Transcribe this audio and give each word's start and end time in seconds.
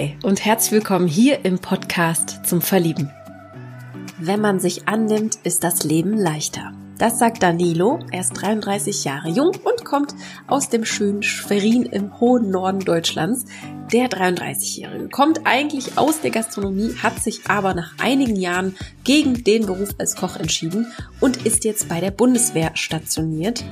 Hi 0.00 0.16
und 0.22 0.42
herzlich 0.46 0.72
willkommen 0.72 1.06
hier 1.06 1.44
im 1.44 1.58
Podcast 1.58 2.46
zum 2.46 2.62
Verlieben. 2.62 3.10
Wenn 4.18 4.40
man 4.40 4.58
sich 4.58 4.88
annimmt, 4.88 5.36
ist 5.42 5.62
das 5.62 5.84
Leben 5.84 6.16
leichter. 6.16 6.72
Das 6.96 7.18
sagt 7.18 7.42
Danilo. 7.42 7.98
Er 8.10 8.20
ist 8.20 8.32
33 8.32 9.04
Jahre 9.04 9.28
jung 9.28 9.50
und 9.62 9.84
kommt 9.84 10.14
aus 10.46 10.70
dem 10.70 10.86
schönen 10.86 11.22
Schwerin 11.22 11.82
im 11.82 12.18
hohen 12.18 12.50
Norden 12.50 12.80
Deutschlands. 12.80 13.44
Der 13.92 14.08
33-Jährige 14.08 15.10
kommt 15.10 15.42
eigentlich 15.44 15.98
aus 15.98 16.22
der 16.22 16.30
Gastronomie, 16.30 16.94
hat 17.02 17.22
sich 17.22 17.50
aber 17.50 17.74
nach 17.74 17.92
einigen 17.98 18.36
Jahren 18.36 18.76
gegen 19.04 19.44
den 19.44 19.66
Beruf 19.66 19.90
als 19.98 20.16
Koch 20.16 20.36
entschieden 20.36 20.90
und 21.20 21.44
ist 21.44 21.64
jetzt 21.64 21.90
bei 21.90 22.00
der 22.00 22.10
Bundeswehr 22.10 22.70
stationiert. 22.72 23.64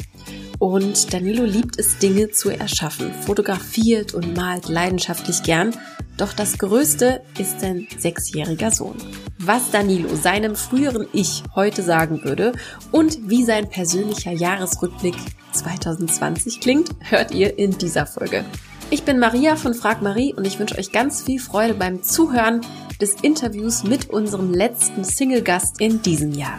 Und 0.59 1.13
Danilo 1.15 1.45
liebt 1.45 1.79
es, 1.79 1.99
Dinge 1.99 2.31
zu 2.31 2.51
erschaffen, 2.51 3.13
fotografiert 3.13 4.15
und 4.15 4.37
malt 4.37 4.69
leidenschaftlich 4.69 5.43
gern. 5.43 5.75
Doch 6.17 6.33
das 6.33 6.59
Größte 6.59 7.23
ist 7.39 7.61
sein 7.61 7.87
sechsjähriger 7.97 8.73
Sohn. 8.73 8.97
Was 9.39 9.71
Danilo 9.71 10.15
seinem 10.17 10.57
früheren 10.57 11.07
Ich 11.13 11.45
heute 11.55 11.83
sagen 11.83 12.25
würde 12.25 12.53
und 12.91 13.31
wie 13.31 13.45
sein 13.45 13.71
persönlicher 13.71 14.33
Jahresrückblick 14.33 15.15
2020 15.53 16.61
klingt, 16.61 16.91
hört 17.01 17.33
ihr 17.33 17.57
in 17.57 17.79
dieser 17.79 18.05
Folge. 18.05 18.45
Ich 18.91 19.05
bin 19.05 19.19
Maria 19.19 19.55
von 19.55 19.75
Frag 19.75 20.03
Marie 20.03 20.35
und 20.35 20.47
ich 20.47 20.59
wünsche 20.59 20.77
euch 20.77 20.91
ganz 20.91 21.23
viel 21.23 21.39
Freude 21.39 21.75
beim 21.75 22.03
Zuhören 22.03 22.63
des 23.01 23.15
Interviews 23.21 23.85
mit 23.85 24.11
unserem 24.11 24.53
letzten 24.53 25.05
Single-Gast 25.05 25.81
in 25.81 26.03
diesem 26.03 26.33
Jahr. 26.33 26.57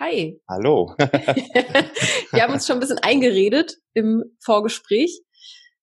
Hi. 0.00 0.40
Hallo. 0.48 0.94
Wir 0.98 2.42
haben 2.44 2.52
uns 2.52 2.68
schon 2.68 2.76
ein 2.76 2.80
bisschen 2.80 3.00
eingeredet 3.00 3.78
im 3.94 4.22
Vorgespräch. 4.38 5.22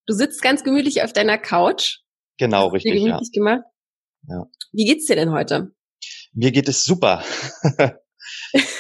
Du 0.05 0.13
sitzt 0.13 0.41
ganz 0.41 0.63
gemütlich 0.63 1.03
auf 1.03 1.11
deiner 1.11 1.37
Couch. 1.37 1.97
Genau, 2.37 2.67
richtig. 2.67 2.93
Dir 2.93 2.99
gemütlich 2.99 3.29
ja. 3.33 3.39
gemacht. 3.41 3.65
Ja. 4.29 4.45
Wie 4.71 4.85
geht's 4.85 5.05
dir 5.07 5.17
denn 5.17 5.31
heute? 5.31 5.73
Mir 6.31 6.53
geht 6.53 6.69
es 6.69 6.85
super. 6.85 7.25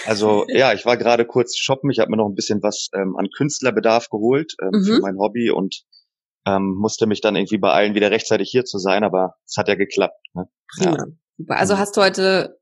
also 0.05 0.45
ja, 0.47 0.71
ich 0.71 0.85
war 0.85 0.95
gerade 0.95 1.25
kurz 1.25 1.57
shoppen. 1.57 1.91
Ich 1.91 1.99
habe 1.99 2.11
mir 2.11 2.17
noch 2.17 2.29
ein 2.29 2.35
bisschen 2.35 2.63
was 2.63 2.87
ähm, 2.93 3.17
an 3.17 3.27
Künstlerbedarf 3.35 4.07
geholt 4.09 4.53
ähm, 4.61 4.69
mhm. 4.71 4.85
für 4.85 4.99
mein 5.01 5.17
Hobby 5.17 5.51
und 5.51 5.83
ähm, 6.45 6.75
musste 6.77 7.07
mich 7.07 7.19
dann 7.19 7.35
irgendwie 7.35 7.57
beeilen, 7.57 7.93
wieder 7.93 8.09
rechtzeitig 8.09 8.49
hier 8.49 8.63
zu 8.63 8.77
sein. 8.77 9.03
Aber 9.03 9.35
es 9.45 9.57
hat 9.57 9.67
ja 9.67 9.75
geklappt. 9.75 10.15
Ne? 10.33 10.45
Prima. 10.77 10.97
Ja. 10.97 11.05
Super. 11.37 11.57
Also 11.57 11.73
mhm. 11.75 11.79
hast 11.79 11.97
du 11.97 12.01
heute 12.01 12.57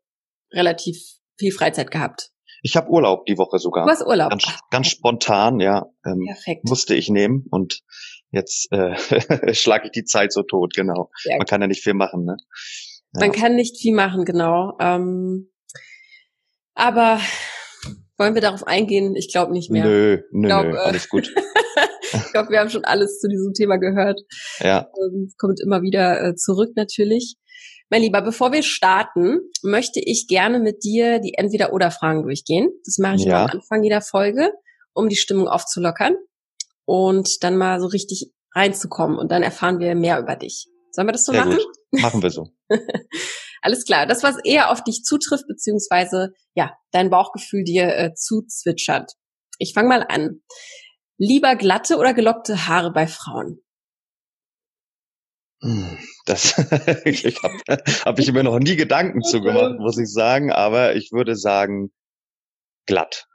relativ 0.51 1.19
viel 1.37 1.51
Freizeit 1.51 1.91
gehabt? 1.91 2.32
Ich 2.65 2.77
habe 2.77 2.89
Urlaub 2.89 3.25
die 3.25 3.37
Woche 3.37 3.59
sogar. 3.59 3.85
Du 3.85 3.91
hast 3.91 4.05
Urlaub. 4.05 4.29
Ganz, 4.29 4.45
ganz 4.71 4.87
spontan, 4.87 5.59
ja. 5.59 5.85
Ähm, 6.05 6.23
Perfekt. 6.25 6.63
Musste 6.63 6.95
ich 6.95 7.09
nehmen 7.09 7.45
und 7.51 7.81
jetzt 8.31 8.71
äh, 8.71 8.95
schlage 9.53 9.85
ich 9.85 9.91
die 9.91 10.05
Zeit 10.05 10.31
so 10.31 10.43
tot, 10.43 10.73
genau. 10.73 11.11
Ja. 11.25 11.37
Man 11.37 11.45
kann 11.45 11.59
ja 11.59 11.67
nicht 11.67 11.83
viel 11.83 11.93
machen, 11.93 12.23
ne? 12.23 12.37
Ja. 13.13 13.19
Man 13.19 13.33
kann 13.33 13.55
nicht 13.55 13.77
viel 13.77 13.93
machen, 13.93 14.23
genau. 14.23 14.77
Ähm, 14.79 15.51
aber 16.73 17.19
wollen 18.17 18.33
wir 18.33 18.41
darauf 18.41 18.65
eingehen? 18.65 19.15
Ich 19.15 19.31
glaube 19.31 19.51
nicht 19.51 19.69
mehr. 19.69 19.83
Nö, 19.83 20.21
nö, 20.31 20.47
glaub, 20.47 20.65
nö, 20.65 20.75
äh, 20.75 20.79
alles 20.79 21.09
gut. 21.09 21.33
ich 22.13 22.31
glaube, 22.31 22.49
wir 22.49 22.59
haben 22.59 22.69
schon 22.69 22.85
alles 22.85 23.19
zu 23.19 23.27
diesem 23.27 23.53
Thema 23.53 23.77
gehört. 23.77 24.21
Ja. 24.59 24.89
Ähm, 24.97 25.25
es 25.27 25.37
kommt 25.37 25.59
immer 25.61 25.81
wieder 25.81 26.21
äh, 26.23 26.35
zurück 26.35 26.71
natürlich. 26.75 27.35
Mein 27.89 28.01
Lieber, 28.01 28.21
bevor 28.21 28.51
wir 28.51 28.63
starten, 28.63 29.39
möchte 29.61 29.99
ich 30.03 30.27
gerne 30.27 30.59
mit 30.59 30.83
dir 30.83 31.19
die 31.19 31.35
Entweder-Oder-Fragen 31.35 32.23
durchgehen. 32.23 32.69
Das 32.85 32.97
mache 32.97 33.15
ich 33.15 33.25
ja. 33.25 33.43
am 33.43 33.51
Anfang 33.51 33.83
jeder 33.83 34.01
Folge, 34.01 34.51
um 34.93 35.09
die 35.09 35.15
Stimmung 35.15 35.47
aufzulockern 35.47 36.15
und 36.85 37.43
dann 37.43 37.55
mal 37.55 37.79
so 37.79 37.87
richtig 37.87 38.31
reinzukommen. 38.55 39.17
Und 39.17 39.31
dann 39.31 39.43
erfahren 39.43 39.79
wir 39.79 39.95
mehr 39.95 40.19
über 40.19 40.35
dich. 40.35 40.67
Sollen 40.91 41.07
wir 41.07 41.11
das 41.11 41.25
so 41.25 41.31
Sehr 41.31 41.45
machen? 41.45 41.57
Gut. 41.57 42.01
Machen 42.01 42.23
wir 42.23 42.29
so. 42.29 42.47
Alles 43.61 43.85
klar. 43.85 44.05
Das, 44.07 44.23
was 44.23 44.37
eher 44.43 44.71
auf 44.71 44.83
dich 44.83 45.03
zutrifft, 45.03 45.45
beziehungsweise 45.47 46.33
ja, 46.55 46.73
dein 46.91 47.09
Bauchgefühl 47.09 47.63
dir 47.63 47.95
äh, 47.95 48.13
zuzwitschert. 48.13 49.13
Ich 49.57 49.73
fange 49.73 49.89
mal 49.89 50.05
an. 50.07 50.41
Lieber 51.17 51.55
glatte 51.55 51.97
oder 51.97 52.13
gelockte 52.13 52.67
Haare 52.67 52.91
bei 52.91 53.07
Frauen? 53.07 53.61
Hm, 55.61 55.97
das 56.25 56.57
habe 56.57 57.83
hab 58.05 58.19
ich 58.19 58.31
mir 58.33 58.43
noch 58.43 58.59
nie 58.59 58.75
Gedanken 58.75 59.21
zu 59.21 59.41
gemacht, 59.41 59.79
muss 59.79 59.97
ich 59.97 60.11
sagen, 60.11 60.51
aber 60.51 60.95
ich 60.95 61.11
würde 61.11 61.35
sagen 61.35 61.91
glatt. 62.85 63.27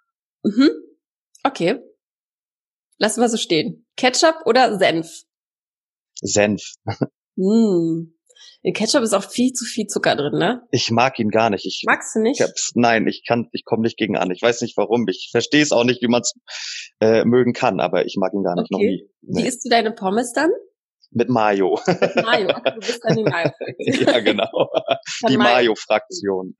Mhm. 0.42 0.70
Okay. 1.42 1.80
Lassen 2.98 3.20
wir 3.20 3.28
so 3.28 3.36
stehen. 3.36 3.86
Ketchup 3.96 4.42
oder 4.44 4.76
Senf? 4.78 5.22
Senf. 6.20 6.74
Mm. 7.36 8.17
In 8.68 8.74
Ketchup 8.74 9.02
ist 9.02 9.14
auch 9.14 9.24
viel 9.24 9.54
zu 9.54 9.64
viel 9.64 9.86
Zucker 9.86 10.14
drin, 10.14 10.38
ne? 10.38 10.60
Ich 10.70 10.90
mag 10.90 11.18
ihn 11.18 11.30
gar 11.30 11.48
nicht. 11.48 11.64
Ich, 11.64 11.84
Magst 11.86 12.14
du 12.14 12.20
nicht? 12.20 12.38
Ich 12.38 12.72
nein, 12.74 13.06
ich 13.06 13.24
kann, 13.26 13.48
ich 13.52 13.64
komme 13.64 13.80
nicht 13.80 13.96
gegen 13.96 14.18
an. 14.18 14.30
Ich 14.30 14.42
weiß 14.42 14.60
nicht 14.60 14.76
warum. 14.76 15.08
Ich 15.08 15.30
verstehe 15.30 15.62
es 15.62 15.72
auch 15.72 15.84
nicht, 15.84 16.02
wie 16.02 16.06
man 16.06 16.20
es 16.20 16.34
äh, 17.00 17.24
mögen 17.24 17.54
kann, 17.54 17.80
aber 17.80 18.04
ich 18.04 18.16
mag 18.18 18.34
ihn 18.34 18.42
gar 18.42 18.56
nicht. 18.56 18.70
Okay. 18.70 18.74
Noch 18.74 18.78
nie. 18.78 19.10
Nee. 19.22 19.42
Wie 19.42 19.48
isst 19.48 19.64
du 19.64 19.70
deine 19.70 19.90
Pommes 19.92 20.34
dann? 20.34 20.50
Mit 21.10 21.30
Mayo. 21.30 21.80
Mit 21.86 22.16
Mayo, 22.16 22.50
okay, 22.50 22.72
du 22.74 22.80
bist 22.80 23.00
dann 23.02 23.16
die 23.16 23.22
Mayo-Fraktion. 23.24 24.06
ja, 24.06 24.20
genau. 24.20 24.70
die 25.26 25.36
Mayo-Fraktion. 25.38 26.56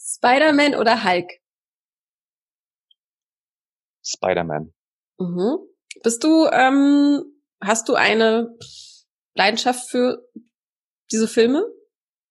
Spider-Man 0.00 0.76
oder 0.76 1.04
Hulk? 1.04 1.28
Spider-Man. 4.02 4.72
Mhm. 5.18 5.58
Bist 6.02 6.24
du, 6.24 6.46
ähm, 6.46 7.22
hast 7.60 7.90
du 7.90 7.94
eine 7.96 8.56
Leidenschaft 9.34 9.90
für 9.90 10.18
diese 11.10 11.28
Filme? 11.28 11.64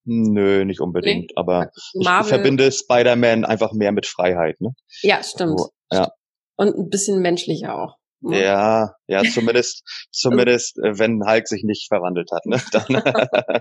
Nö, 0.04 0.64
nicht 0.64 0.80
unbedingt. 0.80 1.30
Nee. 1.30 1.34
Aber 1.36 1.70
ich 1.94 2.26
verbinde 2.26 2.72
Spider-Man 2.72 3.44
einfach 3.44 3.72
mehr 3.72 3.92
mit 3.92 4.06
Freiheit, 4.06 4.60
ne? 4.60 4.70
Ja, 5.02 5.22
stimmt. 5.22 5.60
So, 5.60 5.70
ja. 5.90 6.10
Und 6.56 6.76
ein 6.76 6.88
bisschen 6.88 7.20
menschlicher 7.20 7.74
auch. 7.74 7.96
Ne? 8.20 8.42
Ja, 8.42 8.94
ja, 9.06 9.22
zumindest, 9.22 9.82
zumindest, 10.12 10.78
äh, 10.78 10.98
wenn 10.98 11.24
Hulk 11.26 11.48
sich 11.48 11.64
nicht 11.64 11.88
verwandelt 11.88 12.30
hat, 12.32 12.46
ne? 12.46 12.60
Dann 12.72 13.60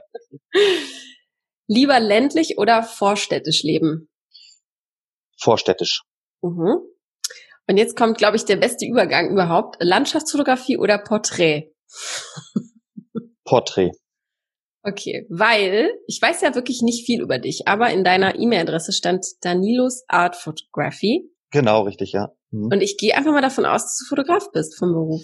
Lieber 1.68 2.00
ländlich 2.00 2.58
oder 2.58 2.84
vorstädtisch 2.84 3.63
leben? 3.63 4.09
Vorstädtisch. 5.40 6.03
Mhm. 6.41 6.79
Und 7.68 7.78
jetzt 7.78 7.96
kommt, 7.96 8.18
glaube 8.18 8.35
ich, 8.35 8.46
der 8.46 8.58
beste 8.58 8.85
Übergang 8.85 9.31
überhaupt. 9.31 9.78
Landschaftsfotografie 9.79 10.78
oder 10.78 10.97
Porträt? 10.97 11.72
Porträt. 13.51 13.91
Okay, 14.84 15.28
weil 15.29 15.91
ich 16.07 16.22
weiß 16.22 16.41
ja 16.41 16.56
wirklich 16.56 16.81
nicht 16.81 17.06
viel 17.06 17.22
über 17.22 17.38
dich, 17.38 17.67
aber 17.67 17.91
in 17.91 18.06
deiner 18.06 18.39
E-Mail-Adresse 18.39 18.94
stand 18.94 19.25
Danilos 19.41 20.06
Art 20.07 20.38
Photography. 20.38 21.29
Genau, 21.51 21.81
richtig, 21.81 22.13
ja. 22.13 22.29
Mhm. 22.51 22.69
Und 22.72 22.81
ich 22.81 22.95
gehe 22.97 23.13
einfach 23.13 23.34
mal 23.34 23.41
davon 23.41 23.66
aus, 23.66 23.84
dass 23.84 23.97
du 23.97 24.06
Fotograf 24.07 24.51
bist 24.53 24.79
vom 24.79 24.94
Beruf. 24.94 25.22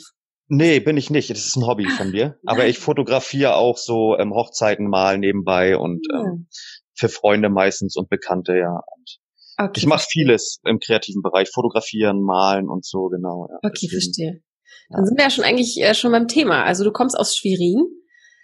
Nee, 0.49 0.81
bin 0.81 0.97
ich 0.97 1.09
nicht. 1.09 1.29
Das 1.29 1.45
ist 1.45 1.55
ein 1.55 1.65
Hobby 1.65 1.85
von 1.85 2.11
mir. 2.11 2.37
Aber 2.45 2.67
ich 2.67 2.79
fotografiere 2.79 3.55
auch 3.55 3.77
so 3.77 4.17
ähm, 4.17 4.33
Hochzeiten 4.33 4.89
mal 4.89 5.17
nebenbei 5.17 5.77
und 5.77 6.05
ja. 6.11 6.19
ähm, 6.19 6.47
für 6.93 7.07
Freunde 7.07 7.49
meistens 7.49 7.95
und 7.95 8.09
Bekannte, 8.09 8.57
ja. 8.57 8.81
Und 8.97 9.19
okay. 9.57 9.79
Ich 9.79 9.85
mache 9.85 10.05
vieles 10.09 10.59
im 10.65 10.79
kreativen 10.79 11.21
Bereich, 11.21 11.49
fotografieren, 11.49 12.21
malen 12.21 12.67
und 12.67 12.85
so, 12.85 13.07
genau. 13.07 13.47
Ja. 13.49 13.57
Okay, 13.63 13.87
Deswegen, 13.89 14.01
verstehe. 14.01 14.41
Dann 14.89 15.01
ja. 15.01 15.05
sind 15.05 15.17
wir 15.17 15.23
ja 15.23 15.29
schon 15.29 15.45
eigentlich 15.45 15.81
äh, 15.81 15.93
schon 15.93 16.11
beim 16.11 16.27
Thema. 16.27 16.65
Also 16.65 16.83
du 16.83 16.91
kommst 16.91 17.17
aus 17.17 17.37
Schwerin. 17.37 17.85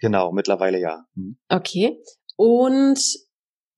Genau, 0.04 0.32
mittlerweile 0.32 0.78
ja. 0.78 1.06
Mhm. 1.14 1.38
Okay. 1.48 1.98
Und 2.36 3.00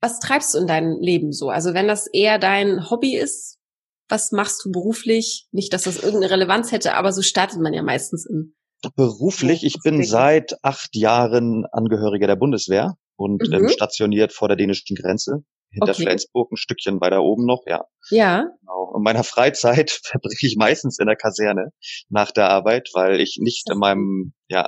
was 0.00 0.19
treibst 0.19 0.55
du 0.55 0.58
in 0.58 0.67
deinem 0.67 0.99
Leben 0.99 1.31
so? 1.31 1.50
Also 1.50 1.73
wenn 1.73 1.87
das 1.87 2.08
eher 2.08 2.40
dein 2.40 2.90
Hobby 2.90 3.17
ist, 3.17 3.61
was 4.08 4.32
machst 4.32 4.64
du 4.64 4.73
beruflich? 4.73 5.46
Nicht, 5.52 5.73
dass 5.73 5.84
das 5.84 6.02
irgendeine 6.02 6.32
Relevanz 6.32 6.73
hätte, 6.73 6.94
aber 6.94 7.12
so 7.12 7.23
startet 7.23 7.61
man 7.61 7.73
ja 7.73 7.84
meistens 7.84 8.26
in. 8.26 8.56
Beruflich, 8.96 9.62
ich 9.62 9.76
bin 9.84 10.02
seit 10.02 10.56
acht 10.64 10.96
Jahren 10.96 11.64
Angehöriger 11.70 12.26
der 12.26 12.34
Bundeswehr 12.34 12.96
und 13.14 13.44
ähm, 13.44 13.61
mhm. 13.61 13.67
ähm, 13.67 13.69
stationiert 13.69 14.32
vor 14.32 14.49
der 14.49 14.56
dänischen 14.56 14.96
Grenze. 14.96 15.44
Hinter 15.70 15.93
okay. 15.93 16.02
Flensburg, 16.02 16.50
ein 16.50 16.56
Stückchen 16.56 17.00
weiter 17.00 17.22
oben 17.22 17.46
noch, 17.46 17.62
ja. 17.67 17.84
Ja. 18.11 18.46
Genau. 18.61 18.94
In 18.96 19.02
meiner 19.02 19.22
Freizeit 19.22 19.90
verbringe 20.05 20.40
ich 20.40 20.56
meistens 20.56 20.99
in 20.99 21.06
der 21.06 21.17
Kaserne 21.17 21.70
nach 22.08 22.32
der 22.32 22.50
Arbeit, 22.50 22.88
weil 22.94 23.20
ich 23.20 23.38
nicht 23.40 23.70
in 23.70 23.79
meinem 23.79 24.32
ja, 24.49 24.67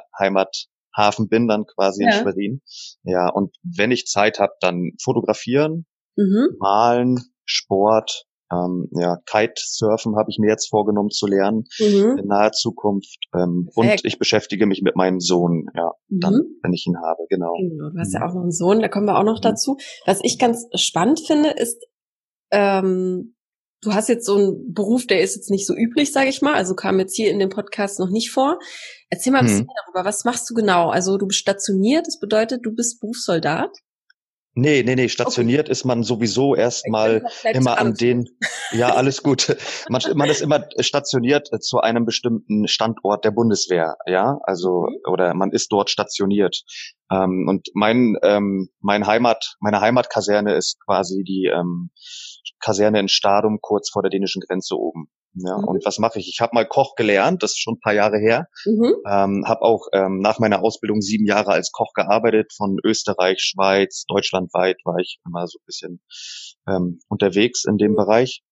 Heimathafen 0.98 1.28
bin, 1.28 1.46
dann 1.46 1.64
quasi 1.64 2.02
ja. 2.02 2.10
in 2.10 2.14
Schwerin. 2.14 2.60
Ja, 3.04 3.30
und 3.30 3.54
wenn 3.62 3.90
ich 3.90 4.06
Zeit 4.06 4.38
habe, 4.38 4.52
dann 4.60 4.92
fotografieren, 5.02 5.86
mhm. 6.16 6.56
malen, 6.58 7.20
Sport, 7.44 8.24
ähm, 8.50 8.88
ja, 8.92 9.18
Kitesurfen 9.26 10.16
habe 10.16 10.30
ich 10.30 10.38
mir 10.38 10.48
jetzt 10.48 10.70
vorgenommen 10.70 11.10
zu 11.10 11.26
lernen 11.26 11.64
mhm. 11.78 12.18
in 12.18 12.26
naher 12.26 12.52
Zukunft. 12.52 13.26
Ähm, 13.34 13.68
und 13.74 14.04
ich 14.04 14.18
beschäftige 14.18 14.66
mich 14.66 14.80
mit 14.82 14.96
meinem 14.96 15.20
Sohn, 15.20 15.66
ja, 15.74 15.92
mhm. 16.08 16.20
dann, 16.20 16.34
wenn 16.62 16.72
ich 16.72 16.86
ihn 16.86 16.96
habe, 16.96 17.26
genau. 17.28 17.54
Genau, 17.58 17.90
du 17.90 17.98
hast 17.98 18.12
ja 18.12 18.20
mhm. 18.20 18.26
auch 18.26 18.34
noch 18.34 18.42
einen 18.42 18.52
Sohn, 18.52 18.80
da 18.80 18.88
kommen 18.88 19.06
wir 19.06 19.18
auch 19.18 19.24
noch 19.24 19.38
mhm. 19.38 19.42
dazu. 19.42 19.76
Was 20.06 20.20
ich 20.22 20.38
ganz 20.38 20.66
spannend 20.74 21.20
finde, 21.26 21.50
ist, 21.50 21.86
ähm, 22.50 23.34
du 23.80 23.94
hast 23.94 24.08
jetzt 24.08 24.26
so 24.26 24.36
einen 24.36 24.74
Beruf, 24.74 25.06
der 25.06 25.20
ist 25.20 25.36
jetzt 25.36 25.50
nicht 25.50 25.66
so 25.66 25.74
üblich, 25.74 26.12
sage 26.12 26.28
ich 26.28 26.42
mal, 26.42 26.54
also 26.54 26.74
kam 26.74 26.98
jetzt 26.98 27.16
hier 27.16 27.30
in 27.30 27.38
dem 27.38 27.48
Podcast 27.48 27.98
noch 27.98 28.10
nicht 28.10 28.30
vor. 28.30 28.58
Erzähl 29.10 29.32
mal 29.32 29.40
ein 29.40 29.46
bisschen 29.46 29.60
hm. 29.60 29.74
darüber, 29.84 30.08
was 30.08 30.24
machst 30.24 30.48
du 30.50 30.54
genau? 30.54 30.90
Also 30.90 31.16
du 31.16 31.26
bist 31.26 31.40
stationiert, 31.40 32.06
das 32.06 32.18
bedeutet, 32.18 32.64
du 32.64 32.74
bist 32.74 33.00
Berufssoldat? 33.00 33.70
Nee, 34.60 34.82
nee, 34.82 34.96
nee, 34.96 35.08
stationiert 35.08 35.66
okay. 35.66 35.70
ist 35.72 35.84
man 35.84 36.02
sowieso 36.02 36.56
erstmal 36.56 37.22
immer 37.52 37.78
an 37.78 37.94
den, 37.94 38.24
ja, 38.72 38.92
alles 38.92 39.22
gut. 39.22 39.56
Man, 39.88 40.02
man 40.16 40.28
ist 40.28 40.40
immer 40.40 40.66
stationiert 40.80 41.48
zu 41.62 41.78
einem 41.78 42.04
bestimmten 42.04 42.66
Standort 42.66 43.24
der 43.24 43.30
Bundeswehr, 43.30 43.94
ja, 44.06 44.40
also, 44.42 44.88
mhm. 44.88 45.12
oder 45.12 45.32
man 45.34 45.52
ist 45.52 45.70
dort 45.70 45.90
stationiert. 45.90 46.62
Ähm, 47.08 47.46
und 47.48 47.68
mein, 47.74 48.16
ähm, 48.22 48.68
mein 48.80 49.06
Heimat, 49.06 49.54
meine 49.60 49.80
Heimatkaserne 49.80 50.56
ist 50.56 50.78
quasi 50.84 51.22
die 51.22 51.52
ähm, 51.54 51.90
Kaserne 52.60 53.00
in 53.00 53.08
Stadum, 53.08 53.58
kurz 53.60 53.90
vor 53.90 54.02
der 54.02 54.10
dänischen 54.10 54.42
Grenze 54.46 54.76
oben. 54.76 55.08
Ja, 55.34 55.58
mhm. 55.58 55.64
Und 55.64 55.84
was 55.84 55.98
mache 55.98 56.18
ich? 56.18 56.28
Ich 56.28 56.40
habe 56.40 56.54
mal 56.54 56.66
Koch 56.66 56.94
gelernt, 56.94 57.42
das 57.42 57.52
ist 57.52 57.60
schon 57.60 57.74
ein 57.74 57.80
paar 57.80 57.94
Jahre 57.94 58.18
her. 58.18 58.46
Mhm. 58.64 58.94
Ähm, 59.06 59.44
habe 59.46 59.62
auch 59.62 59.86
ähm, 59.92 60.20
nach 60.20 60.38
meiner 60.38 60.62
Ausbildung 60.62 61.00
sieben 61.00 61.26
Jahre 61.26 61.52
als 61.52 61.70
Koch 61.72 61.92
gearbeitet. 61.94 62.52
Von 62.56 62.78
Österreich, 62.84 63.40
Schweiz, 63.40 64.04
deutschlandweit 64.08 64.78
war 64.84 64.96
ich 64.98 65.18
immer 65.26 65.46
so 65.46 65.58
ein 65.58 65.66
bisschen 65.66 66.00
ähm, 66.66 67.00
unterwegs 67.08 67.64
in 67.64 67.76
dem 67.76 67.92
mhm. 67.92 67.96
Bereich 67.96 68.42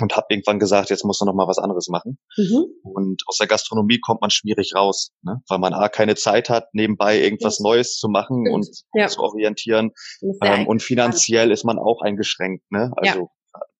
und 0.00 0.16
habe 0.16 0.26
irgendwann 0.30 0.58
gesagt, 0.58 0.90
jetzt 0.90 1.04
muss 1.04 1.20
man 1.20 1.26
noch 1.26 1.34
mal 1.34 1.48
was 1.48 1.58
anderes 1.58 1.88
machen. 1.88 2.18
Mhm. 2.36 2.66
Und 2.82 3.22
aus 3.26 3.38
der 3.38 3.46
Gastronomie 3.46 4.00
kommt 4.00 4.20
man 4.20 4.30
schwierig 4.30 4.72
raus, 4.74 5.12
ne? 5.22 5.42
weil 5.48 5.58
man 5.58 5.72
a 5.72 5.88
keine 5.88 6.14
Zeit 6.14 6.50
hat, 6.50 6.68
nebenbei 6.72 7.20
irgendwas 7.20 7.60
Neues 7.60 7.96
zu 7.96 8.08
machen 8.08 8.44
Stimmt. 8.46 8.54
und 8.54 8.68
ja. 8.94 9.08
zu 9.08 9.20
orientieren. 9.20 9.92
Ähm, 10.42 10.66
und 10.66 10.82
finanziell 10.82 11.50
ist 11.50 11.64
man 11.64 11.78
auch 11.78 12.02
eingeschränkt. 12.02 12.64
Ne? 12.70 12.92
Also 12.96 13.20
ja 13.20 13.26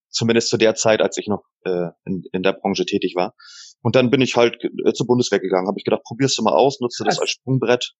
zumindest 0.09 0.49
zu 0.49 0.57
der 0.57 0.75
Zeit, 0.75 1.01
als 1.01 1.17
ich 1.17 1.27
noch 1.27 1.43
äh, 1.63 1.89
in, 2.05 2.23
in 2.31 2.43
der 2.43 2.53
Branche 2.53 2.85
tätig 2.85 3.13
war. 3.15 3.35
Und 3.81 3.95
dann 3.95 4.09
bin 4.09 4.21
ich 4.21 4.35
halt 4.35 4.57
äh, 4.63 4.93
zur 4.93 5.07
Bundeswehr 5.07 5.39
gegangen. 5.39 5.67
Habe 5.67 5.77
ich 5.77 5.85
gedacht, 5.85 6.03
probierst 6.03 6.37
du 6.37 6.43
mal 6.43 6.53
aus, 6.53 6.79
nutze 6.79 7.03
das 7.03 7.19
als 7.19 7.29
Sprungbrett. 7.29 7.93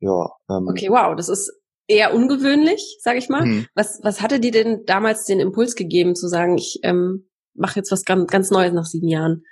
Ja. 0.00 0.30
Ähm, 0.50 0.66
okay, 0.68 0.88
wow, 0.90 1.14
das 1.16 1.28
ist 1.28 1.52
eher 1.86 2.14
ungewöhnlich, 2.14 2.98
sage 3.00 3.18
ich 3.18 3.28
mal. 3.28 3.42
Hm. 3.42 3.66
Was 3.74 4.00
was 4.02 4.20
hatte 4.20 4.40
dir 4.40 4.52
denn 4.52 4.84
damals 4.86 5.24
den 5.24 5.40
Impuls 5.40 5.74
gegeben, 5.74 6.14
zu 6.14 6.28
sagen, 6.28 6.58
ich 6.58 6.80
ähm, 6.82 7.29
mache 7.54 7.76
jetzt 7.76 7.92
was 7.92 8.04
ganz, 8.04 8.30
ganz 8.30 8.50
Neues 8.50 8.72
nach 8.72 8.84
sieben 8.84 9.08
Jahren? 9.08 9.44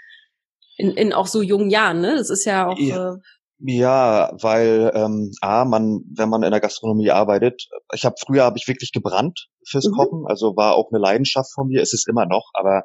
In, 0.76 0.90
in 0.92 1.12
auch 1.12 1.26
so 1.26 1.42
jungen 1.42 1.70
Jahren, 1.70 2.00
ne? 2.00 2.16
Das 2.16 2.30
ist 2.30 2.44
ja 2.44 2.68
auch. 2.68 2.78
Ja. 2.78 3.14
Äh, 3.14 3.16
ja, 3.60 4.30
weil 4.40 4.92
ähm, 4.94 5.32
a 5.40 5.64
man, 5.64 6.02
wenn 6.14 6.28
man 6.28 6.44
in 6.44 6.52
der 6.52 6.60
Gastronomie 6.60 7.10
arbeitet, 7.10 7.66
ich 7.92 8.04
habe 8.04 8.14
früher 8.24 8.44
habe 8.44 8.56
ich 8.56 8.68
wirklich 8.68 8.92
gebrannt 8.92 9.48
fürs 9.66 9.88
mhm. 9.88 9.94
Kochen, 9.94 10.24
also 10.28 10.56
war 10.56 10.76
auch 10.76 10.90
eine 10.92 11.00
Leidenschaft 11.00 11.52
von 11.52 11.66
mir, 11.66 11.82
ist 11.82 11.92
es 11.92 12.06
immer 12.06 12.24
noch, 12.26 12.50
aber 12.54 12.84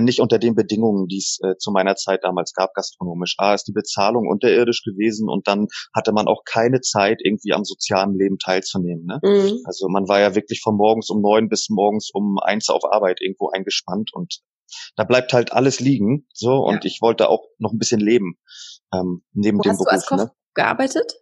nicht 0.00 0.20
unter 0.20 0.38
den 0.38 0.54
Bedingungen, 0.54 1.06
die 1.06 1.18
es 1.18 1.38
äh, 1.42 1.56
zu 1.58 1.70
meiner 1.70 1.96
Zeit 1.96 2.24
damals 2.24 2.52
gab, 2.54 2.72
gastronomisch. 2.74 3.34
A 3.38 3.54
ist 3.54 3.64
die 3.64 3.72
Bezahlung 3.72 4.26
unterirdisch 4.26 4.82
gewesen 4.82 5.28
und 5.28 5.46
dann 5.46 5.66
hatte 5.94 6.12
man 6.12 6.26
auch 6.26 6.42
keine 6.44 6.80
Zeit, 6.80 7.20
irgendwie 7.22 7.52
am 7.52 7.64
sozialen 7.64 8.16
Leben 8.16 8.38
teilzunehmen. 8.38 9.04
Ne? 9.04 9.20
Mhm. 9.22 9.60
Also 9.64 9.88
man 9.88 10.08
war 10.08 10.20
ja 10.20 10.34
wirklich 10.34 10.60
von 10.62 10.76
morgens 10.76 11.10
um 11.10 11.20
neun 11.20 11.48
bis 11.48 11.68
morgens 11.68 12.10
um 12.12 12.38
eins 12.42 12.68
auf 12.70 12.82
Arbeit 12.90 13.20
irgendwo 13.20 13.50
eingespannt 13.50 14.10
und 14.12 14.40
da 14.96 15.04
bleibt 15.04 15.34
halt 15.34 15.52
alles 15.52 15.80
liegen. 15.80 16.26
So 16.32 16.54
und 16.54 16.84
ja. 16.84 16.84
ich 16.84 16.98
wollte 17.02 17.28
auch 17.28 17.44
noch 17.58 17.72
ein 17.72 17.78
bisschen 17.78 18.00
leben 18.00 18.38
ähm, 18.94 19.22
neben 19.32 19.58
Wo 19.58 19.62
dem 19.62 19.72
hast 19.72 19.78
Beruf. 19.78 19.88
Du 19.88 19.92
als 19.92 20.06
Koch 20.06 20.16
ne? 20.16 20.32
gearbeitet? 20.54 21.12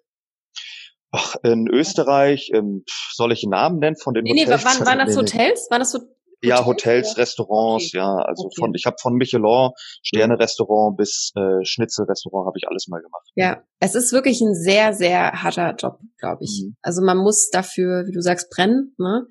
Ach, 1.13 1.35
in 1.43 1.67
Österreich, 1.67 2.51
ähm, 2.55 2.85
soll 3.13 3.33
ich 3.33 3.43
einen 3.43 3.51
Namen 3.51 3.79
nennen 3.81 3.97
von 3.97 4.15
den 4.15 4.23
nee, 4.25 4.43
Hotels? 4.43 4.63
Nee, 4.65 4.65
waren, 4.65 4.87
waren 4.87 5.07
das 5.07 5.17
Hotels? 5.17 5.67
Waren 5.71 5.81
das 5.81 5.91
so? 5.91 5.99
Ja, 6.43 6.65
Hotels, 6.65 7.17
Restaurants, 7.19 7.89
okay. 7.89 7.99
ja. 7.99 8.17
Also 8.17 8.47
okay. 8.47 8.55
von, 8.59 8.75
ich 8.75 8.87
habe 8.87 8.97
von 9.01 9.15
Michelin, 9.15 9.71
Sterne-Restaurant 10.03 10.97
bis 10.97 11.33
äh, 11.37 11.65
Schnitzel-Restaurant 11.65 12.47
habe 12.47 12.59
ich 12.59 12.67
alles 12.67 12.89
mal 12.89 13.01
gemacht. 13.01 13.29
Ja, 13.35 13.63
es 13.79 13.95
ist 13.95 14.13
wirklich 14.13 14.41
ein 14.41 14.55
sehr, 14.55 14.95
sehr 14.95 15.43
harter 15.43 15.75
Job, 15.77 15.99
glaube 16.19 16.45
ich. 16.45 16.63
Mhm. 16.65 16.77
Also 16.83 17.03
man 17.03 17.19
muss 17.19 17.51
dafür, 17.51 18.07
wie 18.07 18.13
du 18.13 18.23
sagst, 18.23 18.51
brennen. 18.51 18.95
Ne? 18.99 19.27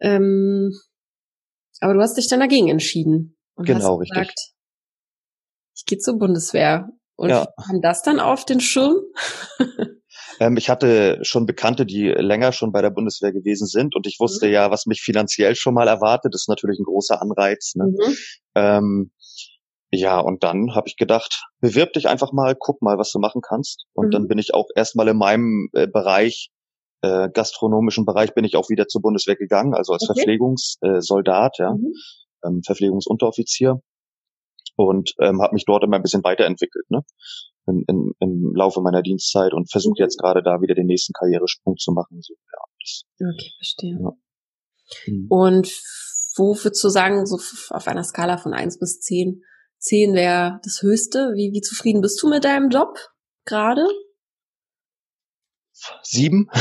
Ähm, 0.00 0.72
aber 1.80 1.94
du 1.94 2.00
hast 2.00 2.16
dich 2.16 2.28
dann 2.28 2.40
dagegen 2.40 2.68
entschieden. 2.68 3.36
Und 3.54 3.66
genau, 3.66 4.00
hast 4.00 4.08
gesagt, 4.08 4.28
richtig. 4.28 4.54
Ich 5.76 5.84
gehe 5.84 5.98
zur 5.98 6.18
Bundeswehr. 6.18 6.88
Und 7.16 7.30
ja. 7.30 7.48
haben 7.58 7.82
das 7.82 8.02
dann 8.02 8.20
auf 8.20 8.44
den 8.44 8.60
Schirm? 8.60 8.96
ähm, 10.40 10.56
ich 10.56 10.70
hatte 10.70 11.18
schon 11.22 11.46
Bekannte, 11.46 11.86
die 11.86 12.08
länger 12.08 12.52
schon 12.52 12.72
bei 12.72 12.82
der 12.82 12.90
Bundeswehr 12.90 13.32
gewesen 13.32 13.66
sind 13.66 13.96
und 13.96 14.06
ich 14.06 14.18
wusste 14.20 14.46
mhm. 14.46 14.52
ja, 14.52 14.70
was 14.70 14.86
mich 14.86 15.00
finanziell 15.00 15.54
schon 15.54 15.74
mal 15.74 15.88
erwartet. 15.88 16.34
Das 16.34 16.42
ist 16.42 16.48
natürlich 16.48 16.78
ein 16.78 16.84
großer 16.84 17.20
Anreiz. 17.20 17.74
Ne? 17.74 17.86
Mhm. 17.86 18.16
Ähm, 18.54 19.10
ja, 19.90 20.20
und 20.20 20.44
dann 20.44 20.74
habe 20.74 20.88
ich 20.88 20.96
gedacht, 20.96 21.44
bewirb 21.60 21.94
dich 21.94 22.08
einfach 22.08 22.32
mal, 22.32 22.54
guck 22.58 22.82
mal, 22.82 22.98
was 22.98 23.10
du 23.10 23.18
machen 23.18 23.40
kannst. 23.40 23.86
Und 23.94 24.08
mhm. 24.08 24.10
dann 24.10 24.28
bin 24.28 24.38
ich 24.38 24.54
auch 24.54 24.68
erstmal 24.74 25.08
in 25.08 25.16
meinem 25.16 25.70
äh, 25.72 25.86
Bereich, 25.86 26.50
äh, 27.02 27.28
gastronomischen 27.32 28.04
Bereich, 28.04 28.34
bin 28.34 28.44
ich 28.44 28.56
auch 28.56 28.68
wieder 28.68 28.86
zur 28.86 29.00
Bundeswehr 29.00 29.36
gegangen, 29.36 29.74
also 29.74 29.92
als 29.92 30.02
okay. 30.02 30.20
Verpflegungssoldat, 30.20 31.58
ja, 31.58 31.72
mhm. 31.72 31.92
ähm, 32.44 32.62
Verpflegungsunteroffizier 32.64 33.80
und 34.76 35.14
ähm, 35.20 35.40
habe 35.42 35.54
mich 35.54 35.64
dort 35.64 35.84
immer 35.84 35.96
ein 35.96 36.02
bisschen 36.02 36.24
weiterentwickelt 36.24 36.90
ne? 36.90 37.02
In, 37.68 37.84
in, 37.86 38.12
im 38.20 38.54
Laufe 38.54 38.80
meiner 38.80 39.02
Dienstzeit 39.02 39.52
und 39.52 39.70
versuche 39.70 40.02
jetzt 40.02 40.18
gerade 40.18 40.42
da 40.42 40.60
wieder 40.60 40.74
den 40.74 40.86
nächsten 40.86 41.12
Karrieresprung 41.12 41.76
zu 41.76 41.92
machen. 41.92 42.22
So, 42.22 42.34
ja, 42.34 42.58
das, 42.80 43.02
okay, 43.20 43.52
verstehe. 43.58 43.98
Ja. 44.00 44.12
Mhm. 45.06 45.26
Und 45.28 45.82
wo 46.36 46.56
würdest 46.56 46.82
du 46.82 46.88
sagen, 46.88 47.26
so 47.26 47.36
auf 47.70 47.86
einer 47.86 48.04
Skala 48.04 48.38
von 48.38 48.54
eins 48.54 48.78
bis 48.78 49.00
zehn, 49.00 49.42
zehn 49.78 50.14
wäre 50.14 50.60
das 50.64 50.80
Höchste. 50.82 51.32
Wie, 51.34 51.52
wie 51.52 51.60
zufrieden 51.60 52.00
bist 52.00 52.22
du 52.22 52.28
mit 52.28 52.44
deinem 52.44 52.70
Job 52.70 52.98
gerade? 53.44 53.86
Sieben. 56.02 56.48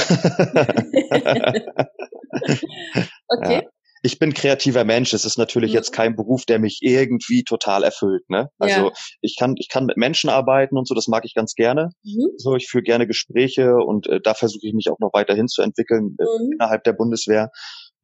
okay. 3.28 3.64
Ja 3.64 3.70
ich 4.08 4.20
bin 4.20 4.34
kreativer 4.34 4.86
Mensch. 4.86 5.14
Es 5.14 5.26
ist 5.26 5.38
natürlich 5.38 5.72
mhm. 5.72 5.76
jetzt 5.76 5.92
kein 5.92 6.16
Beruf, 6.16 6.46
der 6.46 6.60
mich 6.60 6.80
irgendwie 6.82 7.44
total 7.44 7.84
erfüllt. 7.84 8.30
Ne? 8.30 8.50
Also 8.58 8.88
ja. 8.88 8.94
ich 9.22 9.36
kann, 9.38 9.56
ich 9.58 9.68
kann 9.68 9.86
mit 9.86 9.98
Menschen 9.98 10.30
arbeiten 10.30 10.78
und 10.78 10.88
so, 10.88 10.96
das 10.96 11.08
mag 11.08 11.26
ich 11.26 11.34
ganz 11.34 11.54
gerne. 11.54 11.90
Mhm. 12.04 12.30
So, 12.38 12.56
ich 12.56 12.70
führe 12.70 12.84
gerne 12.84 13.06
Gespräche 13.06 13.76
und 13.76 14.08
äh, 14.08 14.22
da 14.22 14.34
versuche 14.34 14.66
ich 14.66 14.74
mich 14.74 14.90
auch 14.90 15.00
noch 15.00 15.12
weiterhin 15.14 15.48
zu 15.48 15.62
entwickeln 15.62 16.16
äh, 16.20 16.24
mhm. 16.24 16.54
innerhalb 16.54 16.86
der 16.86 16.94
Bundeswehr. 16.94 17.52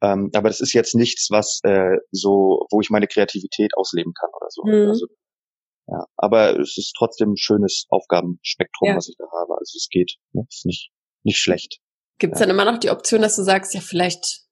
Ähm, 0.02 0.30
aber 0.34 0.48
das 0.50 0.60
ist 0.60 0.74
jetzt 0.74 0.94
nichts, 0.94 1.28
was 1.30 1.60
äh, 1.64 1.96
so, 2.12 2.66
wo 2.70 2.80
ich 2.82 2.90
meine 2.90 3.06
Kreativität 3.06 3.72
ausleben 3.74 4.12
kann 4.12 4.30
oder 4.36 4.50
so. 4.50 4.62
Mhm. 4.64 4.88
Also, 4.90 5.06
ja, 5.86 6.04
aber 6.16 6.58
es 6.60 6.76
ist 6.76 6.92
trotzdem 6.98 7.32
ein 7.32 7.36
schönes 7.38 7.86
Aufgabenspektrum, 7.88 8.88
ja. 8.90 8.96
was 8.96 9.08
ich 9.08 9.16
da 9.18 9.24
habe. 9.24 9.54
Also 9.58 9.76
es 9.76 9.88
geht, 9.90 10.16
ne? 10.32 10.44
ist 10.48 10.66
nicht 10.66 10.90
nicht 11.24 11.38
schlecht. 11.38 11.78
Gibt 12.18 12.34
es 12.34 12.40
ja. 12.40 12.46
dann 12.46 12.54
immer 12.54 12.70
noch 12.70 12.78
die 12.78 12.90
Option, 12.90 13.22
dass 13.22 13.36
du 13.36 13.42
sagst, 13.42 13.74
ja 13.74 13.80
vielleicht 13.80 14.43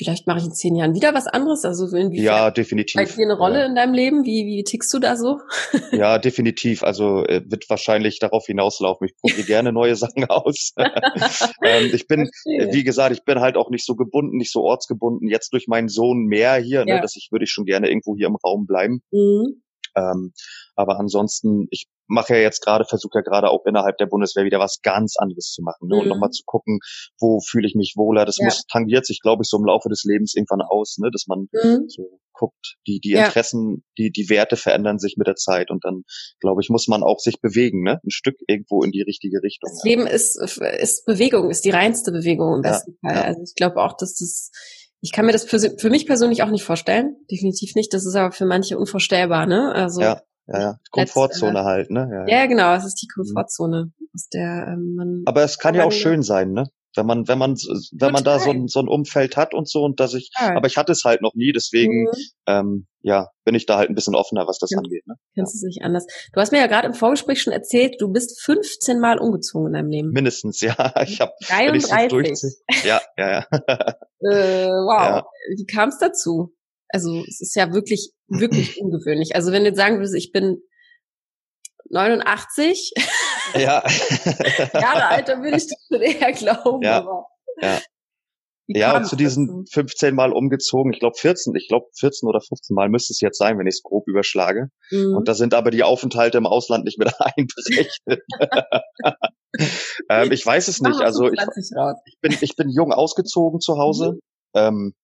vielleicht 0.00 0.26
mache 0.26 0.38
ich 0.38 0.46
in 0.46 0.52
zehn 0.52 0.76
Jahren 0.76 0.94
wieder 0.94 1.12
was 1.12 1.26
anderes? 1.26 1.66
Also 1.66 1.94
inwiefern 1.94 2.24
ja, 2.24 2.50
definitiv. 2.50 2.98
Spielt 3.02 3.18
dir 3.18 3.24
eine 3.24 3.36
Rolle 3.36 3.58
ja. 3.58 3.66
in 3.66 3.74
deinem 3.74 3.92
Leben? 3.92 4.24
Wie, 4.24 4.46
wie 4.46 4.64
tickst 4.64 4.92
du 4.94 4.98
da 4.98 5.16
so? 5.16 5.40
Ja, 5.92 6.18
definitiv. 6.18 6.82
Also 6.82 7.24
äh, 7.24 7.42
wird 7.46 7.68
wahrscheinlich 7.68 8.18
darauf 8.18 8.46
hinauslaufen. 8.46 9.08
Ich 9.08 9.16
probiere 9.16 9.42
gerne 9.46 9.72
neue 9.72 9.96
Sachen 9.96 10.24
aus. 10.24 10.72
ähm, 11.62 11.90
ich 11.92 12.06
bin, 12.06 12.30
Verstehe. 12.30 12.72
wie 12.72 12.84
gesagt, 12.84 13.14
ich 13.14 13.24
bin 13.24 13.40
halt 13.40 13.56
auch 13.56 13.68
nicht 13.68 13.84
so 13.84 13.94
gebunden, 13.94 14.38
nicht 14.38 14.52
so 14.52 14.62
ortsgebunden. 14.62 15.28
Jetzt 15.28 15.52
durch 15.52 15.66
meinen 15.66 15.88
Sohn 15.88 16.24
mehr 16.24 16.56
hier, 16.56 16.84
ne, 16.84 16.90
ja. 16.90 16.96
ne, 16.96 17.02
dass 17.02 17.16
ich 17.16 17.28
würde 17.30 17.44
ich 17.44 17.50
schon 17.50 17.66
gerne 17.66 17.88
irgendwo 17.88 18.16
hier 18.16 18.28
im 18.28 18.36
Raum 18.36 18.66
bleiben. 18.66 19.02
Mhm. 19.10 19.62
Ähm, 19.96 20.32
aber 20.76 20.98
ansonsten, 20.98 21.66
ich 21.70 21.86
mache 22.06 22.34
ja 22.34 22.40
jetzt 22.40 22.60
gerade, 22.64 22.84
versuche 22.84 23.18
ja 23.18 23.20
gerade 23.22 23.50
auch 23.50 23.64
innerhalb 23.66 23.98
der 23.98 24.06
Bundeswehr 24.06 24.44
wieder 24.44 24.58
was 24.58 24.80
ganz 24.82 25.16
anderes 25.16 25.52
zu 25.52 25.62
machen. 25.62 25.88
Ne? 25.88 25.96
Mhm. 25.96 26.02
Und 26.02 26.08
nochmal 26.08 26.30
zu 26.30 26.42
gucken, 26.44 26.80
wo 27.18 27.40
fühle 27.40 27.66
ich 27.66 27.74
mich 27.74 27.94
wohler. 27.96 28.24
Das 28.24 28.38
ja. 28.38 28.46
muss, 28.46 28.64
tangiert 28.70 29.06
sich, 29.06 29.20
glaube 29.20 29.42
ich, 29.42 29.48
so 29.48 29.58
im 29.58 29.64
Laufe 29.64 29.88
des 29.88 30.04
Lebens 30.04 30.34
irgendwann 30.34 30.62
aus, 30.62 30.98
ne? 30.98 31.10
dass 31.12 31.26
man 31.26 31.48
mhm. 31.52 31.88
so 31.88 32.20
guckt, 32.32 32.76
die, 32.86 33.00
die 33.00 33.12
Interessen, 33.12 33.70
ja. 33.70 33.82
die, 33.98 34.10
die 34.12 34.30
Werte 34.30 34.56
verändern 34.56 34.98
sich 34.98 35.16
mit 35.18 35.26
der 35.26 35.36
Zeit 35.36 35.70
und 35.70 35.84
dann, 35.84 36.02
glaube 36.40 36.62
ich, 36.62 36.70
muss 36.70 36.88
man 36.88 37.02
auch 37.02 37.18
sich 37.18 37.40
bewegen, 37.40 37.82
ne? 37.82 38.00
Ein 38.02 38.10
Stück 38.10 38.36
irgendwo 38.46 38.82
in 38.82 38.92
die 38.92 39.02
richtige 39.02 39.42
Richtung. 39.42 39.70
Das 39.70 39.84
ja. 39.84 39.90
Leben 39.90 40.06
ist, 40.06 40.40
ist 40.40 41.04
Bewegung, 41.04 41.50
ist 41.50 41.66
die 41.66 41.70
reinste 41.70 42.12
Bewegung 42.12 42.56
im 42.56 42.62
besten 42.62 42.96
Fall. 43.00 43.22
Also 43.22 43.42
ich 43.42 43.54
glaube 43.54 43.76
auch, 43.76 43.94
dass 43.94 44.14
das 44.14 44.50
ich 45.02 45.12
kann 45.12 45.24
mir 45.24 45.32
das 45.32 45.44
für, 45.44 45.58
für 45.58 45.90
mich 45.90 46.06
persönlich 46.06 46.42
auch 46.42 46.50
nicht 46.50 46.64
vorstellen. 46.64 47.16
Definitiv 47.30 47.74
nicht. 47.74 47.94
Das 47.94 48.04
ist 48.04 48.14
aber 48.14 48.32
für 48.32 48.44
manche 48.44 48.78
unvorstellbar, 48.78 49.46
ne? 49.46 49.72
Also 49.74 50.02
ja, 50.02 50.20
ja, 50.52 50.60
ja. 50.60 50.78
Komfortzone 50.90 51.52
Letzt, 51.52 51.62
äh, 51.62 51.64
halt, 51.64 51.90
ne? 51.90 52.08
Ja, 52.12 52.38
ja, 52.38 52.46
genau. 52.46 52.74
Es 52.74 52.84
ist 52.84 53.00
die. 53.02 53.06
Komfortzone, 53.06 53.92
aus 54.14 54.28
der 54.32 54.68
ähm, 54.68 54.94
man. 54.96 55.22
Aber 55.26 55.42
es 55.42 55.58
kann 55.58 55.74
ja 55.74 55.84
auch 55.84 55.92
schön 55.92 56.22
sein, 56.22 56.52
ne? 56.52 56.68
Wenn 56.96 57.06
man, 57.06 57.28
wenn 57.28 57.38
man, 57.38 57.52
wenn 57.52 57.98
Total. 57.98 58.12
man 58.12 58.24
da 58.24 58.38
so 58.40 58.50
ein, 58.50 58.66
so 58.66 58.80
ein 58.80 58.88
Umfeld 58.88 59.36
hat 59.36 59.54
und 59.54 59.68
so 59.68 59.84
und 59.84 60.00
dass 60.00 60.14
ich, 60.14 60.30
ja. 60.40 60.56
aber 60.56 60.66
ich 60.66 60.76
hatte 60.76 60.90
es 60.90 61.04
halt 61.04 61.22
noch 61.22 61.34
nie, 61.34 61.52
deswegen, 61.52 62.02
mhm. 62.02 62.10
ähm, 62.48 62.86
ja, 63.02 63.28
bin 63.44 63.54
ich 63.54 63.64
da 63.64 63.78
halt 63.78 63.90
ein 63.90 63.94
bisschen 63.94 64.16
offener, 64.16 64.48
was 64.48 64.58
das 64.58 64.70
ja. 64.70 64.78
angeht. 64.78 65.06
Ne? 65.06 65.14
Kennst 65.36 65.54
ja. 65.54 65.58
es 65.58 65.62
nicht 65.62 65.84
anders. 65.84 66.04
Du 66.32 66.40
hast 66.40 66.50
mir 66.50 66.58
ja 66.58 66.66
gerade 66.66 66.88
im 66.88 66.94
Vorgespräch 66.94 67.40
schon 67.40 67.52
erzählt, 67.52 67.94
du 68.00 68.10
bist 68.10 68.42
15 68.42 68.98
Mal 68.98 69.18
umgezogen 69.18 69.68
in 69.68 69.72
deinem 69.74 69.90
Leben. 69.90 70.10
Mindestens, 70.10 70.60
ja. 70.60 70.74
Ich 71.04 71.20
habe 71.20 71.32
33. 71.46 72.56
ja, 72.84 73.00
ja, 73.16 73.30
ja. 73.30 73.46
äh, 74.28 74.66
wow. 74.66 75.22
Wie 75.56 75.66
kam 75.66 75.90
es 75.90 75.98
dazu? 75.98 76.52
Also 76.92 77.22
es 77.28 77.40
ist 77.40 77.54
ja 77.56 77.72
wirklich, 77.72 78.12
wirklich 78.28 78.80
ungewöhnlich. 78.80 79.34
Also 79.34 79.52
wenn 79.52 79.62
du 79.62 79.68
jetzt 79.68 79.78
sagen 79.78 79.96
würdest, 79.96 80.14
ich 80.14 80.32
bin 80.32 80.62
89 81.90 82.92
ja. 83.54 83.82
Jahre 84.74 85.06
alt, 85.06 85.28
dann 85.28 85.42
würde 85.42 85.56
ich 85.56 85.66
das 85.66 85.86
schon 85.88 86.02
eher 86.02 86.32
glauben. 86.32 86.82
Ja. 86.82 86.98
Aber 86.98 87.26
Ja. 87.60 87.80
Ja, 88.72 88.96
und 88.96 89.04
zu 89.06 89.16
diesen 89.16 89.64
dazu? 89.64 89.64
15 89.72 90.14
Mal 90.14 90.32
umgezogen, 90.32 90.92
ich 90.92 91.00
glaube 91.00 91.16
14, 91.18 91.54
ich 91.56 91.66
glaube 91.66 91.86
14 91.98 92.28
oder 92.28 92.40
15 92.40 92.74
Mal 92.74 92.88
müsste 92.88 93.12
es 93.12 93.20
jetzt 93.20 93.38
sein, 93.38 93.58
wenn 93.58 93.66
ich 93.66 93.76
es 93.76 93.82
grob 93.82 94.06
überschlage. 94.06 94.68
Mhm. 94.90 95.16
Und 95.16 95.26
da 95.26 95.34
sind 95.34 95.54
aber 95.54 95.72
die 95.72 95.82
Aufenthalte 95.82 96.38
im 96.38 96.46
Ausland 96.46 96.84
nicht 96.84 96.98
mit 96.98 97.12
einberechnet. 97.18 98.22
ähm, 100.08 100.30
ich 100.30 100.46
weiß 100.46 100.68
es 100.68 100.80
nicht. 100.80 101.00
Also 101.00 101.24
ich, 101.24 101.40
25 101.40 101.76
raus. 101.76 101.96
ich 102.04 102.18
bin, 102.20 102.36
ich 102.40 102.56
bin 102.56 102.68
jung 102.68 102.92
ausgezogen 102.92 103.58
zu 103.60 103.76
Hause. 103.76 104.12
Mhm. 104.12 104.20
Ähm, 104.54 104.94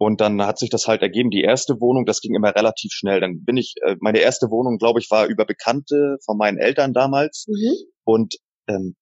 und 0.00 0.22
dann 0.22 0.40
hat 0.40 0.58
sich 0.58 0.70
das 0.70 0.86
halt 0.86 1.02
ergeben. 1.02 1.28
Die 1.28 1.42
erste 1.42 1.78
Wohnung, 1.78 2.06
das 2.06 2.22
ging 2.22 2.34
immer 2.34 2.56
relativ 2.56 2.90
schnell. 2.90 3.20
Dann 3.20 3.44
bin 3.44 3.58
ich, 3.58 3.74
äh, 3.82 3.96
meine 4.00 4.20
erste 4.20 4.46
Wohnung, 4.50 4.78
glaube 4.78 4.98
ich, 4.98 5.10
war 5.10 5.26
über 5.26 5.44
Bekannte 5.44 6.16
von 6.24 6.38
meinen 6.38 6.56
Eltern 6.56 6.94
damals. 6.94 7.44
Mhm. 7.46 7.74
Und 8.04 8.36
ähm, 8.66 8.96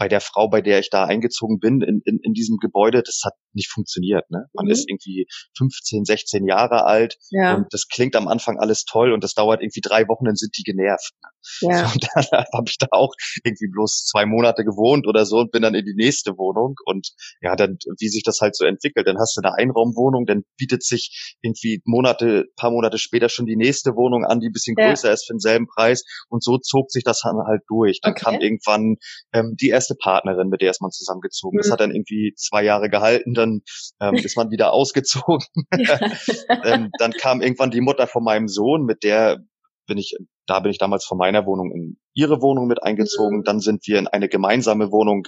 bei 0.00 0.08
der 0.08 0.20
Frau, 0.22 0.48
bei 0.48 0.62
der 0.62 0.78
ich 0.80 0.88
da 0.90 1.04
eingezogen 1.04 1.58
bin, 1.60 1.82
in, 1.82 2.00
in, 2.06 2.18
in 2.22 2.32
diesem 2.32 2.56
Gebäude, 2.56 3.02
das 3.04 3.20
hat 3.24 3.34
nicht 3.52 3.70
funktioniert. 3.70 4.30
Ne? 4.30 4.46
Man 4.54 4.64
Mhm. 4.64 4.72
ist 4.72 4.88
irgendwie 4.88 5.26
15, 5.58 6.04
16 6.06 6.46
Jahre 6.46 6.84
alt 6.86 7.18
Ja, 7.30 7.54
und 7.56 7.66
das 7.70 7.86
klingt 7.86 8.16
am 8.16 8.26
Anfang 8.28 8.58
alles 8.58 8.84
toll 8.84 9.12
und 9.12 9.22
das 9.22 9.34
dauert 9.34 9.60
irgendwie 9.60 9.82
drei 9.82 10.08
Wochen, 10.08 10.24
dann 10.24 10.36
sind 10.36 10.56
die 10.56 10.62
genervt. 10.62 11.12
ja. 11.60 11.90
Und 11.94 12.06
dann 12.14 12.24
habe 12.52 12.64
ich 12.68 12.76
da 12.78 12.86
auch 12.92 13.12
irgendwie 13.44 13.68
bloß 13.70 14.04
zwei 14.06 14.24
Monate 14.26 14.64
gewohnt 14.64 15.06
oder 15.06 15.24
so 15.26 15.38
und 15.38 15.50
bin 15.52 15.62
dann 15.62 15.74
in 15.74 15.84
die 15.84 15.94
nächste 15.94 16.32
Wohnung. 16.36 16.74
Und 16.84 17.08
ja, 17.40 17.56
dann, 17.56 17.78
wie 17.98 18.08
sich 18.08 18.22
das 18.24 18.40
halt 18.40 18.54
so 18.56 18.64
entwickelt, 18.66 19.06
dann 19.06 19.18
hast 19.18 19.36
du 19.36 19.40
eine 19.42 19.54
Einraumwohnung, 19.56 20.26
dann 20.26 20.42
bietet 20.58 20.82
sich 20.84 21.34
irgendwie 21.42 21.80
Monate, 21.84 22.44
paar 22.56 22.70
Monate 22.70 22.98
später 22.98 23.28
schon 23.30 23.46
die 23.46 23.56
nächste 23.56 23.96
Wohnung 23.96 24.24
an, 24.24 24.40
die 24.40 24.48
ein 24.48 24.52
bisschen 24.52 24.76
Ja. 24.78 24.88
größer 24.88 25.12
ist 25.12 25.26
für 25.26 25.32
denselben 25.34 25.66
Preis. 25.66 26.04
Und 26.28 26.42
so 26.44 26.58
zog 26.58 26.90
sich 26.90 27.04
das 27.04 27.20
dann 27.22 27.36
halt 27.46 27.62
durch. 27.68 28.00
Dann 28.02 28.12
Okay. 28.12 28.24
kam 28.24 28.34
irgendwann 28.40 28.96
ähm, 29.32 29.54
die 29.60 29.68
erste 29.68 29.89
Partnerin, 29.94 30.48
mit 30.48 30.60
der 30.60 30.70
ist 30.70 30.82
man 30.82 30.90
zusammengezogen. 30.90 31.58
Das 31.58 31.68
Mhm. 31.68 31.72
hat 31.72 31.80
dann 31.80 31.94
irgendwie 31.94 32.32
zwei 32.36 32.62
Jahre 32.62 32.88
gehalten, 32.90 33.34
dann 33.34 33.62
ähm, 34.00 34.14
ist 34.32 34.36
man 34.36 34.50
wieder 34.50 34.72
ausgezogen. 34.72 35.46
ähm, 36.64 36.90
dann 36.98 37.12
kam 37.12 37.40
irgendwann 37.40 37.70
die 37.70 37.80
Mutter 37.80 38.06
von 38.06 38.24
meinem 38.24 38.48
Sohn, 38.48 38.84
mit 38.84 39.02
der 39.02 39.38
bin 39.86 39.98
ich, 39.98 40.16
da 40.46 40.60
bin 40.60 40.70
ich 40.70 40.78
damals 40.78 41.04
von 41.04 41.18
meiner 41.18 41.46
Wohnung 41.46 41.72
in 41.72 41.98
ihre 42.14 42.40
Wohnung 42.40 42.66
mit 42.68 42.82
eingezogen. 42.82 43.38
Mhm. 43.38 43.44
Dann 43.44 43.60
sind 43.60 43.86
wir 43.86 43.98
in 43.98 44.06
eine 44.06 44.28
gemeinsame 44.28 44.92
Wohnung 44.92 45.24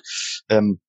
ähm, 0.49 0.81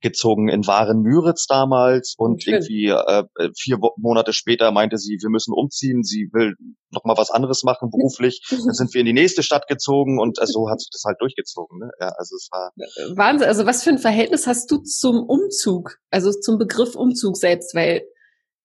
gezogen 0.00 0.48
in 0.48 0.66
Waren-Müritz 0.66 1.46
damals 1.46 2.14
und 2.16 2.42
Schön. 2.42 2.54
irgendwie 2.54 2.88
äh, 2.88 3.24
vier 3.56 3.78
Wo 3.80 3.92
Monate 3.96 4.32
später 4.32 4.70
meinte 4.70 4.98
sie, 4.98 5.18
wir 5.20 5.30
müssen 5.30 5.52
umziehen, 5.52 6.02
sie 6.02 6.28
will 6.32 6.54
noch 6.90 7.04
mal 7.04 7.16
was 7.16 7.30
anderes 7.30 7.64
machen 7.64 7.90
beruflich. 7.90 8.42
Dann 8.50 8.74
sind 8.74 8.94
wir 8.94 9.00
in 9.00 9.06
die 9.06 9.12
nächste 9.12 9.42
Stadt 9.42 9.66
gezogen 9.68 10.18
und 10.18 10.40
äh, 10.40 10.46
so 10.46 10.68
hat 10.70 10.80
sich 10.80 10.90
das 10.92 11.02
halt 11.04 11.20
durchgezogen. 11.20 11.78
Ne? 11.78 11.90
Ja, 12.00 12.08
also 12.16 12.36
es 12.36 12.48
war 12.50 12.72
Wahnsinn. 13.16 13.48
Also 13.48 13.66
was 13.66 13.82
für 13.82 13.90
ein 13.90 13.98
Verhältnis 13.98 14.46
hast 14.46 14.70
du 14.70 14.78
zum 14.78 15.24
Umzug? 15.24 15.98
Also 16.10 16.32
zum 16.32 16.58
Begriff 16.58 16.94
Umzug 16.94 17.36
selbst, 17.36 17.74
weil 17.74 18.02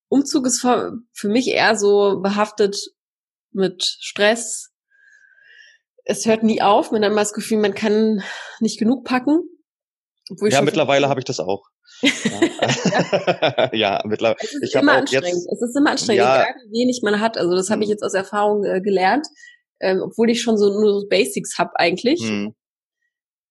Umzug 0.09 0.45
ist 0.45 0.61
für, 0.61 0.93
für 1.11 1.29
mich 1.29 1.47
eher 1.47 1.75
so 1.75 2.19
behaftet 2.21 2.77
mit 3.51 3.83
Stress. 3.83 4.71
Es 6.05 6.25
hört 6.25 6.43
nie 6.43 6.61
auf. 6.61 6.91
Man 6.91 7.03
hat 7.03 7.11
immer 7.11 7.21
das 7.21 7.33
Gefühl, 7.33 7.59
man 7.59 7.73
kann 7.73 8.21
nicht 8.59 8.77
genug 8.77 9.05
packen. 9.05 9.41
Obwohl 10.31 10.49
ja 10.51 10.61
mittlerweile 10.61 11.09
habe 11.09 11.19
ich 11.19 11.25
das 11.25 11.39
auch. 11.39 11.63
Ja, 12.01 13.69
ja 13.73 14.01
mittlerweile. 14.05 14.37
Es 14.41 14.53
ist 14.53 14.63
Ich 14.63 14.75
habe 14.75 14.85
immer 14.85 14.97
anstrengend. 14.97 15.25
jetzt 15.27 15.47
es 15.51 15.61
ist 15.69 15.75
immer 15.77 15.91
anstrengend, 15.91 16.23
Ja. 16.23 16.35
egal 16.41 16.55
wie 16.69 16.79
wenig 16.83 17.01
man 17.03 17.19
hat. 17.19 17.37
Also 17.37 17.55
das 17.55 17.69
habe 17.69 17.81
ich 17.83 17.87
Mhm. 17.87 17.91
jetzt 17.93 18.03
aus 18.03 18.13
Erfahrung 18.13 18.63
äh, 18.63 18.81
gelernt. 18.81 19.27
Ähm, 19.81 20.01
obwohl 20.01 20.29
ich 20.29 20.41
schon 20.41 20.57
so 20.57 20.69
nur 20.69 21.01
so 21.01 21.07
Basics 21.09 21.57
hab 21.57 21.71
eigentlich, 21.75 22.21
hm, 22.21 22.55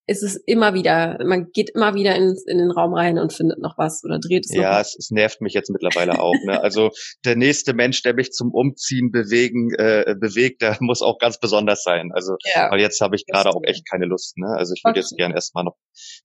ist 0.07 0.23
es 0.23 0.37
immer 0.47 0.75
wieder, 0.75 1.19
man 1.25 1.51
geht 1.53 1.71
immer 1.75 1.95
wieder 1.95 2.17
in, 2.17 2.35
in 2.47 2.59
den 2.59 2.71
Raum 2.71 2.93
rein 2.95 3.19
und 3.19 3.33
findet 3.33 3.59
noch 3.61 3.79
was 3.79 4.03
oder 4.05 4.19
dreht 4.19 4.45
es 4.49 4.55
Ja, 4.55 4.81
es, 4.81 4.97
es 4.99 5.11
nervt 5.11 5.41
mich 5.41 5.55
jetzt 5.55 5.71
mittlerweile 5.71 6.19
auch. 6.21 6.35
Ne? 6.45 6.61
Also 6.61 6.91
der 7.25 7.37
nächste 7.37 7.73
Mensch, 7.73 8.03
der 8.03 8.15
mich 8.15 8.33
zum 8.33 8.51
Umziehen 8.53 9.11
bewegen 9.13 9.73
äh, 9.75 10.15
bewegt, 10.19 10.63
der 10.63 10.77
muss 10.81 11.03
auch 11.03 11.19
ganz 11.19 11.39
besonders 11.39 11.83
sein. 11.85 12.11
Also 12.13 12.35
Ja. 12.55 12.71
weil 12.71 12.81
jetzt 12.81 13.01
habe 13.01 13.15
ich 13.17 13.27
gerade 13.27 13.51
auch 13.51 13.63
echt 13.65 13.89
keine 13.89 14.07
Lust. 14.07 14.37
Ne? 14.39 14.49
Also 14.57 14.75
ich 14.77 14.83
würde 14.85 14.99
jetzt 15.01 15.13
Okay. 15.13 15.23
gerne 15.23 15.35
erstmal 15.35 15.65
noch 15.65 15.77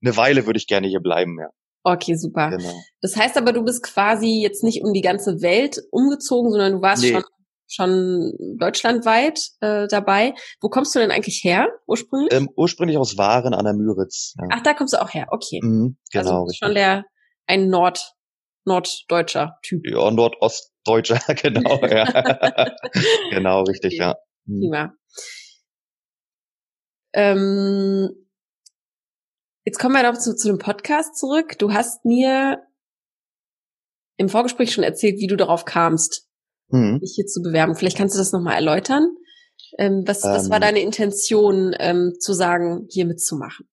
eine 0.04 0.18
Weile 0.18 0.46
würde 0.46 0.58
ich 0.58 0.68
gerne 0.68 0.88
hier 0.88 1.00
bleiben. 1.02 1.38
Ja, 1.40 1.50
Okay, 1.84 2.16
super. 2.16 2.50
genau. 2.50 2.74
Das 3.02 3.16
heißt 3.16 3.38
aber, 3.38 3.54
du 3.54 3.64
bist 3.64 3.84
quasi 3.84 4.42
jetzt 4.42 4.64
nicht 4.64 4.84
um 4.84 4.92
die 4.94 5.02
ganze 5.02 5.42
Welt 5.42 5.78
umgezogen, 5.92 6.52
sondern 6.52 6.74
du 6.74 6.82
warst 6.82 7.04
Nee. 7.04 7.12
schon 7.14 7.24
schon 7.68 8.34
deutschlandweit 8.58 9.40
äh, 9.62 9.88
dabei. 9.88 10.34
Wo 10.62 10.70
kommst 10.70 10.96
du 10.96 11.00
denn 11.00 11.12
eigentlich 11.12 11.42
her 11.44 11.68
ursprünglich? 11.86 12.34
Ähm, 12.34 12.50
ursprünglich 12.56 12.98
aus 12.98 13.18
Waren 13.18 13.54
an 13.54 13.66
der 13.66 13.74
Müritz. 13.74 14.36
Ja. 14.40 14.48
Ach, 14.52 14.64
da 14.64 14.74
kommst 14.74 14.94
du 14.94 15.02
auch 15.02 15.14
her. 15.14 15.28
Okay. 15.30 15.60
Mhm, 15.62 15.98
also 16.14 16.30
genau, 16.30 16.44
richtig. 16.44 16.60
schon 16.60 16.76
der 16.76 17.06
ein 17.46 17.70
Nord 17.70 18.14
norddeutscher 18.66 19.58
Typ. 19.64 19.88
Ja, 19.88 20.12
Nordostdeutscher, 20.12 21.20
genau, 21.42 21.80
ja. 21.86 22.06
genau, 23.32 23.64
richtig, 23.64 23.94
Okay. 23.94 24.02
ja. 24.02 24.16
Mhm. 24.46 24.60
Prima. 24.60 24.94
Ähm, 27.14 28.10
jetzt 29.66 29.80
kommen 29.80 29.96
wir 29.96 30.04
doch 30.04 30.20
zu, 30.20 30.36
zu 30.36 30.50
dem 30.50 30.60
Podcast 30.60 31.18
zurück. 31.18 31.58
Du 31.58 31.74
hast 31.74 32.06
mir 32.06 32.62
im 34.18 34.30
Vorgespräch 34.30 34.74
schon 34.74 34.84
erzählt, 34.84 35.20
wie 35.20 35.28
du 35.28 35.38
darauf 35.38 35.66
kamst, 35.66 36.27
Mhm. 36.70 37.00
dich 37.00 37.14
hier 37.16 37.26
zu 37.26 37.42
bewerben. 37.42 37.76
Vielleicht 37.76 37.98
kannst 37.98 38.16
du 38.16 38.20
das 38.20 38.32
nochmal 38.32 38.56
erläutern. 38.56 39.10
Ähm, 39.80 40.04
was, 40.06 40.24
was 40.24 40.50
war 40.50 40.58
Ähm. 40.58 40.62
deine 40.62 40.82
Intention, 40.82 41.76
ähm, 41.80 42.14
zu 42.20 42.34
sagen, 42.34 42.88
hier 42.90 43.06
mitzumachen? 43.06 43.68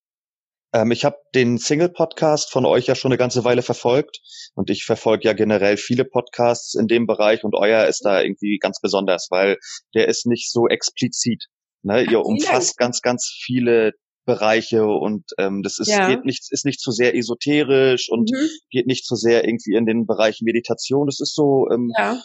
Ähm, 0.72 0.90
ich 0.90 1.04
habe 1.04 1.16
den 1.34 1.58
Single-Podcast 1.58 2.50
von 2.50 2.64
euch 2.66 2.86
ja 2.86 2.94
schon 2.94 3.12
eine 3.12 3.18
ganze 3.18 3.44
Weile 3.44 3.62
verfolgt 3.62 4.18
und 4.54 4.70
ich 4.70 4.84
verfolge 4.84 5.24
ja 5.24 5.32
generell 5.32 5.76
viele 5.76 6.04
Podcasts 6.04 6.74
in 6.74 6.88
dem 6.88 7.06
Bereich 7.06 7.44
und 7.44 7.54
euer 7.54 7.86
ist 7.86 8.00
da 8.04 8.20
irgendwie 8.22 8.58
ganz 8.60 8.80
besonders, 8.80 9.28
weil 9.30 9.56
der 9.94 10.08
ist 10.08 10.26
nicht 10.26 10.50
so 10.50 10.66
explizit. 10.66 11.44
Ne? 11.82 12.00
Ihr 12.02 12.08
vielen 12.08 12.22
umfasst 12.24 12.76
ganz, 12.76 13.02
ganz 13.02 13.30
viele 13.44 13.92
Bereiche 14.26 14.84
und 14.86 15.24
ähm, 15.38 15.62
das 15.62 15.78
ist, 15.78 15.88
Ja. 15.90 16.08
geht 16.08 16.24
nicht, 16.24 16.46
ist 16.50 16.64
nicht 16.64 16.80
zu 16.80 16.90
sehr 16.90 17.14
esoterisch 17.14 18.08
und 18.10 18.30
Mhm. 18.32 18.48
geht 18.70 18.86
nicht 18.86 19.04
zu 19.06 19.14
sehr 19.16 19.44
irgendwie 19.44 19.74
in 19.76 19.84
den 19.86 20.06
Bereich 20.06 20.40
Meditation. 20.42 21.06
Das 21.06 21.20
ist 21.20 21.34
so 21.34 21.68
ähm, 21.70 21.92
Ja, 21.96 22.20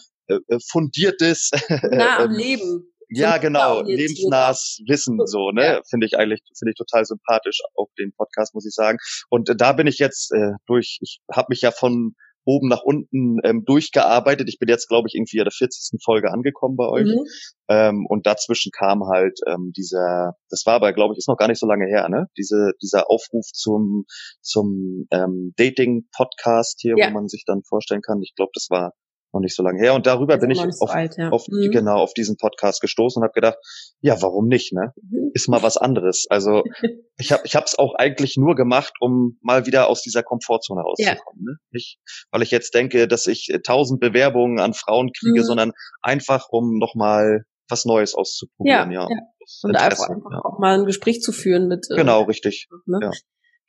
fundiertes, 0.70 1.52
nah 1.92 2.20
am 2.20 2.32
ähm, 2.32 2.38
Leben. 2.38 2.94
ja, 3.10 3.38
genau, 3.38 3.82
lebensnahes 3.82 4.80
Wissen, 4.88 5.18
so, 5.26 5.52
ne, 5.52 5.64
Ja. 5.66 5.82
finde 5.90 6.06
ich 6.06 6.18
eigentlich, 6.18 6.42
finde 6.58 6.72
ich 6.72 6.78
total 6.78 7.06
sympathisch 7.06 7.60
auf 7.76 7.90
den 7.98 8.12
Podcast, 8.16 8.54
muss 8.54 8.66
ich 8.68 8.74
sagen. 8.74 8.98
Und 9.30 9.50
äh, 9.50 9.56
da 9.56 9.74
bin 9.74 9.88
ich 9.88 9.98
jetzt 10.00 10.32
äh, 10.34 10.52
durch, 10.68 11.00
ich 11.02 11.20
habe 11.32 11.48
mich 11.50 11.62
ja 11.62 11.72
von 11.72 12.16
oben 12.46 12.68
nach 12.70 12.82
unten 12.82 13.38
ähm, 13.44 13.64
durchgearbeitet. 13.66 14.48
Ich 14.50 14.58
bin 14.58 14.70
jetzt, 14.70 14.88
glaube 14.88 15.08
ich, 15.08 15.14
irgendwie 15.14 15.38
in 15.38 15.44
der 15.44 15.52
40. 15.52 16.00
Folge 16.04 16.32
angekommen 16.32 16.78
bei 16.78 16.88
euch. 16.88 17.06
Mhm. 17.06 17.26
Ähm, 17.70 18.06
und 18.08 18.26
dazwischen 18.26 18.72
kam 18.72 19.04
halt 19.04 19.38
ähm, 19.46 19.72
dieser, 19.78 20.34
das 20.50 20.64
war 20.66 20.76
aber, 20.76 20.94
glaube 20.94 21.14
ich, 21.14 21.20
ist 21.20 21.28
noch 21.28 21.38
gar 21.38 21.48
nicht 21.48 21.60
so 21.60 21.68
lange 21.68 21.86
her, 21.86 22.10
ne? 22.10 22.26
Diese, 22.38 22.72
dieser 22.82 23.10
Aufruf 23.12 23.46
zum, 23.54 24.06
zum 24.42 25.06
ähm, 25.12 25.54
Dating-Podcast 25.58 26.80
hier, 26.82 26.96
Ja. 26.98 27.10
wo 27.10 27.12
man 27.14 27.28
sich 27.28 27.44
dann 27.46 27.62
vorstellen 27.64 28.02
kann. 28.02 28.22
Ich 28.24 28.34
glaube, 28.36 28.52
das 28.56 28.68
war 28.72 28.94
noch 29.34 29.42
nicht 29.42 29.56
so 29.56 29.64
lange 29.64 29.80
her. 29.80 29.94
Und 29.94 30.06
darüber 30.08 30.38
bin 30.38 30.50
ich 30.52 30.60
auf, 30.60 30.90
alt, 30.92 31.16
ja. 31.18 31.30
auf 31.30 31.46
Mhm. 31.48 31.72
genau 31.72 31.98
auf 31.98 32.14
diesen 32.14 32.38
Podcast 32.38 32.82
gestoßen 32.82 33.22
und 33.22 33.24
habe 33.24 33.34
gedacht, 33.34 33.58
ja, 34.02 34.22
warum 34.22 34.48
nicht, 34.48 34.74
ne? 34.74 34.94
Mhm. 35.02 35.32
Ist 35.34 35.48
mal 35.50 35.62
was 35.64 35.78
anderes. 35.78 36.26
Also 36.30 36.64
ich 37.18 37.32
habe 37.32 37.44
ich 37.46 37.56
habe 37.56 37.66
es 37.66 37.78
auch 37.78 37.96
eigentlich 37.96 38.38
nur 38.38 38.56
gemacht, 38.56 38.94
um 39.00 39.38
mal 39.42 39.66
wieder 39.66 39.88
aus 39.90 40.02
dieser 40.02 40.24
Komfortzone 40.24 40.82
rauszukommen, 40.82 41.44
ne? 41.44 41.58
Nicht, 41.72 42.00
weil 42.32 42.42
ich 42.42 42.52
jetzt 42.52 42.74
denke, 42.74 43.08
dass 43.08 43.28
ich 43.28 43.50
äh, 43.54 43.60
tausend 43.62 44.00
Bewerbungen 44.00 44.60
an 44.60 44.74
Frauen 44.74 45.12
kriege, 45.18 45.42
Mhm. 45.42 45.46
sondern 45.46 45.72
einfach 46.02 46.48
um 46.50 46.78
noch 46.78 46.96
mal 46.96 47.44
was 47.70 47.86
Neues 47.86 48.16
auszuprobieren, 48.16 48.92
ja. 48.92 49.02
Ja, 49.02 49.08
Aus 49.44 49.60
Und 49.64 49.76
einfach, 49.76 50.10
einfach 50.10 50.32
ja. 50.32 50.42
auch 50.44 50.58
mal 50.60 50.80
ein 50.80 50.86
Gespräch 50.86 51.22
zu 51.22 51.32
führen 51.32 51.68
mit, 51.68 51.86
äh, 51.92 51.96
Genau, 51.98 52.24
richtig. 52.24 52.68
ne? 52.88 53.00
ja. 53.02 53.12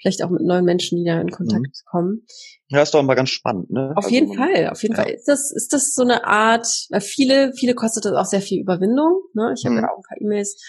Vielleicht 0.00 0.22
auch 0.22 0.30
mit 0.30 0.42
neuen 0.42 0.64
Menschen, 0.64 0.98
die 0.98 1.04
da 1.04 1.20
in 1.20 1.30
Kontakt 1.30 1.60
Mhm. 1.62 1.90
kommen. 1.90 2.26
Ja, 2.68 2.82
ist 2.82 2.94
doch 2.94 3.00
immer 3.00 3.14
ganz 3.14 3.30
spannend, 3.30 3.70
ne? 3.70 3.90
Auf 3.96 4.04
Also 4.04 4.14
jeden 4.14 4.34
Fall, 4.34 4.68
auf 4.70 4.82
jeden 4.82 4.94
ja. 4.96 5.02
Fall. 5.02 5.12
Ist 5.12 5.28
das, 5.28 5.50
ist 5.50 5.72
das 5.72 5.94
so 5.94 6.02
eine 6.02 6.24
Art, 6.24 6.66
weil 6.90 7.00
viele, 7.00 7.52
viele 7.54 7.74
kostet 7.74 8.04
das 8.04 8.12
auch 8.14 8.24
sehr 8.24 8.40
viel 8.40 8.60
Überwindung. 8.60 9.22
Ne? 9.34 9.54
Ich 9.56 9.64
habe 9.64 9.74
Mhm. 9.76 9.82
ja 9.82 9.88
auch 9.90 9.98
ein 9.98 10.02
paar 10.08 10.20
E-Mails, 10.20 10.62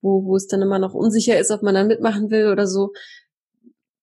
wo, 0.00 0.24
wo 0.24 0.36
es 0.36 0.46
dann 0.46 0.62
immer 0.62 0.78
noch 0.78 0.94
unsicher 0.94 1.38
ist, 1.38 1.50
ob 1.50 1.62
man 1.62 1.74
dann 1.74 1.88
mitmachen 1.88 2.30
will 2.30 2.46
oder 2.50 2.66
so. 2.66 2.92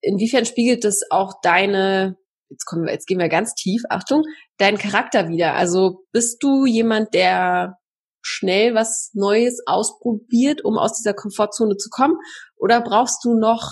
Inwiefern 0.02 0.46
spiegelt 0.46 0.84
das 0.84 1.02
auch 1.10 1.34
deine, 1.42 2.18
jetzt 2.50 2.66
kommen 2.66 2.86
wir, 2.86 2.92
jetzt 2.94 3.08
gehen 3.08 3.20
wir 3.20 3.30
ganz 3.30 3.56
tief, 3.56 3.82
Achtung, 3.90 4.24
deinen 4.58 4.78
Charakter 4.78 5.30
wieder? 5.30 5.54
Also 5.56 6.06
bist 6.12 6.44
du 6.44 6.66
jemand, 6.66 7.14
der 7.14 7.78
schnell 8.22 8.76
was 8.76 9.12
Neues 9.14 9.62
ausprobiert, 9.66 10.64
um 10.64 10.78
aus 10.78 10.94
dieser 10.94 11.14
Komfortzone 11.14 11.78
zu 11.78 11.90
kommen? 11.90 12.18
Oder 12.58 12.82
brauchst 12.82 13.24
du 13.24 13.34
noch 13.36 13.72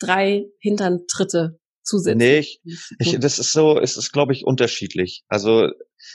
drei 0.00 0.46
Hinterntritte 0.58 1.60
zusätzlich. 1.82 2.60
Nee, 2.64 2.72
ich, 2.98 3.14
ich, 3.14 3.20
das 3.20 3.38
ist 3.38 3.52
so, 3.52 3.78
es 3.78 3.96
ist, 3.96 4.12
glaube 4.12 4.32
ich, 4.32 4.44
unterschiedlich. 4.44 5.24
Also 5.28 5.68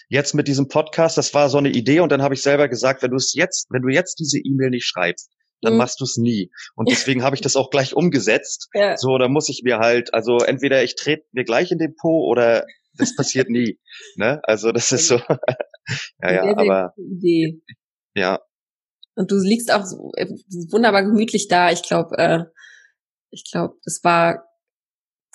jetzt 0.10 0.34
mit 0.34 0.48
diesem 0.48 0.68
Podcast, 0.68 1.18
das 1.18 1.34
war 1.34 1.50
so 1.50 1.58
eine 1.58 1.70
Idee 1.70 2.00
und 2.00 2.12
dann 2.12 2.22
habe 2.22 2.34
ich 2.34 2.42
selber 2.42 2.68
gesagt, 2.68 3.04
wenn 3.04 3.12
du 3.12 3.18
es 3.18 3.34
jetzt, 3.34 3.68
wenn 3.70 3.82
du 3.82 3.90
jetzt 3.90 4.20
diese 4.20 4.40
E-Mail 4.40 4.72
nicht 4.72 4.86
schreibst, 4.86 5.32
dann 5.62 5.74
mhm. 5.74 5.80
machst 5.80 6.00
du 6.00 6.04
es 6.04 6.18
nie. 6.18 6.52
Und 6.76 6.90
deswegen 6.90 7.24
habe 7.24 7.36
ich 7.36 7.42
das 7.42 7.56
auch 7.56 7.70
gleich 7.70 7.94
umgesetzt. 7.94 8.70
Ja. 8.76 8.98
So, 8.98 9.18
da 9.18 9.30
muss 9.30 9.48
ich 9.50 9.62
mir 9.64 9.80
halt, 9.80 10.14
also 10.14 10.38
entweder 10.38 10.84
ich 10.84 10.96
trete 10.96 11.24
mir 11.32 11.46
gleich 11.46 11.72
in 11.72 11.78
den 11.78 11.96
Po 11.96 12.28
oder 12.30 12.66
das 12.98 13.16
passiert 13.16 13.50
nie. 13.50 13.80
Ne? 14.18 14.42
Also 14.44 14.72
das 14.72 14.92
ist 14.92 15.08
so. 15.08 15.16
ja, 16.22 16.32
ja, 16.32 16.44
sehr, 16.44 16.58
aber. 16.58 16.94
Idee. 16.98 17.62
Ja. 18.16 18.40
Und 19.16 19.32
du 19.32 19.38
liegst 19.38 19.72
auch 19.72 19.86
so, 19.86 20.12
äh, 20.16 20.28
wunderbar 20.72 21.04
gemütlich 21.04 21.48
da. 21.48 21.72
Ich 21.72 21.84
glaube, 21.84 22.18
äh, 22.18 22.44
ich 23.36 23.52
glaube, 23.52 23.76
es 23.86 24.04
war 24.04 24.44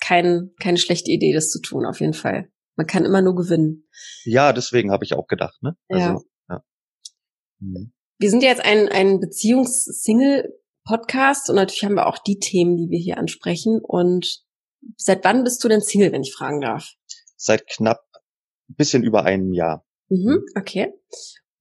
kein, 0.03 0.51
keine 0.59 0.77
schlechte 0.77 1.09
Idee, 1.11 1.31
das 1.33 1.49
zu 1.49 1.61
tun, 1.61 1.85
auf 1.85 2.01
jeden 2.01 2.15
Fall. 2.15 2.51
Man 2.75 2.87
kann 2.87 3.05
immer 3.05 3.21
nur 3.21 3.35
gewinnen. 3.35 3.87
Ja, 4.23 4.51
deswegen 4.53 4.91
habe 4.91 5.05
ich 5.05 5.13
auch 5.13 5.27
gedacht, 5.27 5.61
ne? 5.61 5.77
Also, 5.87 6.03
ja. 6.03 6.19
ja. 6.49 6.63
Mhm. 7.59 7.93
Wir 8.17 8.29
sind 8.29 8.43
ja 8.43 8.49
jetzt 8.49 8.65
ein, 8.65 8.89
ein 8.89 9.19
Beziehungs-Single-Podcast 9.19 11.49
und 11.49 11.55
natürlich 11.55 11.83
haben 11.83 11.95
wir 11.95 12.07
auch 12.07 12.17
die 12.17 12.39
Themen, 12.39 12.77
die 12.77 12.89
wir 12.89 12.99
hier 12.99 13.17
ansprechen. 13.17 13.79
Und 13.81 14.43
seit 14.97 15.23
wann 15.23 15.43
bist 15.43 15.63
du 15.63 15.67
denn 15.67 15.81
Single, 15.81 16.11
wenn 16.11 16.23
ich 16.23 16.33
fragen 16.33 16.61
darf? 16.61 16.95
Seit 17.35 17.67
knapp 17.67 18.03
ein 18.69 18.75
bisschen 18.75 19.03
über 19.03 19.25
einem 19.25 19.53
Jahr. 19.53 19.85
Mhm, 20.09 20.43
okay. 20.57 20.91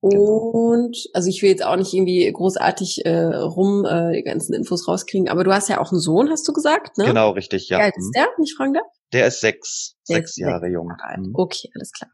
Genau. 0.02 0.50
Und 0.52 0.96
also 1.12 1.28
ich 1.28 1.42
will 1.42 1.50
jetzt 1.50 1.64
auch 1.64 1.76
nicht 1.76 1.92
irgendwie 1.92 2.30
großartig 2.32 3.04
äh, 3.04 3.24
rum 3.34 3.84
äh, 3.84 4.16
die 4.16 4.22
ganzen 4.22 4.54
Infos 4.54 4.88
rauskriegen, 4.88 5.28
aber 5.28 5.44
du 5.44 5.52
hast 5.52 5.68
ja 5.68 5.80
auch 5.80 5.92
einen 5.92 6.00
Sohn, 6.00 6.30
hast 6.30 6.48
du 6.48 6.52
gesagt, 6.52 6.96
ne? 6.96 7.04
Genau, 7.04 7.30
richtig, 7.30 7.68
ja. 7.68 7.78
Wie 7.78 7.82
alt 7.82 7.96
ist 7.96 8.06
mhm. 8.06 8.12
der, 8.12 8.28
wenn 8.36 8.44
ich 8.44 8.54
fragen 8.54 8.74
darf? 8.74 8.86
Der 9.12 9.26
ist 9.26 9.40
sechs, 9.40 9.96
der 10.08 10.16
sechs 10.16 10.30
ist 10.30 10.36
Jahre 10.38 10.60
sechs 10.60 10.72
jung. 10.72 10.88
Mhm. 10.88 11.32
Okay, 11.34 11.68
alles 11.74 11.92
klar. 11.92 12.10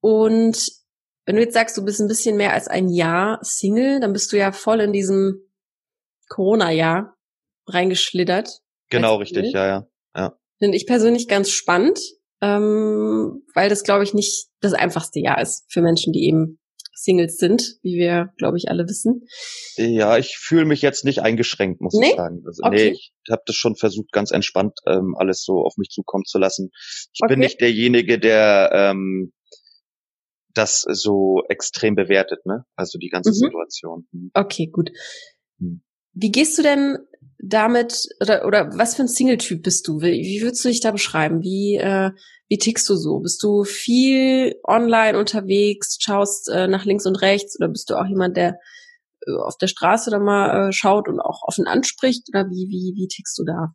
Und 0.00 0.58
wenn 1.24 1.36
du 1.36 1.42
jetzt 1.42 1.54
sagst, 1.54 1.76
du 1.76 1.84
bist 1.84 2.00
ein 2.00 2.08
bisschen 2.08 2.36
mehr 2.36 2.52
als 2.52 2.68
ein 2.68 2.88
Jahr 2.88 3.38
Single, 3.42 4.00
dann 4.00 4.12
bist 4.12 4.32
du 4.32 4.36
ja 4.36 4.52
voll 4.52 4.80
in 4.80 4.92
diesem 4.92 5.40
Corona-Jahr 6.28 7.16
reingeschlittert. 7.66 8.60
Genau, 8.90 9.16
richtig, 9.16 9.52
ja, 9.52 9.66
ja, 9.66 9.86
ja. 10.14 10.38
Finde 10.58 10.76
ich 10.76 10.86
persönlich 10.86 11.28
ganz 11.28 11.50
spannend, 11.50 11.98
ähm, 12.42 13.42
weil 13.54 13.68
das, 13.68 13.84
glaube 13.84 14.04
ich, 14.04 14.14
nicht 14.14 14.48
das 14.60 14.74
einfachste 14.74 15.18
Jahr 15.18 15.40
ist 15.40 15.64
für 15.68 15.80
Menschen, 15.80 16.12
die 16.12 16.26
eben 16.26 16.58
Singles 16.96 17.36
sind, 17.36 17.78
wie 17.82 17.96
wir, 17.96 18.32
glaube 18.38 18.56
ich, 18.56 18.70
alle 18.70 18.88
wissen. 18.88 19.26
Ja, 19.76 20.16
ich 20.16 20.38
fühle 20.38 20.64
mich 20.64 20.80
jetzt 20.80 21.04
nicht 21.04 21.20
eingeschränkt, 21.20 21.80
muss 21.82 21.94
nee? 21.94 22.10
ich 22.10 22.16
sagen. 22.16 22.42
Also, 22.46 22.62
okay. 22.64 22.90
Nee, 22.90 22.92
ich 22.92 23.12
habe 23.30 23.42
das 23.44 23.54
schon 23.54 23.76
versucht, 23.76 24.12
ganz 24.12 24.30
entspannt 24.30 24.78
ähm, 24.86 25.14
alles 25.16 25.44
so 25.44 25.62
auf 25.64 25.76
mich 25.76 25.90
zukommen 25.90 26.24
zu 26.24 26.38
lassen. 26.38 26.70
Ich 27.12 27.20
okay. 27.22 27.34
bin 27.34 27.40
nicht 27.40 27.60
derjenige, 27.60 28.18
der 28.18 28.70
ähm, 28.72 29.32
das 30.54 30.86
so 30.88 31.42
extrem 31.50 31.94
bewertet, 31.94 32.46
ne? 32.46 32.64
Also 32.76 32.98
die 32.98 33.10
ganze 33.10 33.30
mhm. 33.30 33.34
Situation. 33.34 34.08
Mhm. 34.12 34.30
Okay, 34.32 34.68
gut. 34.68 34.90
Mhm. 35.58 35.82
Wie 36.14 36.32
gehst 36.32 36.56
du 36.56 36.62
denn 36.62 36.96
damit 37.38 38.08
oder 38.20 38.46
oder 38.46 38.76
was 38.76 38.94
für 38.94 39.02
ein 39.02 39.08
Single-Typ 39.08 39.62
bist 39.62 39.86
du? 39.88 40.00
Wie, 40.00 40.22
wie 40.22 40.42
würdest 40.42 40.64
du 40.64 40.68
dich 40.68 40.80
da 40.80 40.90
beschreiben? 40.90 41.42
Wie 41.42 41.76
äh, 41.76 42.10
wie 42.48 42.58
tickst 42.58 42.88
du 42.88 42.96
so? 42.96 43.20
Bist 43.20 43.42
du 43.42 43.64
viel 43.64 44.54
online 44.64 45.18
unterwegs, 45.18 45.96
schaust 46.00 46.48
äh, 46.48 46.68
nach 46.68 46.84
links 46.84 47.06
und 47.06 47.16
rechts 47.16 47.58
oder 47.58 47.68
bist 47.68 47.90
du 47.90 47.96
auch 47.96 48.06
jemand, 48.06 48.36
der 48.36 48.58
äh, 49.26 49.32
auf 49.32 49.56
der 49.58 49.66
Straße 49.66 50.10
da 50.10 50.18
mal 50.18 50.68
äh, 50.68 50.72
schaut 50.72 51.08
und 51.08 51.20
auch 51.20 51.42
offen 51.42 51.66
anspricht 51.66 52.28
oder 52.28 52.46
wie 52.50 52.68
wie 52.68 52.94
wie 52.96 53.08
tickst 53.08 53.38
du 53.38 53.44
da? 53.44 53.74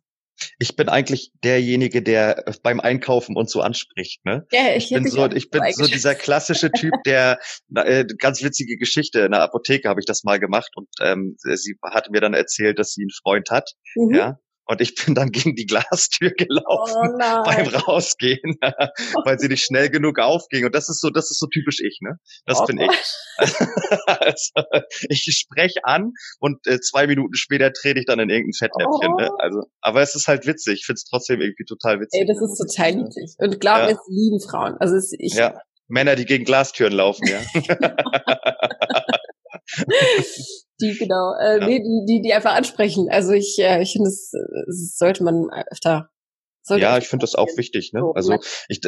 Ich 0.58 0.76
bin 0.76 0.88
eigentlich 0.88 1.32
derjenige, 1.44 2.02
der 2.02 2.44
beim 2.62 2.80
Einkaufen 2.80 3.36
und 3.36 3.50
so 3.50 3.60
anspricht. 3.60 4.24
Ne? 4.24 4.46
Ja, 4.52 4.74
ich, 4.74 4.90
ich 4.90 4.94
bin 4.94 5.06
so, 5.08 5.26
ich 5.30 5.50
bin 5.50 5.62
so 5.72 5.86
dieser 5.86 6.14
klassische 6.14 6.70
Typ, 6.72 6.94
der 7.04 7.38
äh, 7.74 8.04
ganz 8.18 8.42
witzige 8.42 8.76
Geschichte. 8.76 9.20
In 9.20 9.32
der 9.32 9.42
Apotheke 9.42 9.88
habe 9.88 10.00
ich 10.00 10.06
das 10.06 10.24
mal 10.24 10.38
gemacht 10.38 10.70
und 10.76 10.88
ähm, 11.00 11.36
sie 11.38 11.76
hat 11.82 12.10
mir 12.10 12.20
dann 12.20 12.34
erzählt, 12.34 12.78
dass 12.78 12.92
sie 12.92 13.02
einen 13.02 13.10
Freund 13.10 13.50
hat. 13.50 13.70
Mhm. 13.96 14.14
Ja, 14.14 14.38
und 14.66 14.80
ich 14.80 14.94
bin 14.94 15.14
dann 15.14 15.30
gegen 15.30 15.54
die 15.54 15.66
Glastür 15.66 16.30
gelaufen 16.36 17.20
oh 17.20 17.42
beim 17.44 17.66
Rausgehen, 17.68 18.56
weil 19.24 19.38
sie 19.38 19.48
nicht 19.48 19.64
schnell 19.64 19.90
genug 19.90 20.18
aufging. 20.18 20.64
Und 20.64 20.74
das 20.74 20.88
ist 20.88 21.00
so, 21.00 21.10
das 21.10 21.30
ist 21.30 21.38
so 21.38 21.46
typisch 21.46 21.80
ich, 21.80 21.98
ne? 22.00 22.16
Das 22.46 22.60
oh 22.60 22.66
bin 22.66 22.80
ich. 22.80 22.90
also, 24.06 24.52
ich 25.08 25.24
spreche 25.38 25.80
an 25.84 26.12
und 26.38 26.66
äh, 26.66 26.80
zwei 26.80 27.06
Minuten 27.06 27.34
später 27.34 27.72
trete 27.72 28.00
ich 28.00 28.06
dann 28.06 28.20
in 28.20 28.30
irgendein 28.30 28.52
Fettnäpfchen. 28.52 29.16
Ne? 29.16 29.30
Oh. 29.30 29.34
Ne? 29.34 29.40
Also, 29.40 29.62
aber 29.80 30.02
es 30.02 30.14
ist 30.14 30.28
halt 30.28 30.46
witzig. 30.46 30.80
Ich 30.80 30.86
finde 30.86 30.96
es 30.96 31.04
trotzdem 31.04 31.40
irgendwie 31.40 31.64
total 31.64 32.00
witzig. 32.00 32.20
Ey, 32.20 32.26
das 32.26 32.40
ist 32.40 32.58
total 32.58 32.94
niedlich. 32.94 33.34
Und 33.38 33.60
glaub 33.60 33.78
mir, 33.78 33.90
ja. 33.90 33.96
es 33.96 34.00
lieben 34.08 34.40
Frauen. 34.40 34.76
Also 34.78 34.96
es, 34.96 35.12
ich, 35.18 35.34
ja. 35.34 35.60
Männer, 35.88 36.16
die 36.16 36.24
gegen 36.24 36.44
Glastüren 36.44 36.92
laufen, 36.92 37.26
ja. 37.26 37.40
die 40.80 40.96
genau, 40.98 41.34
äh, 41.40 41.60
ja. 41.60 41.66
nee, 41.66 41.78
die, 41.78 42.04
die, 42.06 42.22
die 42.22 42.32
einfach 42.32 42.54
ansprechen. 42.54 43.08
Also 43.10 43.32
ich, 43.32 43.58
äh, 43.58 43.82
ich 43.82 43.92
finde, 43.92 44.10
das, 44.10 44.30
das 44.66 44.96
sollte 44.96 45.24
man 45.24 45.48
öfter. 45.70 46.10
Sollte 46.62 46.82
ja, 46.82 46.98
ich 46.98 47.08
finde 47.08 47.24
das 47.24 47.34
auch 47.34 47.48
wichtig. 47.56 47.92
Ne? 47.92 48.00
So, 48.00 48.12
also 48.12 48.38
ich, 48.68 48.80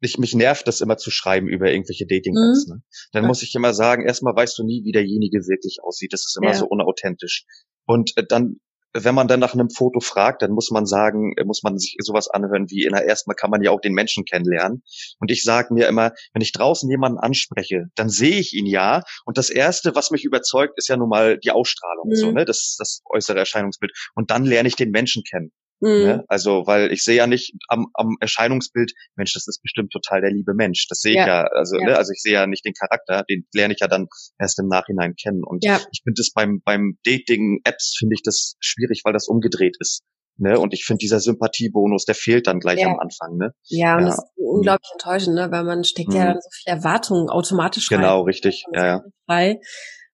ich, 0.00 0.18
mich 0.18 0.34
nervt 0.34 0.66
das 0.66 0.80
immer 0.80 0.96
zu 0.96 1.10
schreiben 1.10 1.48
über 1.48 1.70
irgendwelche 1.70 2.06
Dating-Apps. 2.06 2.66
Mhm. 2.66 2.74
Ne? 2.74 2.82
Dann 3.12 3.24
ja. 3.24 3.28
muss 3.28 3.42
ich 3.42 3.54
immer 3.54 3.74
sagen, 3.74 4.06
erstmal 4.06 4.34
weißt 4.34 4.58
du 4.58 4.64
nie, 4.64 4.82
wie 4.84 4.92
derjenige 4.92 5.38
wirklich 5.46 5.78
aussieht. 5.82 6.12
Das 6.12 6.24
ist 6.24 6.36
immer 6.36 6.52
ja. 6.52 6.58
so 6.58 6.66
unauthentisch. 6.66 7.44
Und 7.86 8.16
äh, 8.16 8.24
dann 8.26 8.60
wenn 8.94 9.14
man 9.14 9.28
dann 9.28 9.40
nach 9.40 9.54
einem 9.54 9.70
Foto 9.70 10.00
fragt, 10.00 10.42
dann 10.42 10.52
muss 10.52 10.70
man 10.70 10.86
sagen, 10.86 11.34
muss 11.44 11.62
man 11.62 11.78
sich 11.78 11.96
sowas 12.00 12.28
anhören 12.28 12.66
wie 12.70 12.84
in 12.84 12.92
der 12.92 13.06
ersten 13.06 13.30
Mal 13.30 13.34
kann 13.34 13.50
man 13.50 13.62
ja 13.62 13.70
auch 13.70 13.80
den 13.80 13.92
Menschen 13.92 14.24
kennenlernen. 14.24 14.82
Und 15.18 15.30
ich 15.30 15.42
sage 15.42 15.74
mir 15.74 15.88
immer, 15.88 16.12
wenn 16.32 16.42
ich 16.42 16.52
draußen 16.52 16.88
jemanden 16.88 17.18
anspreche, 17.18 17.86
dann 17.94 18.08
sehe 18.08 18.38
ich 18.38 18.54
ihn 18.54 18.66
ja. 18.66 19.02
Und 19.24 19.38
das 19.38 19.50
erste, 19.50 19.94
was 19.94 20.10
mich 20.10 20.24
überzeugt, 20.24 20.74
ist 20.76 20.88
ja 20.88 20.96
nun 20.96 21.08
mal 21.08 21.38
die 21.38 21.50
Ausstrahlung, 21.50 22.08
mhm. 22.08 22.14
so, 22.14 22.30
ne? 22.30 22.44
Das, 22.44 22.76
das 22.78 23.02
äußere 23.10 23.38
Erscheinungsbild. 23.38 23.92
Und 24.14 24.30
dann 24.30 24.44
lerne 24.44 24.68
ich 24.68 24.76
den 24.76 24.90
Menschen 24.90 25.22
kennen. 25.22 25.52
Mhm. 25.80 25.88
Ne? 25.88 26.24
Also, 26.28 26.66
weil 26.66 26.92
ich 26.92 27.02
sehe 27.02 27.16
ja 27.16 27.26
nicht 27.26 27.54
am, 27.68 27.86
am 27.94 28.16
Erscheinungsbild, 28.20 28.92
Mensch, 29.16 29.32
das 29.34 29.46
ist 29.46 29.62
bestimmt 29.62 29.92
total 29.92 30.20
der 30.20 30.30
liebe 30.30 30.54
Mensch. 30.54 30.86
Das 30.88 31.00
sehe 31.00 31.14
ja. 31.14 31.22
ich 31.22 31.26
ja, 31.26 31.42
also, 31.44 31.76
ja. 31.78 31.86
Ne? 31.86 31.96
also 31.96 32.12
ich 32.12 32.20
sehe 32.20 32.34
ja 32.34 32.46
nicht 32.46 32.64
den 32.64 32.74
Charakter, 32.74 33.24
den 33.28 33.46
lerne 33.54 33.74
ich 33.74 33.80
ja 33.80 33.88
dann 33.88 34.06
erst 34.38 34.58
im 34.58 34.66
Nachhinein 34.66 35.14
kennen. 35.14 35.42
Und 35.44 35.64
ja. 35.64 35.80
ich 35.92 36.02
finde 36.02 36.18
das 36.18 36.30
beim, 36.34 36.60
beim 36.64 36.98
Dating-Apps 37.04 37.96
finde 37.98 38.14
ich 38.14 38.22
das 38.22 38.54
schwierig, 38.60 39.02
weil 39.04 39.12
das 39.12 39.28
umgedreht 39.28 39.76
ist. 39.78 40.02
Ne? 40.36 40.58
Und 40.58 40.72
ich 40.72 40.84
finde, 40.84 40.98
dieser 40.98 41.18
Sympathiebonus, 41.18 42.04
der 42.04 42.14
fehlt 42.14 42.46
dann 42.46 42.60
gleich 42.60 42.80
ja. 42.80 42.88
am 42.88 42.98
Anfang. 42.98 43.36
Ne? 43.36 43.52
Ja, 43.68 43.96
und 43.96 44.02
ja. 44.02 44.06
das 44.06 44.18
ist 44.18 44.30
unglaublich 44.36 44.90
enttäuschend, 44.92 45.34
ne? 45.34 45.50
weil 45.50 45.64
man 45.64 45.84
steckt 45.84 46.10
mhm. 46.10 46.16
ja 46.16 46.26
dann 46.26 46.40
so 46.40 46.48
viel 46.52 46.72
Erwartungen 46.72 47.28
automatisch 47.28 47.90
rein. 47.90 48.00
Genau, 48.00 48.22
richtig. 48.22 48.64
Ja, 48.72 48.86
ja. 48.86 49.04
Frei. 49.26 49.60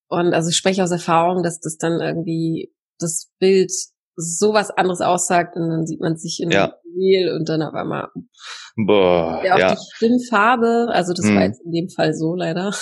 Und 0.08 0.32
also 0.32 0.48
ich 0.48 0.56
spreche 0.56 0.82
aus 0.82 0.90
Erfahrung, 0.90 1.42
dass 1.42 1.60
das 1.60 1.76
dann 1.76 2.00
irgendwie 2.00 2.72
das 2.98 3.30
Bild 3.38 3.70
sowas 4.16 4.70
anderes 4.70 5.00
aussagt 5.00 5.56
und 5.56 5.68
dann 5.68 5.86
sieht 5.86 6.00
man 6.00 6.16
sich 6.16 6.40
in 6.40 6.50
ja. 6.50 6.74
Reel 6.96 7.32
und 7.34 7.48
dann 7.48 7.62
auf 7.62 7.74
einmal 7.74 8.08
Boah, 8.76 9.42
ja, 9.44 9.54
auch 9.54 9.58
ja. 9.58 9.74
die 9.74 9.80
Stimmfarbe, 9.94 10.88
also 10.90 11.12
das 11.12 11.26
hm. 11.26 11.36
war 11.36 11.42
jetzt 11.44 11.60
in 11.64 11.72
dem 11.72 11.88
Fall 11.88 12.14
so 12.14 12.34
leider, 12.34 12.64
habe 12.64 12.74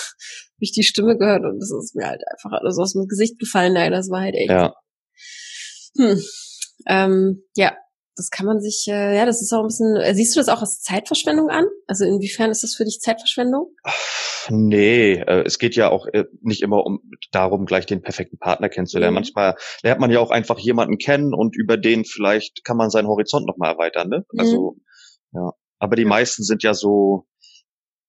ich 0.59 0.71
die 0.71 0.83
Stimme 0.83 1.17
gehört 1.17 1.43
und 1.43 1.59
das 1.59 1.71
ist 1.71 1.95
mir 1.95 2.07
halt 2.07 2.21
einfach 2.31 2.59
alles 2.59 2.77
aus 2.79 2.93
dem 2.93 3.07
Gesicht 3.07 3.39
gefallen, 3.39 3.73
leider, 3.73 3.97
das 3.97 4.09
war 4.09 4.21
halt 4.21 4.35
echt. 4.35 4.49
Ja. 4.49 4.73
Hm. 5.97 6.19
Ähm, 6.87 7.43
ja, 7.55 7.73
das 8.15 8.29
kann 8.29 8.45
man 8.45 8.59
sich, 8.59 8.85
äh, 8.87 9.15
ja, 9.15 9.25
das 9.25 9.41
ist 9.41 9.51
auch 9.53 9.61
ein 9.61 9.67
bisschen, 9.67 9.95
äh, 9.95 10.13
siehst 10.13 10.35
du 10.35 10.39
das 10.39 10.49
auch 10.49 10.61
als 10.61 10.81
Zeitverschwendung 10.81 11.49
an? 11.49 11.65
Also 11.87 12.05
inwiefern 12.05 12.51
ist 12.51 12.63
das 12.63 12.75
für 12.75 12.85
dich 12.85 12.99
Zeitverschwendung? 12.99 13.75
Nee, 14.49 15.13
äh, 15.13 15.43
es 15.45 15.57
geht 15.57 15.75
ja 15.75 15.89
auch 15.89 16.05
äh, 16.07 16.25
nicht 16.41 16.61
immer 16.61 16.85
um 16.85 16.99
darum, 17.31 17.65
gleich 17.65 17.85
den 17.85 18.01
perfekten 18.01 18.37
Partner 18.37 18.69
kennenzulernen. 18.69 19.13
Mhm. 19.13 19.21
Manchmal 19.21 19.55
lernt 19.81 20.01
man 20.01 20.11
ja 20.11 20.19
auch 20.19 20.31
einfach 20.31 20.59
jemanden 20.59 20.97
kennen 20.97 21.33
und 21.33 21.55
über 21.55 21.77
den 21.77 22.05
vielleicht 22.05 22.63
kann 22.63 22.77
man 22.77 22.89
seinen 22.89 23.07
Horizont 23.07 23.47
nochmal 23.47 23.71
erweitern, 23.71 24.09
ne? 24.09 24.25
Mhm. 24.31 24.39
Also, 24.39 24.75
ja. 25.33 25.51
Aber 25.79 25.95
die 25.95 26.05
meisten 26.05 26.43
sind 26.43 26.63
ja 26.63 26.73
so, 26.73 27.25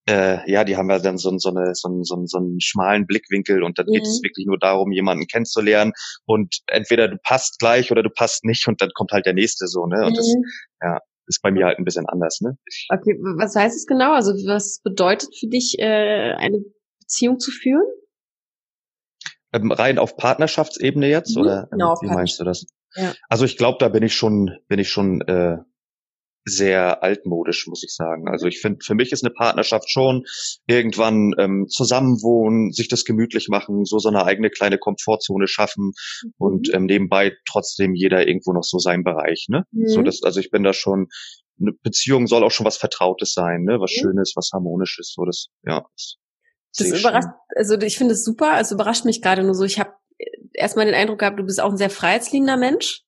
äh, 0.07 0.51
ja, 0.51 0.65
die 0.65 0.77
haben 0.77 0.91
ja 0.91 0.99
dann 0.99 1.17
so, 1.17 1.37
so, 1.39 1.49
eine, 1.49 1.75
so, 1.75 1.89
so, 2.03 2.23
so 2.27 2.39
einen 2.39 2.61
schmalen 2.61 3.07
Blickwinkel 3.07 3.63
und 3.63 3.79
dann 3.79 3.87
mhm. 3.87 3.93
geht 3.93 4.03
es 4.03 4.21
mhm. 4.21 4.27
wirklich 4.27 4.47
nur 4.47 4.59
darum, 4.59 4.93
jemanden 4.93 5.27
kennenzulernen 5.27 5.93
und 6.27 6.61
entweder 6.67 7.09
du 7.09 7.17
passt 7.23 7.59
gleich 7.59 7.91
oder 7.91 8.03
du 8.03 8.11
passt 8.11 8.45
nicht 8.45 8.69
und 8.69 8.81
dann 8.81 8.91
kommt 8.95 9.13
halt 9.13 9.27
der 9.27 9.35
nächste 9.35 9.67
so, 9.67 9.87
ne? 9.87 10.05
Und 10.05 10.13
mhm. 10.13 10.17
das, 10.17 10.35
ja, 10.83 10.99
ist 11.27 11.41
bei 11.43 11.51
mir 11.51 11.67
halt 11.67 11.79
ein 11.79 11.85
bisschen 11.85 12.07
anders, 12.07 12.41
ne? 12.43 12.59
Okay, 12.91 13.19
was 13.39 13.57
heißt 13.57 13.77
es 13.77 13.87
genau? 13.87 14.13
Also 14.13 14.33
was 14.47 14.81
bedeutet 14.83 15.35
für 15.39 15.47
dich, 15.47 15.77
äh, 15.79 16.35
eine 16.35 16.59
Beziehung 17.01 17.39
zu 17.39 17.51
führen? 17.51 17.87
Ähm, 19.53 19.73
rein 19.73 19.99
auf 19.99 20.17
Partnerschaftsebene 20.17 21.09
jetzt 21.09 21.37
mhm. 21.37 21.43
oder 21.43 21.69
genau, 21.71 21.95
wie 22.03 22.09
meinst 22.09 22.39
du 22.41 22.45
das? 22.45 22.67
Ja. 22.95 23.15
Also 23.29 23.45
ich 23.45 23.57
glaube, 23.57 23.79
da 23.81 23.89
bin 23.89 24.03
ich 24.03 24.15
schon, 24.15 24.59
bin 24.69 24.79
ich 24.79 24.91
schon 24.91 25.21
äh, 25.23 25.59
sehr 26.45 27.03
altmodisch, 27.03 27.67
muss 27.67 27.83
ich 27.83 27.95
sagen. 27.95 28.29
Also 28.29 28.47
ich 28.47 28.61
finde, 28.61 28.85
für 28.85 28.95
mich 28.95 29.13
ist 29.13 29.25
eine 29.25 29.33
Partnerschaft 29.33 29.91
schon 29.91 30.25
irgendwann 30.67 31.35
ähm, 31.39 31.67
zusammenwohnen, 31.69 32.73
sich 32.73 32.89
das 32.89 33.05
gemütlich 33.05 33.49
machen, 33.49 33.85
so 33.85 33.99
so 33.99 34.09
eine 34.09 34.25
eigene 34.25 34.51
kleine 34.51 34.79
Komfortzone 34.79 35.47
schaffen 35.47 35.93
mhm. 36.23 36.33
und 36.39 36.75
ähm, 36.75 36.85
nebenbei 36.85 37.33
trotzdem 37.49 37.95
jeder 37.95 38.27
irgendwo 38.27 38.53
noch 38.53 38.65
so 38.65 38.79
seinen 38.79 39.05
Bereich. 39.05 39.47
Ne? 39.49 39.65
Mhm. 39.73 39.89
So 39.89 40.03
das, 40.03 40.23
also 40.23 40.41
ich 40.41 40.51
bin 40.51 40.63
da 40.63 40.73
schon 40.73 41.09
eine 41.61 41.73
Beziehung 41.73 42.27
soll 42.27 42.45
auch 42.45 42.51
schon 42.51 42.67
was 42.67 42.77
Vertrautes 42.77 43.33
sein, 43.33 43.63
ne? 43.63 43.79
Was 43.81 43.93
mhm. 43.93 44.01
Schönes, 44.01 44.33
was 44.35 44.51
Harmonisches, 44.53 45.13
so 45.15 45.25
das, 45.25 45.47
ja. 45.65 45.85
Das, 45.97 46.17
das 46.91 47.01
überrascht, 47.01 47.29
also 47.55 47.79
ich 47.81 47.97
finde 47.97 48.15
es 48.15 48.25
super, 48.25 48.53
also 48.55 48.75
überrascht 48.75 49.05
mich 49.05 49.23
gerade 49.23 49.45
nur 49.45 49.55
so. 49.55 49.65
Ich 49.65 49.79
habe 49.79 49.93
erstmal 50.53 50.87
den 50.87 50.95
Eindruck 50.95 51.21
gehabt, 51.21 51.39
du 51.39 51.45
bist 51.45 51.61
auch 51.61 51.71
ein 51.71 51.77
sehr 51.77 51.91
freiheitsliebender 51.91 52.57
Mensch. 52.57 53.04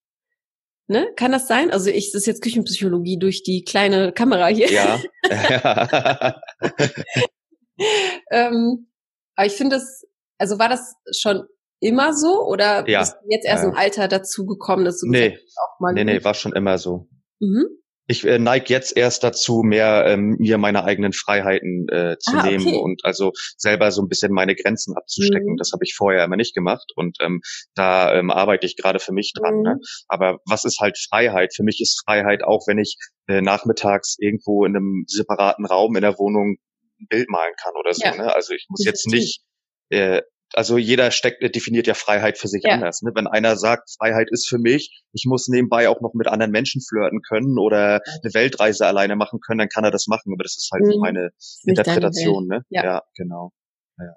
Ne? 0.89 1.09
Kann 1.17 1.33
das 1.33 1.49
sein? 1.49 1.71
Also 1.71 1.91
ich, 1.91 2.13
das 2.13 2.23
ist 2.23 2.27
jetzt 2.27 2.43
Küchenpsychologie 2.43 3.19
durch 3.19 3.43
die 3.43 3.65
kleine 3.65 4.13
Kamera 4.13 4.47
hier. 4.47 4.71
Ja. 4.71 5.01
ähm, 8.31 8.89
aber 9.35 9.47
ich 9.47 9.55
finde 9.55 9.77
es, 9.77 10.07
also 10.39 10.59
war 10.59 10.69
das 10.69 10.95
schon 11.19 11.45
immer 11.81 12.15
so 12.15 12.43
oder 12.47 12.89
ja. 12.89 13.01
bist 13.01 13.15
du 13.15 13.29
jetzt 13.29 13.47
erst 13.47 13.65
ja. 13.65 13.71
im 13.71 13.77
Alter 13.77 14.09
dazu 14.09 14.47
gekommen, 14.47 14.85
dass 14.85 15.01
du 15.01 15.09
nee. 15.09 15.37
auch 15.57 15.81
mal 15.81 15.93
Nee, 15.93 16.05
nee, 16.05 16.25
war 16.25 16.35
schon 16.35 16.53
immer 16.53 16.79
so. 16.79 17.09
Mhm 17.41 17.67
ich 18.07 18.25
äh, 18.25 18.39
neige 18.39 18.67
jetzt 18.69 18.97
erst 18.97 19.25
dazu, 19.25 19.63
mehr 19.65 20.05
ähm, 20.07 20.37
mir 20.39 20.59
meine 20.59 20.85
eigenen 20.85 21.13
Freiheiten 21.13 21.89
äh, 21.89 22.17
zu 22.19 22.37
ah, 22.37 22.47
nehmen 22.47 22.69
okay. 22.69 22.77
und 22.77 23.05
also 23.05 23.33
selber 23.57 23.91
so 23.91 24.03
ein 24.03 24.09
bisschen 24.09 24.33
meine 24.33 24.55
Grenzen 24.55 24.97
abzustecken. 24.97 25.53
Mhm. 25.53 25.57
Das 25.57 25.73
habe 25.73 25.85
ich 25.85 25.95
vorher 25.95 26.25
immer 26.25 26.37
nicht 26.37 26.55
gemacht 26.55 26.93
und 26.95 27.19
ähm, 27.21 27.41
da 27.75 28.15
ähm, 28.15 28.31
arbeite 28.31 28.67
ich 28.67 28.77
gerade 28.77 29.01
für 29.01 29.13
mich 29.13 29.33
dran. 29.35 29.63
Ne? 29.63 29.71
Mhm. 29.75 29.77
Ne? 29.77 29.81
Aber 30.09 30.39
was 30.47 30.65
ist 30.65 30.81
halt 30.81 30.99
Freiheit? 30.99 31.55
Für 31.55 31.65
mich 31.65 31.81
ist 31.81 32.03
Freiheit 32.05 32.45
auch, 32.45 32.67
wenn 32.67 32.79
ich 32.79 32.97
äh, 33.29 33.41
nachmittags 33.41 34.17
irgendwo 34.19 34.65
in 34.65 34.77
einem 34.77 35.05
separaten 35.07 35.67
Raum 35.67 35.97
in 35.97 36.03
der 36.03 36.19
Wohnung 36.19 36.57
ein 37.01 37.07
Bild 37.09 37.29
malen 37.29 37.55
kann 37.61 37.75
oder 37.79 37.93
so. 37.93 38.05
Ja. 38.05 38.17
Ne? 38.17 38.35
Also 38.35 38.55
ich 38.55 38.67
muss 38.69 38.85
jetzt 38.85 39.07
nicht 39.09 39.43
äh, 39.91 40.23
also 40.57 40.79
jeder 40.79 41.11
steckt, 41.11 41.43
definiert 41.55 41.87
ja 41.87 41.93
Freiheit 41.93 42.39
für 42.39 42.49
sich 42.49 42.63
ja. 42.65 42.73
anders. 42.73 43.03
Ne? 43.03 43.13
Wenn 43.15 43.27
einer 43.27 43.57
sagt, 43.57 43.91
Freiheit 43.99 44.29
ist 44.31 44.49
für 44.49 44.59
mich, 44.59 45.05
ich 45.13 45.25
muss 45.27 45.49
nebenbei 45.49 45.91
auch 45.91 46.01
noch 46.01 46.15
mit 46.15 46.29
anderen 46.29 46.51
Menschen 46.51 46.81
flirten 46.81 47.21
können 47.21 47.59
oder 47.59 48.01
eine 48.23 48.35
Weltreise 48.35 48.87
alleine 48.87 49.17
machen 49.17 49.41
können, 49.41 49.59
dann 49.59 49.69
kann 49.69 49.85
er 49.85 49.91
das 49.91 50.07
machen. 50.07 50.33
Aber 50.33 50.43
das 50.43 50.57
ist 50.57 50.71
halt 50.73 50.85
mhm. 50.85 51.01
meine 51.01 51.31
Interpretation. 51.65 52.47
Ne? 52.47 52.63
Ja. 52.71 52.85
ja, 52.85 53.03
genau. 53.15 53.53
Ja. 53.99 54.17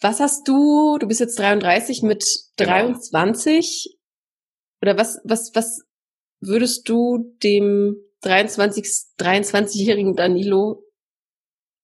Was 0.00 0.18
hast 0.18 0.48
du, 0.48 0.96
du 0.98 1.06
bist 1.08 1.20
jetzt 1.20 1.38
33 1.38 2.02
mit 2.02 2.24
23, 2.56 3.98
genau. 4.80 4.92
oder 4.92 4.98
was, 4.98 5.20
was, 5.24 5.54
was 5.54 5.82
würdest 6.40 6.88
du 6.88 7.36
dem 7.42 7.96
23, 8.22 8.86
23-jährigen 9.18 10.16
Danilo 10.16 10.84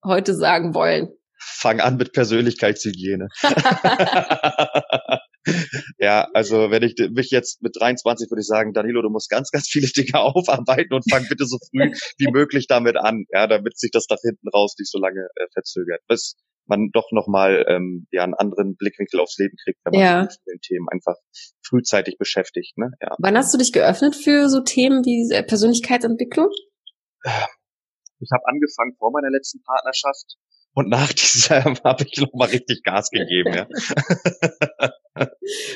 heute 0.02 0.34
sagen 0.34 0.74
wollen? 0.74 1.12
Fang 1.44 1.80
an 1.80 1.96
mit 1.96 2.12
Persönlichkeitshygiene. 2.12 3.28
ja, 5.98 6.28
also 6.32 6.70
wenn 6.70 6.82
ich 6.82 6.94
mich 7.10 7.30
jetzt 7.30 7.62
mit 7.62 7.76
23 7.78 8.30
würde 8.30 8.40
ich 8.40 8.46
sagen, 8.46 8.72
Danilo, 8.72 9.02
du 9.02 9.10
musst 9.10 9.28
ganz, 9.28 9.50
ganz 9.50 9.68
viele 9.68 9.88
Dinge 9.88 10.14
aufarbeiten 10.20 10.94
und 10.94 11.04
fang 11.10 11.26
bitte 11.28 11.44
so 11.46 11.58
früh 11.70 11.90
wie 12.18 12.30
möglich 12.30 12.66
damit 12.68 12.96
an, 12.96 13.24
ja, 13.32 13.46
damit 13.46 13.78
sich 13.78 13.90
das 13.90 14.06
nach 14.08 14.20
hinten 14.22 14.48
raus 14.48 14.74
nicht 14.78 14.90
so 14.90 14.98
lange 14.98 15.28
äh, 15.36 15.46
verzögert, 15.52 16.00
bis 16.08 16.36
man 16.66 16.90
doch 16.92 17.10
nochmal 17.10 17.64
ähm, 17.68 18.06
ja 18.12 18.22
einen 18.22 18.34
anderen 18.34 18.76
Blickwinkel 18.76 19.20
aufs 19.20 19.36
Leben 19.38 19.56
kriegt, 19.64 19.80
wenn 19.84 19.98
man 19.98 20.00
ja. 20.00 20.30
sich 20.30 20.38
mit 20.46 20.54
den 20.54 20.60
Themen 20.60 20.86
einfach 20.90 21.16
frühzeitig 21.66 22.18
beschäftigt. 22.18 22.78
Ne? 22.78 22.92
Ja. 23.00 23.16
Wann 23.18 23.36
hast 23.36 23.52
du 23.52 23.58
dich 23.58 23.72
geöffnet 23.72 24.14
für 24.14 24.48
so 24.48 24.60
Themen 24.60 25.04
wie 25.04 25.28
Persönlichkeitsentwicklung? 25.42 26.50
Ich 27.24 28.30
habe 28.32 28.46
angefangen 28.46 28.94
vor 28.98 29.10
meiner 29.10 29.30
letzten 29.30 29.60
Partnerschaft 29.64 30.36
und 30.74 30.88
nach 30.88 31.12
dieser 31.12 31.64
habe 31.84 32.04
ich 32.08 32.20
noch 32.20 32.32
mal 32.32 32.48
richtig 32.48 32.82
Gas 32.82 33.10
gegeben, 33.10 33.54
ja. 33.54 33.66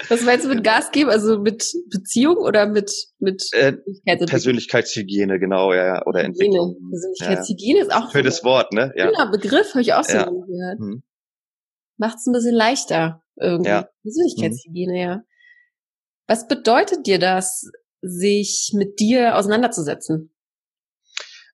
Was 0.08 0.22
meinst 0.22 0.46
du 0.46 0.48
mit 0.48 0.64
Gas 0.64 0.90
geben? 0.92 1.10
Also 1.10 1.38
mit 1.38 1.70
Beziehung 1.90 2.38
oder 2.38 2.66
mit 2.66 2.90
mit 3.18 3.44
äh, 3.52 3.74
Persönlichkeitshygiene, 4.26 5.38
genau, 5.38 5.74
ja, 5.74 6.04
oder 6.06 6.20
Hygiene. 6.20 6.34
Entwicklung. 6.34 6.76
Persönlichkeitshygiene 6.90 7.78
ja. 7.80 7.84
ist 7.84 7.94
auch 7.94 8.12
für 8.12 8.22
das 8.22 8.44
Wort, 8.44 8.72
ne? 8.72 8.92
Ja. 8.96 9.10
Genau, 9.10 9.30
Begriff 9.30 9.70
habe 9.70 9.82
ich 9.82 9.92
auch 9.92 10.04
so 10.04 10.16
ja. 10.16 10.24
gehört. 10.24 10.78
Hm. 10.78 11.02
Macht's 11.98 12.26
ein 12.26 12.32
bisschen 12.32 12.54
leichter 12.54 13.22
irgendwie. 13.36 13.70
Ja. 13.70 13.88
Persönlichkeitshygiene, 14.02 14.92
hm. 14.92 15.00
ja. 15.00 15.22
Was 16.26 16.48
bedeutet 16.48 17.06
dir 17.06 17.18
das, 17.18 17.70
sich 18.00 18.72
mit 18.74 18.98
dir 19.00 19.36
auseinanderzusetzen? 19.36 20.32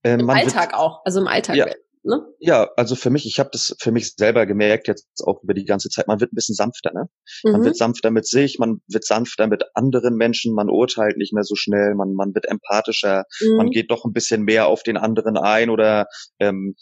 Äh, 0.02 0.14
Im 0.14 0.30
Alltag 0.30 0.74
auch, 0.74 1.04
also 1.04 1.20
im 1.20 1.28
Alltag. 1.28 1.56
Ja, 1.56 1.66
Ne? 2.04 2.20
Ja, 2.40 2.68
also 2.76 2.96
für 2.96 3.10
mich, 3.10 3.26
ich 3.26 3.38
habe 3.38 3.50
das 3.52 3.76
für 3.78 3.92
mich 3.92 4.14
selber 4.16 4.44
gemerkt, 4.44 4.88
jetzt 4.88 5.22
auch 5.24 5.42
über 5.44 5.54
die 5.54 5.64
ganze 5.64 5.88
Zeit, 5.88 6.08
man 6.08 6.20
wird 6.20 6.32
ein 6.32 6.34
bisschen 6.34 6.56
sanfter, 6.56 6.92
ne? 6.92 7.08
Man 7.44 7.60
mhm. 7.60 7.64
wird 7.64 7.76
sanfter 7.76 8.10
mit 8.10 8.26
sich, 8.26 8.58
man 8.58 8.80
wird 8.88 9.04
sanfter 9.04 9.46
mit 9.46 9.64
anderen 9.74 10.16
Menschen, 10.16 10.52
man 10.52 10.68
urteilt 10.68 11.16
nicht 11.16 11.32
mehr 11.32 11.44
so 11.44 11.54
schnell, 11.54 11.94
man, 11.94 12.14
man 12.14 12.34
wird 12.34 12.46
empathischer, 12.46 13.24
mhm. 13.40 13.56
man 13.56 13.70
geht 13.70 13.92
doch 13.92 14.04
ein 14.04 14.12
bisschen 14.12 14.42
mehr 14.42 14.66
auf 14.66 14.82
den 14.82 14.96
anderen 14.96 15.36
ein 15.36 15.70
oder 15.70 16.06
ähm, 16.40 16.74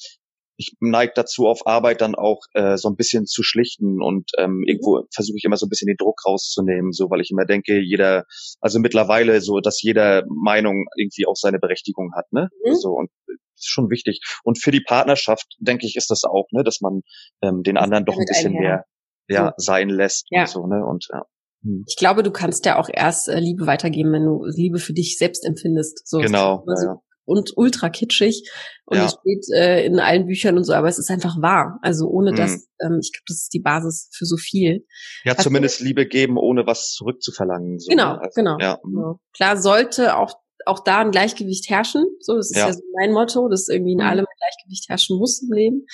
ich 0.60 0.76
neige 0.80 1.12
dazu, 1.14 1.46
auf 1.46 1.66
Arbeit 1.66 2.02
dann 2.02 2.14
auch 2.14 2.40
äh, 2.52 2.76
so 2.76 2.88
ein 2.88 2.96
bisschen 2.96 3.26
zu 3.26 3.42
schlichten 3.42 4.02
und 4.02 4.30
ähm, 4.38 4.58
mhm. 4.58 4.64
irgendwo 4.66 5.02
versuche 5.12 5.38
ich 5.38 5.44
immer 5.44 5.56
so 5.56 5.66
ein 5.66 5.70
bisschen 5.70 5.86
den 5.86 5.96
Druck 5.96 6.20
rauszunehmen, 6.26 6.92
so 6.92 7.10
weil 7.10 7.20
ich 7.20 7.30
immer 7.30 7.46
denke, 7.46 7.80
jeder, 7.80 8.24
also 8.60 8.78
mittlerweile 8.78 9.40
so, 9.40 9.60
dass 9.60 9.82
jeder 9.82 10.24
Meinung 10.28 10.86
irgendwie 10.96 11.26
auch 11.26 11.36
seine 11.36 11.58
Berechtigung 11.58 12.12
hat, 12.14 12.30
ne? 12.32 12.48
Mhm. 12.64 12.74
So 12.74 12.90
und 12.90 13.10
ist 13.56 13.68
schon 13.68 13.90
wichtig. 13.90 14.20
Und 14.44 14.62
für 14.62 14.70
die 14.70 14.80
Partnerschaft, 14.80 15.46
denke 15.58 15.86
ich, 15.86 15.96
ist 15.96 16.10
das 16.10 16.24
auch, 16.24 16.46
ne, 16.52 16.62
dass 16.62 16.80
man 16.80 17.00
ähm, 17.42 17.62
den 17.62 17.76
anderen 17.76 18.04
doch 18.04 18.16
ein 18.16 18.24
bisschen 18.26 18.52
mehr 18.52 18.84
ja, 19.28 19.54
so. 19.56 19.64
sein 19.64 19.88
lässt 19.88 20.26
ja. 20.30 20.42
und 20.42 20.48
so, 20.48 20.66
ne? 20.66 20.84
Und 20.84 21.08
ja. 21.12 21.22
Hm. 21.62 21.84
Ich 21.86 21.96
glaube, 21.96 22.22
du 22.22 22.30
kannst 22.30 22.66
ja 22.66 22.78
auch 22.78 22.88
erst 22.92 23.28
äh, 23.28 23.38
Liebe 23.38 23.66
weitergeben, 23.66 24.12
wenn 24.12 24.24
du 24.24 24.44
Liebe 24.46 24.78
für 24.78 24.92
dich 24.92 25.18
selbst 25.18 25.44
empfindest. 25.46 26.06
So, 26.06 26.18
genau. 26.18 26.64
So, 26.66 26.86
ja, 26.86 27.00
und 27.24 27.52
ultra 27.56 27.90
kitschig 27.90 28.50
und 28.86 28.98
ja. 28.98 29.06
es 29.06 29.12
steht 29.12 29.46
äh, 29.54 29.84
in 29.84 30.00
allen 30.00 30.26
Büchern 30.26 30.56
und 30.56 30.64
so, 30.64 30.72
aber 30.72 30.88
es 30.88 30.98
ist 30.98 31.10
einfach 31.10 31.40
wahr. 31.40 31.78
Also 31.82 32.08
ohne 32.08 32.30
hm. 32.30 32.36
das, 32.36 32.68
ähm, 32.80 32.98
ich 33.00 33.12
glaube, 33.12 33.24
das 33.28 33.36
ist 33.42 33.54
die 33.54 33.60
Basis 33.60 34.08
für 34.12 34.26
so 34.26 34.36
viel. 34.36 34.86
Ja, 35.24 35.36
Hast 35.36 35.44
zumindest 35.44 35.80
du, 35.80 35.84
Liebe 35.84 36.06
geben, 36.06 36.36
ohne 36.36 36.66
was 36.66 36.92
zurückzuverlangen. 36.92 37.78
So, 37.78 37.88
genau, 37.88 38.14
ne? 38.14 38.20
also, 38.20 38.34
genau. 38.34 38.58
Ja. 38.58 38.78
Genau. 38.82 39.20
Klar 39.34 39.56
sollte 39.56 40.16
auch 40.16 40.34
auch 40.66 40.84
da 40.84 40.98
ein 40.98 41.10
Gleichgewicht 41.10 41.70
herrschen. 41.70 42.04
So, 42.20 42.36
das 42.36 42.50
ist 42.50 42.56
ja, 42.56 42.66
ja 42.66 42.72
so 42.72 42.82
mein 42.98 43.12
Motto, 43.12 43.48
dass 43.48 43.68
irgendwie 43.68 43.92
in 43.92 43.98
mhm. 43.98 44.04
allem 44.04 44.26
ein 44.26 44.36
Gleichgewicht 44.38 44.88
herrschen 44.88 45.18
muss 45.18 45.42
im 45.42 45.52
Leben. 45.52 45.86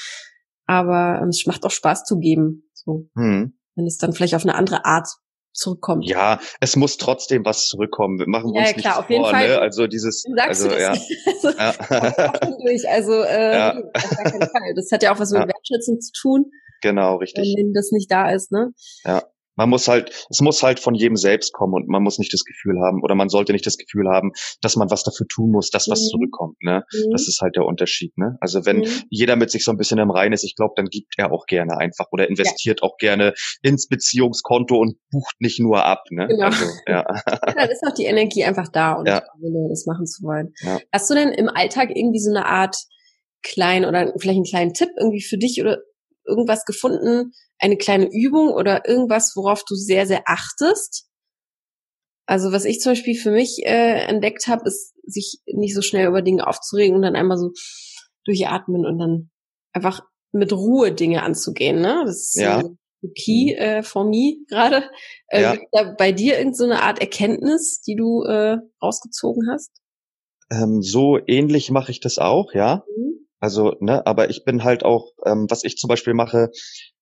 Aber 0.66 1.20
ähm, 1.22 1.28
es 1.28 1.46
macht 1.46 1.64
auch 1.64 1.70
Spaß 1.70 2.04
zu 2.04 2.18
geben. 2.18 2.68
So. 2.74 3.08
Mhm. 3.14 3.56
Wenn 3.74 3.86
es 3.86 3.98
dann 3.98 4.12
vielleicht 4.12 4.34
auf 4.34 4.42
eine 4.42 4.54
andere 4.54 4.84
Art 4.84 5.08
zurückkommt. 5.56 6.04
Ja, 6.06 6.40
es 6.60 6.76
muss 6.76 6.96
trotzdem 6.96 7.44
was 7.44 7.66
zurückkommen. 7.66 8.18
Wir 8.18 8.28
machen 8.28 8.54
ja, 8.54 8.60
uns 8.60 8.70
ja, 8.70 8.76
klar, 8.76 8.98
auf 9.00 9.10
jeden 9.10 9.22
vor, 9.22 9.32
Fall. 9.32 9.48
Ne? 9.48 9.58
Also 9.58 9.86
dieses, 9.86 10.24
also 10.36 10.70
ja, 10.70 10.90
also, 10.90 11.48
ja. 11.50 11.72
durch. 12.62 12.88
also 12.88 13.22
äh, 13.22 13.56
ja. 13.56 13.82
Das 14.74 14.90
hat 14.92 15.02
ja 15.02 15.14
auch 15.14 15.18
was 15.18 15.30
mit. 15.30 15.42
Wertschätzung 15.42 16.00
zu 16.00 16.12
tun. 16.20 16.44
Genau, 16.82 17.16
richtig. 17.16 17.54
Wenn 17.56 17.72
das 17.72 17.90
nicht 17.90 18.10
da 18.10 18.30
ist, 18.30 18.52
ne? 18.52 18.72
Ja 19.04 19.22
man 19.56 19.68
muss 19.68 19.88
halt, 19.88 20.26
es 20.30 20.40
muss 20.40 20.62
halt 20.62 20.80
von 20.80 20.94
jedem 20.94 21.16
selbst 21.16 21.52
kommen 21.52 21.74
und 21.74 21.88
man 21.88 22.02
muss 22.02 22.18
nicht 22.18 22.32
das 22.32 22.44
Gefühl 22.44 22.80
haben 22.80 23.02
oder 23.02 23.14
man 23.14 23.28
sollte 23.28 23.52
nicht 23.52 23.66
das 23.66 23.76
Gefühl 23.76 24.08
haben, 24.08 24.32
dass 24.60 24.76
man 24.76 24.90
was 24.90 25.02
dafür 25.02 25.26
tun 25.26 25.50
muss, 25.50 25.70
dass 25.70 25.88
was 25.88 26.02
mhm. 26.02 26.08
zurückkommt. 26.10 26.56
Ne? 26.62 26.84
Mhm. 26.92 27.10
Das 27.12 27.26
ist 27.26 27.40
halt 27.40 27.56
der 27.56 27.64
Unterschied. 27.64 28.16
Ne? 28.16 28.36
Also 28.40 28.64
wenn 28.64 28.78
mhm. 28.78 29.02
jeder 29.10 29.36
mit 29.36 29.50
sich 29.50 29.64
so 29.64 29.70
ein 29.70 29.76
bisschen 29.76 29.98
im 29.98 30.10
Reinen 30.10 30.32
ist, 30.32 30.44
ich 30.44 30.54
glaube, 30.54 30.74
dann 30.76 30.86
gibt 30.86 31.14
er 31.16 31.32
auch 31.32 31.46
gerne 31.46 31.78
einfach 31.78 32.06
oder 32.12 32.28
investiert 32.28 32.80
ja. 32.82 32.88
auch 32.88 32.96
gerne 32.98 33.34
ins 33.62 33.88
Beziehungskonto 33.88 34.76
und 34.76 34.96
bucht 35.10 35.36
nicht 35.40 35.58
nur 35.60 35.84
ab. 35.84 36.04
Ne? 36.10 36.26
Genau. 36.28 36.46
Also, 36.46 36.64
ja. 36.86 37.04
ja, 37.26 37.54
dann 37.54 37.70
ist 37.70 37.82
auch 37.86 37.94
die 37.94 38.04
Energie 38.04 38.44
einfach 38.44 38.68
da 38.68 38.92
und 38.92 39.08
ja. 39.08 39.22
das 39.70 39.86
machen 39.86 40.06
zu 40.06 40.22
wollen. 40.22 40.52
Ja. 40.60 40.78
Hast 40.92 41.10
du 41.10 41.14
denn 41.14 41.30
im 41.30 41.48
Alltag 41.48 41.90
irgendwie 41.94 42.20
so 42.20 42.30
eine 42.30 42.46
Art 42.46 42.76
klein 43.42 43.84
oder 43.84 44.12
vielleicht 44.18 44.36
einen 44.36 44.44
kleinen 44.44 44.74
Tipp 44.74 44.90
irgendwie 44.98 45.22
für 45.22 45.38
dich 45.38 45.60
oder 45.60 45.78
irgendwas 46.26 46.64
gefunden, 46.64 47.32
eine 47.58 47.76
kleine 47.76 48.08
Übung 48.10 48.50
oder 48.50 48.88
irgendwas, 48.88 49.32
worauf 49.34 49.64
du 49.64 49.74
sehr, 49.74 50.06
sehr 50.06 50.22
achtest? 50.26 51.06
Also 52.26 52.52
was 52.52 52.64
ich 52.64 52.80
zum 52.80 52.92
Beispiel 52.92 53.16
für 53.16 53.30
mich 53.30 53.64
äh, 53.64 54.06
entdeckt 54.06 54.48
habe, 54.48 54.66
ist, 54.66 54.94
sich 55.04 55.40
nicht 55.46 55.74
so 55.74 55.82
schnell 55.82 56.08
über 56.08 56.22
Dinge 56.22 56.46
aufzuregen 56.46 56.96
und 56.96 57.02
dann 57.02 57.16
einmal 57.16 57.38
so 57.38 57.52
durchatmen 58.24 58.84
und 58.84 58.98
dann 58.98 59.30
einfach 59.72 60.00
mit 60.32 60.52
Ruhe 60.52 60.92
Dinge 60.92 61.22
anzugehen. 61.22 61.80
Ne? 61.80 62.02
Das 62.04 62.16
ist 62.16 62.36
ja. 62.36 62.60
so 62.60 62.76
Key 63.14 63.54
mhm. 63.54 63.62
äh, 63.62 63.82
for 63.82 64.04
me 64.04 64.44
gerade. 64.48 64.90
Äh, 65.28 65.42
ja. 65.42 65.56
da 65.72 65.94
bei 65.96 66.12
dir 66.12 66.38
irgendeine 66.38 66.74
so 66.74 66.80
Art 66.80 67.00
Erkenntnis, 67.00 67.80
die 67.82 67.94
du 67.94 68.22
äh, 68.24 68.58
rausgezogen 68.82 69.48
hast? 69.50 69.70
Ähm, 70.50 70.82
so 70.82 71.18
ähnlich 71.26 71.70
mache 71.70 71.90
ich 71.90 72.00
das 72.00 72.18
auch, 72.18 72.52
ja. 72.52 72.84
Mhm. 72.96 73.25
Also, 73.40 73.74
ne, 73.80 74.06
aber 74.06 74.30
ich 74.30 74.44
bin 74.44 74.64
halt 74.64 74.84
auch, 74.84 75.12
ähm, 75.24 75.46
was 75.48 75.64
ich 75.64 75.76
zum 75.76 75.88
Beispiel 75.88 76.14
mache, 76.14 76.50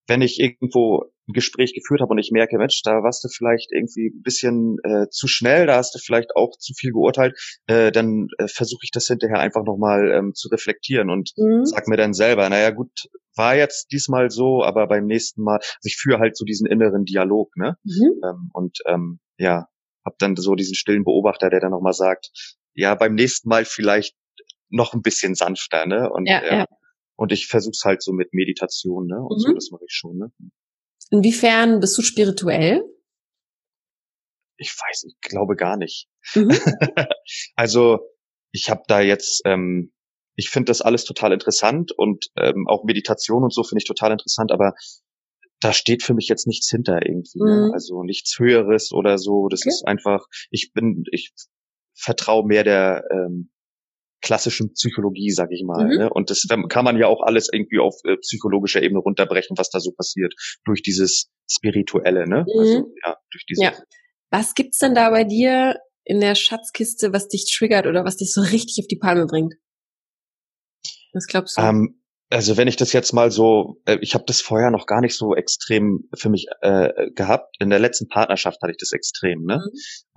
wenn 0.07 0.21
ich 0.21 0.39
irgendwo 0.39 1.05
ein 1.29 1.33
Gespräch 1.33 1.73
geführt 1.75 2.01
habe 2.01 2.11
und 2.11 2.19
ich 2.19 2.31
merke, 2.31 2.59
Mensch, 2.59 2.83
da 2.85 3.03
warst 3.03 3.25
du 3.25 3.29
vielleicht 3.29 3.73
irgendwie 3.73 4.09
ein 4.09 4.23
bisschen 4.23 4.77
äh, 4.83 5.09
zu 5.09 5.27
schnell, 5.29 5.67
da 5.67 5.77
hast 5.77 5.95
du 5.95 5.99
vielleicht 5.99 6.37
auch 6.37 6.59
zu 6.59 6.75
viel 6.75 6.93
geurteilt, 6.93 7.39
äh, 7.67 7.91
dann 7.91 8.27
äh, 8.39 8.47
versuche 8.49 8.81
ich 8.83 8.91
das 8.91 9.07
hinterher 9.07 9.39
einfach 9.39 9.65
nochmal 9.65 10.11
ähm, 10.13 10.35
zu 10.35 10.49
reflektieren 10.49 11.09
und 11.09 11.31
mhm. 11.37 11.65
sag 11.65 11.89
mir 11.89 11.97
dann 11.97 12.13
selber, 12.13 12.49
naja 12.51 12.71
gut, 12.71 13.09
war 13.37 13.57
jetzt 13.57 13.91
diesmal 13.93 14.31
so, 14.31 14.63
aber 14.63 14.87
beim 14.87 15.07
nächsten 15.07 15.43
Mal, 15.43 15.57
also 15.57 15.87
ich 15.87 15.97
führe 15.97 16.19
halt 16.19 16.37
so 16.37 16.45
diesen 16.45 16.67
inneren 16.67 17.05
Dialog, 17.05 17.57
ne? 17.57 17.77
Mhm. 17.85 18.21
Ähm, 18.23 18.51
und 18.53 18.79
ähm, 18.87 19.21
ja, 19.39 19.67
hab 20.05 20.19
dann 20.19 20.37
so 20.37 20.55
diesen 20.55 20.75
stillen 20.75 21.05
Beobachter, 21.05 21.49
der 21.49 21.61
dann 21.61 21.71
nochmal 21.71 21.95
sagt, 21.95 22.31
ja, 22.75 22.95
beim 22.95 23.15
nächsten 23.15 23.49
Mal 23.49 23.65
vielleicht 23.65 24.15
noch 24.75 24.93
ein 24.93 25.03
bisschen 25.03 25.35
sanfter, 25.35 25.87
ne? 25.87 26.11
Und, 26.11 26.27
ja, 26.27 26.45
ja. 26.45 26.67
und 27.17 27.33
ich 27.33 27.47
versuch's 27.47 27.85
halt 27.85 28.03
so 28.03 28.13
mit 28.13 28.33
Meditation, 28.33 29.07
ne? 29.07 29.21
Und 29.21 29.39
mhm. 29.39 29.49
so, 29.49 29.53
das 29.55 29.71
mache 29.71 29.85
ich 29.87 29.95
schon, 29.95 30.19
ne? 30.19 30.33
Inwiefern 31.11 31.81
bist 31.81 31.97
du 31.97 32.03
spirituell? 32.03 32.83
Ich 34.57 34.71
weiß, 34.71 35.05
ich 35.09 35.21
glaube 35.21 35.57
gar 35.57 35.77
nicht. 35.77 36.09
Mhm. 36.35 36.51
also 37.57 38.01
ich 38.53 38.71
habe 38.71 38.83
da 38.87 39.01
jetzt, 39.01 39.43
ähm, 39.45 39.93
ich 40.37 40.51
finde 40.51 40.71
das 40.71 40.81
alles 40.81 41.05
total 41.05 41.33
interessant 41.33 41.93
und 41.93 42.27
ähm, 42.37 42.67
auch 42.69 42.85
Meditation 42.85 43.45
und 43.45 43.53
so 43.53 43.63
finde 43.63 43.83
ich 43.83 43.87
total 43.89 44.13
interessant, 44.13 44.51
aber 44.51 44.75
da 45.61 45.73
steht 45.73 46.03
für 46.03 46.15
mich 46.15 46.29
jetzt 46.29 46.47
nichts 46.47 46.69
hinter 46.69 47.07
irgendwie. 47.07 47.39
Ne? 47.39 47.69
Mhm. 47.69 47.73
Also 47.73 48.03
nichts 48.03 48.39
Höheres 48.39 48.93
oder 48.93 49.19
so. 49.19 49.49
Das 49.49 49.61
okay. 49.63 49.71
ist 49.71 49.87
einfach, 49.87 50.27
ich 50.51 50.73
bin, 50.73 51.05
ich 51.13 51.33
vertraue 51.95 52.45
mehr 52.45 52.65
der 52.65 53.05
ähm, 53.11 53.51
klassischen 54.25 54.73
Psychologie, 54.73 55.31
sag 55.31 55.53
ich 55.53 55.63
mal. 55.65 55.85
Mhm. 55.85 55.97
Ne? 55.99 56.11
Und 56.11 56.31
das 56.31 56.47
kann 56.69 56.85
man 56.85 56.99
ja 56.99 57.07
auch 57.07 57.23
alles 57.23 57.49
irgendwie 57.53 57.79
auf 57.79 57.95
äh, 58.05 58.17
psychologischer 58.17 58.83
Ebene 58.83 58.99
runterbrechen, 58.99 59.57
was 59.57 59.71
da 59.71 59.79
so 59.79 59.93
passiert, 59.93 60.35
durch 60.65 60.83
dieses 60.83 61.31
Spirituelle, 61.49 62.27
ne? 62.27 62.45
Mhm. 62.49 62.59
Also, 62.59 62.93
ja, 63.05 63.17
durch 63.31 63.45
diese. 63.47 63.63
Ja. 63.63 63.73
Was 64.31 64.55
gibt's 64.55 64.79
denn 64.79 64.95
da 64.95 65.11
bei 65.11 65.25
dir 65.25 65.77
in 66.05 66.21
der 66.21 66.35
Schatzkiste, 66.35 67.13
was 67.13 67.29
dich 67.29 67.55
triggert 67.55 67.87
oder 67.87 68.05
was 68.05 68.17
dich 68.17 68.33
so 68.33 68.41
richtig 68.41 68.81
auf 68.81 68.89
die 68.89 68.99
Palme 68.99 69.27
bringt? 69.27 69.55
Was 71.13 71.27
glaubst 71.27 71.57
du? 71.57 71.63
Ähm, 71.63 72.03
also 72.31 72.57
wenn 72.57 72.69
ich 72.69 72.77
das 72.77 72.93
jetzt 72.93 73.13
mal 73.13 73.31
so, 73.31 73.81
äh, 73.85 73.99
ich 74.01 74.15
habe 74.15 74.25
das 74.27 74.41
vorher 74.41 74.71
noch 74.71 74.87
gar 74.87 75.01
nicht 75.01 75.17
so 75.17 75.35
extrem 75.35 76.09
für 76.15 76.31
mich 76.31 76.47
äh, 76.63 77.11
gehabt. 77.15 77.57
In 77.61 77.71
der 77.71 77.79
letzten 77.79 78.09
Partnerschaft 78.09 78.61
hatte 78.63 78.73
ich 78.73 78.79
das 78.79 78.93
extrem, 78.93 79.45
ne? 79.45 79.63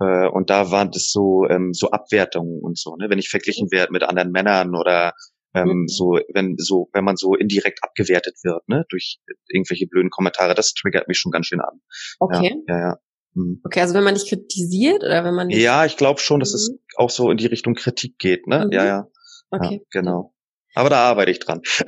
Mhm. 0.00 0.06
Äh, 0.06 0.28
und 0.28 0.50
da 0.50 0.70
waren 0.70 0.90
das 0.90 1.10
so 1.10 1.46
ähm, 1.48 1.72
so 1.72 1.90
Abwertungen 1.90 2.60
und 2.62 2.78
so, 2.78 2.96
ne? 2.96 3.10
Wenn 3.10 3.18
ich 3.18 3.28
verglichen 3.28 3.68
mhm. 3.70 3.76
werde 3.76 3.92
mit 3.92 4.02
anderen 4.02 4.30
Männern 4.30 4.74
oder 4.74 5.12
ähm, 5.54 5.68
mhm. 5.68 5.88
so, 5.88 6.18
wenn 6.32 6.56
so, 6.58 6.88
wenn 6.92 7.04
man 7.04 7.16
so 7.16 7.34
indirekt 7.34 7.80
abgewertet 7.82 8.36
wird, 8.42 8.68
ne? 8.68 8.84
Durch 8.88 9.18
irgendwelche 9.48 9.86
blöden 9.86 10.10
Kommentare, 10.10 10.54
das 10.54 10.72
triggert 10.72 11.08
mich 11.08 11.18
schon 11.18 11.32
ganz 11.32 11.46
schön 11.46 11.60
an. 11.60 11.80
Okay. 12.18 12.56
Ja, 12.66 12.74
ja. 12.74 12.80
ja. 12.80 12.96
Mhm. 13.34 13.60
Okay, 13.64 13.80
also 13.80 13.94
wenn 13.94 14.04
man 14.04 14.14
dich 14.14 14.28
kritisiert 14.28 15.02
oder 15.02 15.24
wenn 15.24 15.34
man 15.34 15.50
Ja, 15.50 15.84
ich 15.84 15.96
glaube 15.96 16.20
schon, 16.20 16.40
dass 16.40 16.54
es 16.54 16.70
mhm. 16.70 16.78
auch 16.96 17.10
so 17.10 17.30
in 17.30 17.36
die 17.36 17.46
Richtung 17.46 17.74
Kritik 17.74 18.18
geht, 18.18 18.46
ne? 18.46 18.68
Ja, 18.72 18.84
ja. 18.84 19.06
Okay. 19.50 19.76
Ja, 19.76 20.00
genau. 20.00 20.34
Aber 20.78 20.90
da 20.90 20.98
arbeite 20.98 21.32
ich 21.32 21.40
dran. 21.40 21.60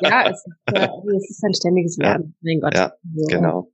ja, 0.00 0.30
es 0.30 0.38
ist, 0.38 0.46
äh, 0.72 0.88
es 1.16 1.30
ist 1.30 1.44
ein 1.44 1.52
ständiges 1.52 1.98
Lernen. 1.98 2.34
Ja, 2.40 2.40
mein 2.40 2.60
Gott. 2.60 2.74
Ja, 2.74 2.84
also, 2.84 3.26
genau. 3.28 3.72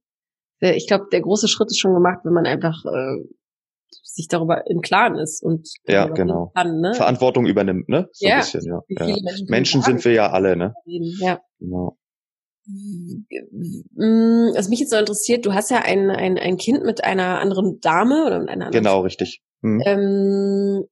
Äh, 0.59 0.73
ich 0.73 0.89
glaube, 0.89 1.05
der 1.13 1.21
große 1.21 1.47
Schritt 1.47 1.69
ist 1.69 1.79
schon 1.79 1.95
gemacht, 1.95 2.19
wenn 2.25 2.33
man 2.33 2.45
einfach 2.45 2.85
äh, 2.87 3.23
sich 4.03 4.27
darüber 4.27 4.67
im 4.69 4.81
Klaren 4.81 5.15
ist 5.15 5.45
und 5.45 5.69
ja, 5.87 6.09
genau. 6.09 6.51
Kann, 6.57 6.81
ne? 6.81 6.95
Verantwortung 6.95 7.47
übernimmt, 7.47 7.89
ne? 7.89 8.09
So 8.11 8.27
ja. 8.27 8.35
ein 8.35 8.41
bisschen, 8.41 8.65
ja. 8.65 8.81
ja. 8.89 9.07
Menschen, 9.07 9.47
Menschen 9.49 9.83
sind 9.83 10.05
wir 10.05 10.13
ja 10.13 10.33
alle, 10.33 10.57
ne? 10.57 10.75
Ja. 11.21 11.41
Genau. 11.61 11.97
Mm, 12.67 14.51
was 14.57 14.69
mich 14.69 14.81
jetzt 14.81 14.91
so 14.91 14.97
interessiert, 14.97 15.47
du 15.47 15.55
hast 15.55 15.71
ja 15.71 15.83
ein, 15.85 16.11
ein, 16.11 16.37
ein 16.37 16.57
Kind 16.57 16.83
mit 16.83 17.05
einer 17.05 17.39
anderen 17.39 17.79
Dame 17.79 18.27
oder 18.27 18.41
mit 18.41 18.49
einer 18.49 18.67
anderen 18.67 18.83
Genau, 18.83 19.03
richtig. 19.03 19.41
Mhm. 19.61 19.83
Ähm, 19.87 20.85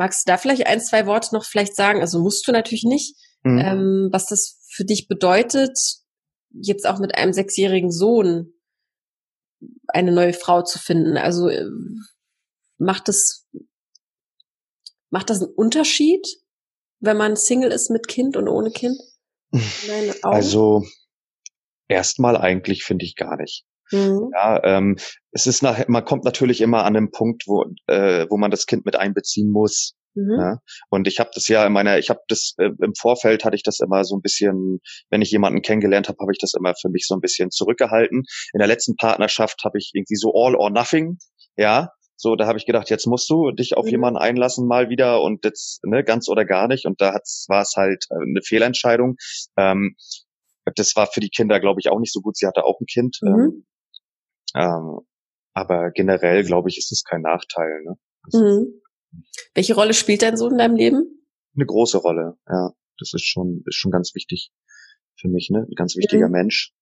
Magst 0.00 0.26
du 0.26 0.32
da 0.32 0.38
vielleicht 0.38 0.66
ein, 0.66 0.80
zwei 0.80 1.04
Worte 1.04 1.34
noch 1.34 1.44
vielleicht 1.44 1.76
sagen? 1.76 2.00
Also 2.00 2.20
musst 2.20 2.48
du 2.48 2.52
natürlich 2.52 2.84
nicht, 2.84 3.16
mhm. 3.42 3.58
ähm, 3.58 4.08
was 4.10 4.24
das 4.24 4.58
für 4.72 4.86
dich 4.86 5.08
bedeutet, 5.08 5.78
jetzt 6.52 6.86
auch 6.86 6.98
mit 7.00 7.14
einem 7.14 7.34
sechsjährigen 7.34 7.90
Sohn 7.90 8.54
eine 9.88 10.10
neue 10.10 10.32
Frau 10.32 10.62
zu 10.62 10.78
finden. 10.78 11.18
Also 11.18 11.50
äh, 11.50 11.66
macht 12.78 13.08
das 13.08 13.46
macht 15.10 15.28
das 15.28 15.42
einen 15.42 15.52
Unterschied, 15.52 16.26
wenn 17.00 17.18
man 17.18 17.36
Single 17.36 17.70
ist 17.70 17.90
mit 17.90 18.08
Kind 18.08 18.38
und 18.38 18.48
ohne 18.48 18.70
Kind? 18.70 18.98
Also 20.22 20.82
erstmal 21.88 22.38
eigentlich 22.38 22.84
finde 22.84 23.04
ich 23.04 23.16
gar 23.16 23.36
nicht. 23.36 23.66
Mhm. 23.92 24.30
Ja, 24.34 24.62
ähm, 24.64 24.96
es 25.32 25.46
ist 25.46 25.62
nach, 25.62 25.86
man 25.88 26.04
kommt 26.04 26.24
natürlich 26.24 26.60
immer 26.60 26.84
an 26.84 26.96
einen 26.96 27.10
Punkt, 27.10 27.44
wo, 27.46 27.64
äh, 27.86 28.26
wo 28.28 28.36
man 28.36 28.50
das 28.50 28.66
Kind 28.66 28.84
mit 28.84 28.96
einbeziehen 28.96 29.50
muss. 29.50 29.94
Mhm. 30.14 30.38
Ja? 30.38 30.58
Und 30.90 31.06
ich 31.08 31.20
habe 31.20 31.30
das 31.34 31.48
ja 31.48 31.66
in 31.66 31.72
meiner, 31.72 31.98
ich 31.98 32.10
habe 32.10 32.20
das 32.28 32.54
äh, 32.58 32.70
im 32.82 32.94
Vorfeld 32.98 33.44
hatte 33.44 33.56
ich 33.56 33.62
das 33.62 33.80
immer 33.80 34.04
so 34.04 34.16
ein 34.16 34.22
bisschen, 34.22 34.80
wenn 35.10 35.22
ich 35.22 35.30
jemanden 35.30 35.62
kennengelernt 35.62 36.08
habe, 36.08 36.18
habe 36.20 36.32
ich 36.32 36.38
das 36.38 36.54
immer 36.54 36.74
für 36.80 36.88
mich 36.88 37.06
so 37.06 37.14
ein 37.14 37.20
bisschen 37.20 37.50
zurückgehalten. 37.50 38.24
In 38.52 38.58
der 38.58 38.68
letzten 38.68 38.96
Partnerschaft 38.96 39.62
habe 39.64 39.78
ich 39.78 39.90
irgendwie 39.94 40.16
so 40.16 40.32
all 40.34 40.54
or 40.56 40.70
nothing, 40.70 41.18
ja. 41.56 41.90
So, 42.16 42.36
da 42.36 42.46
habe 42.46 42.58
ich 42.58 42.66
gedacht, 42.66 42.90
jetzt 42.90 43.06
musst 43.06 43.30
du 43.30 43.50
dich 43.50 43.78
auf 43.78 43.86
mhm. 43.86 43.92
jemanden 43.92 44.18
einlassen 44.18 44.66
mal 44.66 44.90
wieder 44.90 45.22
und 45.22 45.42
jetzt 45.42 45.82
ne, 45.84 46.04
ganz 46.04 46.28
oder 46.28 46.44
gar 46.44 46.68
nicht. 46.68 46.84
Und 46.84 47.00
da 47.00 47.18
war 47.48 47.62
es 47.62 47.74
halt 47.76 48.04
äh, 48.10 48.14
eine 48.14 48.42
Fehlentscheidung. 48.44 49.16
Ähm, 49.56 49.96
das 50.74 50.94
war 50.96 51.06
für 51.06 51.20
die 51.20 51.30
Kinder, 51.30 51.60
glaube 51.60 51.80
ich, 51.80 51.88
auch 51.88 51.98
nicht 51.98 52.12
so 52.12 52.20
gut. 52.20 52.36
Sie 52.36 52.46
hatte 52.46 52.64
auch 52.64 52.78
ein 52.78 52.84
Kind. 52.84 53.18
Mhm. 53.22 53.28
Ähm, 53.28 53.66
ähm, 54.54 55.00
aber 55.52 55.90
generell, 55.90 56.44
glaube 56.44 56.68
ich, 56.68 56.78
ist 56.78 56.92
es 56.92 57.04
kein 57.04 57.22
Nachteil. 57.22 57.82
Ne? 57.84 57.96
Also, 58.22 58.44
mhm. 58.44 58.80
Welche 59.54 59.74
Rolle 59.74 59.94
spielt 59.94 60.22
dein 60.22 60.36
Sohn 60.36 60.52
in 60.52 60.58
deinem 60.58 60.76
Leben? 60.76 61.26
Eine 61.56 61.66
große 61.66 61.98
Rolle, 61.98 62.38
ja. 62.48 62.70
Das 62.98 63.12
ist 63.14 63.24
schon, 63.24 63.62
ist 63.66 63.76
schon 63.76 63.90
ganz 63.90 64.14
wichtig 64.14 64.52
für 65.18 65.28
mich, 65.28 65.48
ne? 65.50 65.66
Ein 65.68 65.74
ganz 65.74 65.96
wichtiger 65.96 66.26
mhm. 66.26 66.32
Mensch. 66.32 66.74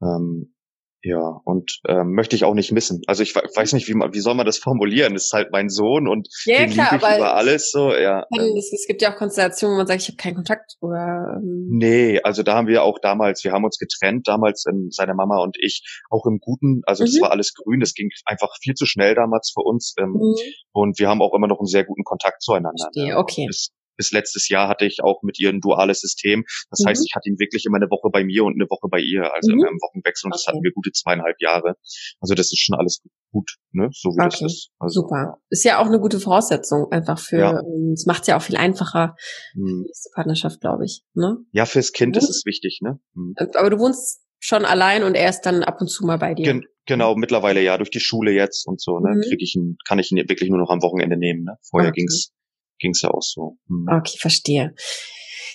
Ähm, 0.00 0.54
ja, 1.02 1.40
und 1.44 1.78
ähm, 1.86 2.12
möchte 2.12 2.34
ich 2.34 2.44
auch 2.44 2.54
nicht 2.54 2.72
missen. 2.72 3.02
Also 3.06 3.22
ich 3.22 3.34
weiß 3.34 3.72
nicht, 3.72 3.88
wie 3.88 3.94
man, 3.94 4.12
wie 4.14 4.20
soll 4.20 4.34
man 4.34 4.46
das 4.46 4.58
formulieren? 4.58 5.14
Das 5.14 5.26
ist 5.26 5.32
halt 5.32 5.52
mein 5.52 5.68
Sohn 5.68 6.08
und 6.08 6.28
ja, 6.44 6.58
den 6.58 6.70
klar, 6.70 6.92
liebe 6.92 7.06
ich 7.08 7.16
über 7.18 7.34
alles 7.34 7.70
so. 7.70 7.94
Ja. 7.94 8.24
Es, 8.56 8.72
es, 8.72 8.84
gibt 8.88 9.02
ja 9.02 9.12
auch 9.12 9.16
Konstellationen, 9.16 9.76
wo 9.76 9.78
man 9.78 9.86
sagt, 9.86 10.02
ich 10.02 10.08
habe 10.08 10.16
keinen 10.16 10.34
Kontakt 10.34 10.74
oder. 10.80 11.36
Ähm 11.36 11.68
nee, 11.70 12.20
also 12.22 12.42
da 12.42 12.56
haben 12.56 12.66
wir 12.66 12.82
auch 12.82 12.98
damals, 12.98 13.44
wir 13.44 13.52
haben 13.52 13.64
uns 13.64 13.78
getrennt, 13.78 14.26
damals 14.26 14.64
ähm, 14.68 14.88
seine 14.90 15.14
Mama 15.14 15.40
und 15.40 15.56
ich, 15.60 15.84
auch 16.10 16.26
im 16.26 16.38
Guten. 16.40 16.82
Also 16.84 17.04
mhm. 17.04 17.22
war 17.22 17.30
alles 17.30 17.54
grün, 17.54 17.78
das 17.78 17.94
ging 17.94 18.10
einfach 18.24 18.50
viel 18.60 18.74
zu 18.74 18.84
schnell 18.84 19.14
damals 19.14 19.52
für 19.54 19.62
uns. 19.62 19.94
Ähm, 20.00 20.10
mhm. 20.10 20.34
Und 20.72 20.98
wir 20.98 21.08
haben 21.08 21.22
auch 21.22 21.34
immer 21.34 21.46
noch 21.46 21.60
einen 21.60 21.66
sehr 21.66 21.84
guten 21.84 22.02
Kontakt 22.02 22.42
zueinander. 22.42 22.88
Verstehe, 22.92 23.14
ne? 23.14 23.18
okay. 23.18 23.46
Das, 23.46 23.70
bis 23.98 24.12
letztes 24.12 24.48
Jahr 24.48 24.68
hatte 24.68 24.86
ich 24.86 25.02
auch 25.02 25.22
mit 25.22 25.38
ihr 25.38 25.50
ein 25.50 25.60
duales 25.60 26.00
System. 26.00 26.44
Das 26.70 26.80
mhm. 26.80 26.88
heißt, 26.88 27.04
ich 27.04 27.14
hatte 27.14 27.28
ihn 27.28 27.38
wirklich 27.38 27.66
immer 27.66 27.76
eine 27.76 27.90
Woche 27.90 28.08
bei 28.10 28.24
mir 28.24 28.44
und 28.44 28.54
eine 28.54 28.70
Woche 28.70 28.88
bei 28.88 29.00
ihr, 29.00 29.34
also 29.34 29.52
mhm. 29.52 29.66
im 29.66 29.78
Wochenwechsel. 29.82 30.28
Und 30.28 30.32
okay. 30.32 30.42
das 30.42 30.46
hatten 30.46 30.62
wir 30.62 30.72
gute 30.72 30.92
zweieinhalb 30.92 31.36
Jahre. 31.40 31.74
Also 32.20 32.34
das 32.34 32.46
ist 32.46 32.60
schon 32.60 32.78
alles 32.78 33.02
gut, 33.32 33.56
ne? 33.72 33.88
So 33.92 34.10
wie 34.10 34.22
okay. 34.22 34.38
das 34.40 34.40
ist. 34.40 34.70
Also, 34.78 35.02
Super. 35.02 35.38
Ist 35.50 35.64
ja 35.64 35.82
auch 35.82 35.86
eine 35.86 36.00
gute 36.00 36.20
Voraussetzung 36.20 36.90
einfach 36.90 37.18
für, 37.18 37.38
ja. 37.38 37.60
Ähm, 37.60 37.92
es 37.92 38.06
macht 38.06 38.26
ja 38.28 38.38
auch 38.38 38.42
viel 38.42 38.56
einfacher 38.56 39.16
mhm. 39.54 39.66
die 39.66 39.74
nächste 39.88 40.10
Partnerschaft, 40.14 40.60
glaube 40.60 40.84
ich. 40.84 41.02
Ne? 41.14 41.38
Ja, 41.52 41.66
fürs 41.66 41.92
Kind 41.92 42.16
ist 42.16 42.30
es 42.30 42.44
wichtig, 42.46 42.80
ne? 42.82 43.00
Mhm. 43.14 43.34
Aber 43.54 43.70
du 43.70 43.78
wohnst 43.78 44.22
schon 44.40 44.64
allein 44.64 45.02
und 45.02 45.14
er 45.14 45.28
ist 45.28 45.42
dann 45.42 45.64
ab 45.64 45.80
und 45.80 45.88
zu 45.88 46.06
mal 46.06 46.18
bei 46.18 46.34
dir. 46.34 46.44
Gen 46.44 46.64
genau, 46.86 47.16
mittlerweile 47.16 47.60
ja, 47.60 47.76
durch 47.76 47.90
die 47.90 48.00
Schule 48.00 48.30
jetzt 48.30 48.66
und 48.66 48.80
so, 48.80 48.98
ne, 49.00 49.16
mhm. 49.16 49.20
krieg 49.28 49.42
ich 49.42 49.56
ihn, 49.56 49.76
kann 49.86 49.98
ich 49.98 50.12
ihn 50.12 50.28
wirklich 50.28 50.48
nur 50.48 50.58
noch 50.58 50.70
am 50.70 50.80
Wochenende 50.82 51.16
nehmen, 51.16 51.44
ne? 51.44 51.56
Vorher 51.68 51.90
okay. 51.90 52.02
ging's 52.02 52.32
ging 52.78 52.92
es 52.92 53.02
ja 53.02 53.10
auch 53.10 53.22
so. 53.22 53.58
Hm. 53.68 53.86
Okay, 53.90 54.16
verstehe. 54.18 54.74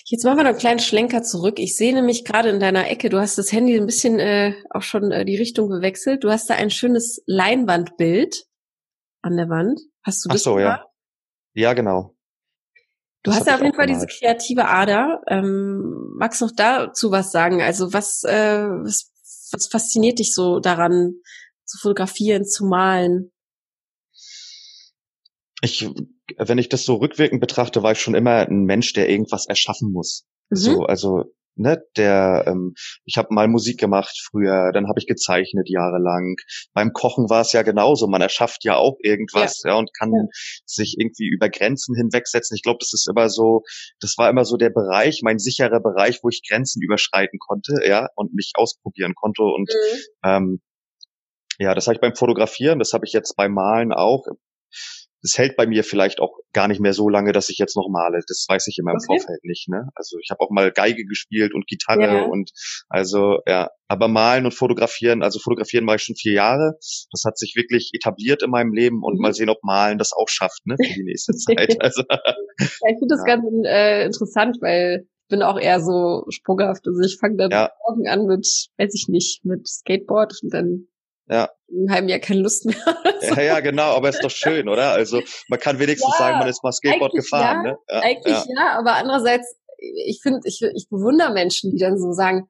Jetzt 0.06 0.24
machen 0.24 0.36
wir 0.36 0.44
noch 0.44 0.50
einen 0.50 0.58
kleinen 0.58 0.80
Schlenker 0.80 1.22
zurück. 1.22 1.58
Ich 1.58 1.76
sehe 1.76 1.94
nämlich 1.94 2.24
gerade 2.24 2.50
in 2.50 2.60
deiner 2.60 2.90
Ecke, 2.90 3.08
du 3.08 3.18
hast 3.18 3.38
das 3.38 3.52
Handy 3.52 3.76
ein 3.76 3.86
bisschen 3.86 4.18
äh, 4.18 4.54
auch 4.70 4.82
schon 4.82 5.10
äh, 5.10 5.24
die 5.24 5.36
Richtung 5.36 5.70
gewechselt. 5.70 6.24
Du 6.24 6.30
hast 6.30 6.50
da 6.50 6.54
ein 6.54 6.70
schönes 6.70 7.22
Leinwandbild 7.26 8.44
an 9.22 9.36
der 9.36 9.48
Wand. 9.48 9.80
Hast 10.02 10.24
du 10.24 10.28
das? 10.28 10.42
Ach 10.42 10.44
so, 10.44 10.58
ja. 10.58 10.84
Ja, 11.54 11.72
genau. 11.72 12.14
Du 13.22 13.30
das 13.30 13.40
hast 13.40 13.46
ja 13.46 13.54
auf 13.54 13.62
jeden 13.62 13.74
Fall 13.74 13.86
diese 13.86 14.06
kreative 14.06 14.68
Ader. 14.68 15.22
Ähm, 15.28 16.12
magst 16.18 16.42
du 16.42 16.46
noch 16.46 16.52
dazu 16.54 17.10
was 17.10 17.32
sagen? 17.32 17.62
Also 17.62 17.94
was, 17.94 18.22
äh, 18.24 18.66
was, 18.68 19.10
was 19.52 19.68
fasziniert 19.68 20.18
dich 20.18 20.34
so 20.34 20.60
daran, 20.60 21.14
zu 21.64 21.78
fotografieren, 21.78 22.44
zu 22.44 22.66
malen? 22.66 23.32
Ich 25.62 25.88
wenn 26.38 26.58
ich 26.58 26.68
das 26.68 26.84
so 26.84 26.96
rückwirkend 26.96 27.40
betrachte, 27.40 27.82
war 27.82 27.92
ich 27.92 28.00
schon 28.00 28.14
immer 28.14 28.48
ein 28.48 28.64
Mensch, 28.64 28.92
der 28.92 29.08
irgendwas 29.08 29.46
erschaffen 29.46 29.92
muss. 29.92 30.26
Mhm. 30.50 30.56
So, 30.56 30.82
also 30.84 31.24
ne, 31.56 31.82
der, 31.96 32.44
ähm, 32.46 32.74
ich 33.04 33.16
habe 33.16 33.28
mal 33.30 33.48
Musik 33.48 33.78
gemacht 33.78 34.18
früher, 34.30 34.72
dann 34.72 34.88
habe 34.88 34.98
ich 34.98 35.06
gezeichnet 35.06 35.68
jahrelang. 35.68 36.36
Beim 36.72 36.92
Kochen 36.92 37.30
war 37.30 37.42
es 37.42 37.52
ja 37.52 37.62
genauso, 37.62 38.06
man 38.08 38.20
erschafft 38.20 38.64
ja 38.64 38.76
auch 38.76 38.96
irgendwas, 39.00 39.62
ja, 39.64 39.70
ja 39.70 39.76
und 39.76 39.90
kann 39.96 40.12
ja. 40.12 40.26
sich 40.64 40.96
irgendwie 40.98 41.28
über 41.28 41.48
Grenzen 41.48 41.94
hinwegsetzen. 41.94 42.56
Ich 42.56 42.62
glaube, 42.62 42.78
das 42.80 42.92
ist 42.92 43.08
immer 43.08 43.28
so, 43.28 43.62
das 44.00 44.14
war 44.18 44.28
immer 44.30 44.44
so 44.44 44.56
der 44.56 44.70
Bereich, 44.70 45.20
mein 45.22 45.38
sicherer 45.38 45.80
Bereich, 45.80 46.20
wo 46.22 46.28
ich 46.28 46.42
Grenzen 46.48 46.82
überschreiten 46.82 47.38
konnte, 47.38 47.80
ja, 47.84 48.08
und 48.16 48.34
mich 48.34 48.52
ausprobieren 48.54 49.14
konnte 49.14 49.42
und 49.42 49.70
mhm. 49.70 49.98
ähm, 50.24 50.60
ja, 51.58 51.72
das 51.74 51.86
habe 51.86 51.94
ich 51.94 52.00
beim 52.00 52.16
Fotografieren, 52.16 52.80
das 52.80 52.92
habe 52.92 53.06
ich 53.06 53.12
jetzt 53.12 53.36
beim 53.36 53.52
Malen 53.52 53.92
auch 53.92 54.26
das 55.24 55.38
hält 55.38 55.56
bei 55.56 55.66
mir 55.66 55.84
vielleicht 55.84 56.20
auch 56.20 56.36
gar 56.52 56.68
nicht 56.68 56.82
mehr 56.82 56.92
so 56.92 57.08
lange, 57.08 57.32
dass 57.32 57.48
ich 57.48 57.56
jetzt 57.56 57.76
noch 57.76 57.88
male. 57.90 58.20
Das 58.28 58.44
weiß 58.46 58.66
ich 58.66 58.76
immer 58.78 58.90
im 58.90 58.98
okay. 58.98 59.18
Vorfeld 59.18 59.42
nicht. 59.42 59.70
Ne? 59.70 59.88
Also 59.94 60.18
ich 60.22 60.28
habe 60.30 60.40
auch 60.40 60.50
mal 60.50 60.70
Geige 60.70 61.06
gespielt 61.06 61.54
und 61.54 61.66
Gitarre 61.66 62.18
ja. 62.18 62.24
und 62.24 62.50
also 62.90 63.38
ja, 63.48 63.70
aber 63.88 64.08
malen 64.08 64.44
und 64.44 64.52
fotografieren, 64.52 65.22
also 65.22 65.38
fotografieren 65.38 65.86
mache 65.86 65.96
ich 65.96 66.02
schon 66.02 66.14
vier 66.14 66.34
Jahre. 66.34 66.74
Das 67.10 67.22
hat 67.24 67.38
sich 67.38 67.54
wirklich 67.56 67.92
etabliert 67.94 68.42
in 68.42 68.50
meinem 68.50 68.74
Leben 68.74 69.02
und 69.02 69.14
mhm. 69.14 69.22
mal 69.22 69.32
sehen, 69.32 69.48
ob 69.48 69.62
malen 69.62 69.96
das 69.96 70.12
auch 70.12 70.28
schafft, 70.28 70.66
ne, 70.66 70.76
für 70.76 70.92
die 70.92 71.04
nächste 71.04 71.32
Zeit. 71.32 71.80
Also, 71.80 72.02
ja, 72.10 72.18
ich 72.60 72.98
finde 72.98 73.08
das 73.08 73.24
ja. 73.26 73.36
ganz 73.36 73.44
äh, 73.64 74.04
interessant, 74.04 74.58
weil 74.60 75.06
ich 75.06 75.28
bin 75.28 75.42
auch 75.42 75.58
eher 75.58 75.80
so 75.80 76.26
sprunghaft. 76.28 76.86
Also 76.86 77.00
ich 77.00 77.16
fange 77.18 77.36
dann 77.36 77.50
ja. 77.50 77.70
morgen 77.88 78.08
an 78.08 78.26
mit, 78.26 78.46
weiß 78.76 78.92
ich 78.94 79.08
nicht, 79.08 79.42
mit 79.46 79.66
Skateboard 79.66 80.34
und 80.42 80.52
dann 80.52 80.88
ja. 81.28 81.50
einem 81.70 81.90
halben 81.90 82.08
Jahr 82.08 82.18
keine 82.18 82.40
Lust 82.40 82.66
mehr. 82.66 82.76
ja, 83.22 83.42
ja, 83.42 83.60
genau, 83.60 83.94
aber 83.94 84.08
ist 84.08 84.22
doch 84.22 84.30
schön, 84.30 84.68
oder? 84.68 84.90
Also 84.90 85.22
man 85.48 85.58
kann 85.58 85.78
wenigstens 85.78 86.14
ja, 86.18 86.18
sagen, 86.18 86.38
man 86.38 86.48
ist 86.48 86.62
mal 86.62 86.72
Skateboard 86.72 87.12
gefahren. 87.12 87.64
Ja, 87.64 87.72
ne? 87.72 87.78
Ja, 87.88 88.00
eigentlich 88.00 88.34
ja. 88.34 88.54
ja, 88.56 88.78
aber 88.78 88.94
andererseits, 88.94 89.56
ich 89.78 90.20
finde, 90.22 90.40
ich, 90.44 90.60
ich 90.62 90.88
bewundere 90.90 91.32
Menschen, 91.32 91.70
die 91.70 91.78
dann 91.78 91.98
so 91.98 92.12
sagen, 92.12 92.48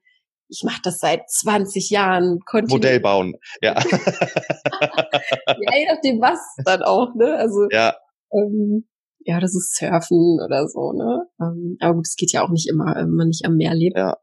ich 0.49 0.63
mache 0.65 0.81
das 0.83 0.99
seit 0.99 1.29
20 1.29 1.91
Jahren. 1.91 2.41
Modell 2.69 3.01
bauen, 3.01 3.35
ja. 3.63 3.75
ja, 3.83 5.75
je 5.75 5.87
nachdem 5.89 6.21
was 6.21 6.39
dann 6.65 6.83
auch, 6.83 7.15
ne? 7.15 7.37
Also 7.37 7.67
ja. 7.71 7.95
Ähm, 8.33 8.87
ja, 9.21 9.41
das 9.41 9.55
ist 9.55 9.75
Surfen 9.77 10.39
oder 10.45 10.69
so, 10.69 10.93
ne? 10.93 11.27
Ähm, 11.41 11.77
aber 11.81 11.95
gut, 11.95 12.07
es 12.07 12.17
geht 12.17 12.33
ja 12.33 12.45
auch 12.45 12.51
nicht 12.51 12.69
immer, 12.69 12.95
wenn 12.95 13.11
man 13.11 13.29
nicht 13.29 13.45
am 13.47 13.57
Meer 13.57 13.75
lebt. 13.75 13.97
Ja. 13.97 14.19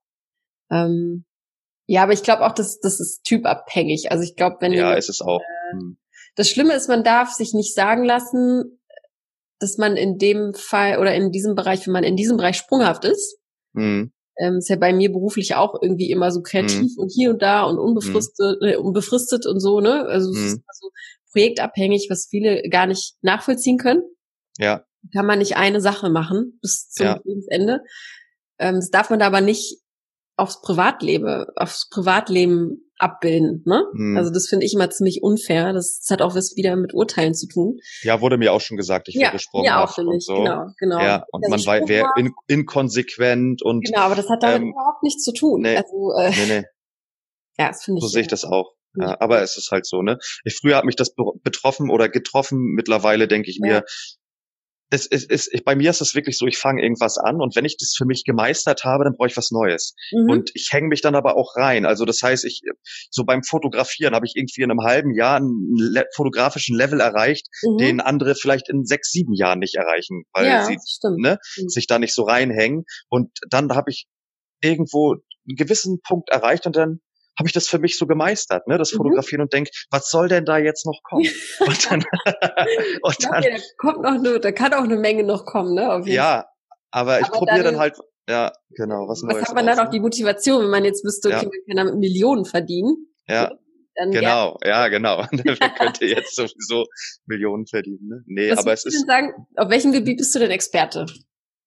Ähm, 0.69 1.25
ja, 1.91 2.03
aber 2.03 2.13
ich 2.13 2.23
glaube 2.23 2.45
auch, 2.45 2.53
dass 2.53 2.79
das 2.79 3.01
ist 3.01 3.25
typabhängig. 3.25 4.11
Also 4.11 4.23
ich 4.23 4.37
glaube, 4.37 4.55
wenn 4.61 4.71
ja, 4.71 4.93
ist 4.93 5.09
es 5.09 5.19
auch. 5.19 5.41
Äh, 5.41 5.73
hm. 5.73 5.97
Das 6.37 6.49
Schlimme 6.49 6.73
ist, 6.73 6.87
man 6.87 7.03
darf 7.03 7.33
sich 7.33 7.53
nicht 7.53 7.75
sagen 7.75 8.05
lassen, 8.05 8.79
dass 9.59 9.77
man 9.77 9.97
in 9.97 10.17
dem 10.17 10.53
Fall 10.53 10.99
oder 10.99 11.13
in 11.13 11.33
diesem 11.33 11.53
Bereich, 11.53 11.85
wenn 11.85 11.91
man 11.91 12.05
in 12.05 12.15
diesem 12.15 12.37
Bereich 12.37 12.55
sprunghaft 12.55 13.03
ist, 13.03 13.39
hm. 13.75 14.13
ähm, 14.37 14.57
ist 14.59 14.69
ja 14.69 14.77
bei 14.77 14.93
mir 14.93 15.11
beruflich 15.11 15.55
auch 15.55 15.81
irgendwie 15.81 16.09
immer 16.09 16.31
so 16.31 16.41
kreativ 16.41 16.79
hm. 16.79 16.95
und 16.95 17.11
hier 17.13 17.31
und 17.31 17.41
da 17.41 17.63
und 17.63 17.77
unbefristet, 17.77 18.61
hm. 18.61 18.69
äh, 18.69 18.77
unbefristet 18.77 19.45
und 19.45 19.59
so, 19.59 19.81
ne? 19.81 20.05
Also 20.05 20.31
es 20.31 20.37
ist 20.37 20.53
hm. 20.53 20.63
so 20.71 20.89
projektabhängig, 21.33 22.07
was 22.09 22.27
viele 22.29 22.69
gar 22.69 22.85
nicht 22.85 23.15
nachvollziehen 23.21 23.77
können. 23.77 24.03
Ja. 24.57 24.85
Kann 25.13 25.25
man 25.25 25.39
nicht 25.39 25.57
eine 25.57 25.81
Sache 25.81 26.09
machen 26.09 26.57
bis 26.61 26.87
zum 26.89 27.05
ja. 27.05 27.19
Lebensende. 27.25 27.81
Ähm, 28.59 28.75
das 28.75 28.91
darf 28.91 29.09
man 29.09 29.19
da 29.19 29.27
aber 29.27 29.41
nicht 29.41 29.81
aufs 30.37 30.61
Privatleben, 30.61 31.45
aufs 31.55 31.89
Privatleben 31.89 32.91
abbilden. 32.97 33.63
Ne? 33.65 33.83
Hm. 33.93 34.17
Also 34.17 34.31
das 34.31 34.47
finde 34.47 34.65
ich 34.65 34.73
immer 34.73 34.89
ziemlich 34.89 35.23
unfair. 35.23 35.73
Das, 35.73 35.99
das, 35.99 36.09
hat 36.09 36.21
auch 36.21 36.35
was 36.35 36.55
wieder 36.55 36.75
mit 36.75 36.93
Urteilen 36.93 37.33
zu 37.33 37.47
tun. 37.47 37.79
Ja, 38.03 38.21
wurde 38.21 38.37
mir 38.37 38.53
auch 38.53 38.61
schon 38.61 38.77
gesagt, 38.77 39.07
ich 39.09 39.15
ja, 39.15 39.31
gesprochen. 39.31 39.65
Ja, 39.65 39.83
auch 39.83 39.93
finde 39.93 40.17
ich, 40.17 40.25
so. 40.25 40.35
genau, 40.35 40.67
genau. 40.77 40.99
Ja, 40.99 41.25
und 41.31 41.43
also 41.51 41.69
man 41.69 41.89
wäre 41.89 42.09
in, 42.17 42.31
inkonsequent 42.47 43.61
und 43.63 43.85
Genau, 43.85 44.01
aber 44.01 44.15
das 44.15 44.29
hat 44.29 44.43
damit 44.43 44.61
ähm, 44.61 44.69
überhaupt 44.69 45.03
nichts 45.03 45.23
zu 45.23 45.33
tun. 45.33 45.61
Nee, 45.61 45.77
also, 45.77 46.13
äh, 46.17 46.29
nee, 46.29 46.59
nee. 46.59 46.63
Ja, 47.57 47.67
das 47.67 47.83
finde 47.83 47.99
ich. 47.99 48.03
So 48.03 48.07
sehe 48.07 48.21
ich 48.21 48.27
das 48.27 48.45
auch. 48.45 48.73
Ja, 48.95 49.19
aber 49.21 49.41
es 49.41 49.57
ist 49.57 49.71
halt 49.71 49.85
so, 49.85 50.01
ne? 50.01 50.17
Ich, 50.43 50.57
früher 50.57 50.75
hat 50.75 50.85
mich 50.85 50.95
das 50.95 51.13
betroffen 51.43 51.89
oder 51.89 52.09
getroffen. 52.09 52.73
Mittlerweile 52.75 53.27
denke 53.27 53.49
ich 53.49 53.59
mir, 53.59 53.83
es, 54.91 55.07
es, 55.07 55.25
es, 55.27 55.49
bei 55.63 55.73
mir 55.73 55.89
ist 55.89 56.01
es 56.01 56.15
wirklich 56.15 56.37
so, 56.37 56.45
ich 56.47 56.57
fange 56.57 56.83
irgendwas 56.83 57.17
an 57.17 57.37
und 57.41 57.55
wenn 57.55 57.63
ich 57.63 57.77
das 57.77 57.93
für 57.97 58.05
mich 58.05 58.25
gemeistert 58.25 58.83
habe, 58.83 59.05
dann 59.05 59.15
brauche 59.15 59.29
ich 59.29 59.37
was 59.37 59.49
Neues. 59.49 59.95
Mhm. 60.11 60.29
Und 60.29 60.51
ich 60.53 60.67
hänge 60.71 60.89
mich 60.89 60.99
dann 61.01 61.15
aber 61.15 61.37
auch 61.37 61.55
rein. 61.55 61.85
Also 61.85 62.03
das 62.03 62.21
heißt, 62.21 62.43
ich 62.43 62.61
so 63.09 63.23
beim 63.23 63.41
Fotografieren 63.41 64.13
habe 64.13 64.25
ich 64.25 64.33
irgendwie 64.35 64.61
in 64.61 64.69
einem 64.69 64.81
halben 64.81 65.13
Jahr 65.13 65.37
einen 65.37 65.75
le 65.77 66.03
fotografischen 66.13 66.75
Level 66.75 66.99
erreicht, 66.99 67.47
mhm. 67.63 67.77
den 67.77 68.01
andere 68.01 68.35
vielleicht 68.35 68.69
in 68.69 68.85
sechs, 68.85 69.11
sieben 69.11 69.33
Jahren 69.33 69.59
nicht 69.59 69.75
erreichen, 69.75 70.23
weil 70.33 70.47
ja, 70.47 70.65
sie 70.65 70.77
ne, 71.17 71.39
mhm. 71.57 71.69
sich 71.69 71.87
da 71.87 71.97
nicht 71.97 72.13
so 72.13 72.23
reinhängen. 72.23 72.83
Und 73.07 73.31
dann 73.49 73.71
habe 73.73 73.91
ich 73.91 74.07
irgendwo 74.59 75.13
einen 75.13 75.55
gewissen 75.55 76.01
Punkt 76.05 76.29
erreicht 76.29 76.65
und 76.65 76.75
dann 76.75 76.99
habe 77.41 77.47
ich 77.47 77.53
das 77.53 77.67
für 77.67 77.79
mich 77.79 77.97
so 77.97 78.05
gemeistert, 78.05 78.67
ne, 78.67 78.77
das 78.77 78.93
mhm. 78.93 78.97
Fotografieren 78.97 79.39
mhm. 79.39 79.45
und 79.45 79.53
denk, 79.53 79.69
was 79.89 80.11
soll 80.11 80.27
denn 80.27 80.45
da 80.45 80.59
jetzt 80.59 80.85
noch 80.85 81.01
kommen? 81.03 81.25
und 81.59 81.91
dann, 81.91 82.03
und 83.01 83.23
dann 83.23 83.43
ja, 83.43 83.49
da 83.49 83.57
kommt 83.77 84.03
noch 84.03 84.11
eine, 84.11 84.39
da 84.39 84.51
kann 84.51 84.73
auch 84.75 84.83
eine 84.83 84.97
Menge 84.97 85.23
noch 85.23 85.45
kommen, 85.45 85.73
ne? 85.73 86.03
ja, 86.05 86.45
aber 86.91 87.19
ich 87.19 87.27
probiere 87.27 87.63
dann, 87.63 87.73
dann, 87.73 87.79
halt, 87.79 87.97
ja, 88.29 88.51
genau, 88.69 89.07
was, 89.07 89.23
was 89.23 89.23
Neues. 89.23 89.41
Was 89.41 89.49
hat 89.49 89.55
man 89.55 89.65
dann 89.65 89.79
auch 89.79 89.89
die 89.89 89.99
Motivation, 89.99 90.63
wenn 90.63 90.69
man 90.69 90.85
jetzt 90.85 91.03
wüsste, 91.03 91.29
okay, 91.29 91.37
ja. 91.37 91.43
man 91.43 91.51
kann 91.67 91.87
damit 91.87 91.95
Millionen 91.99 92.45
verdienen? 92.45 93.07
Ja. 93.27 93.51
Dann 93.95 94.11
genau, 94.11 94.57
ja, 94.63 94.87
genau. 94.87 95.17
man 95.31 95.75
könnte 95.75 96.05
jetzt 96.05 96.35
sowieso 96.35 96.85
Millionen 97.25 97.65
verdienen. 97.65 98.07
Ne? 98.07 98.23
Nee, 98.27 98.51
was 98.51 98.59
aber 98.59 98.73
es 98.73 98.85
ist. 98.85 99.05
sagen, 99.07 99.33
auf 99.57 99.69
welchem 99.69 99.91
Gebiet 99.91 100.17
bist 100.17 100.33
du 100.35 100.39
denn 100.39 100.51
Experte? 100.51 101.07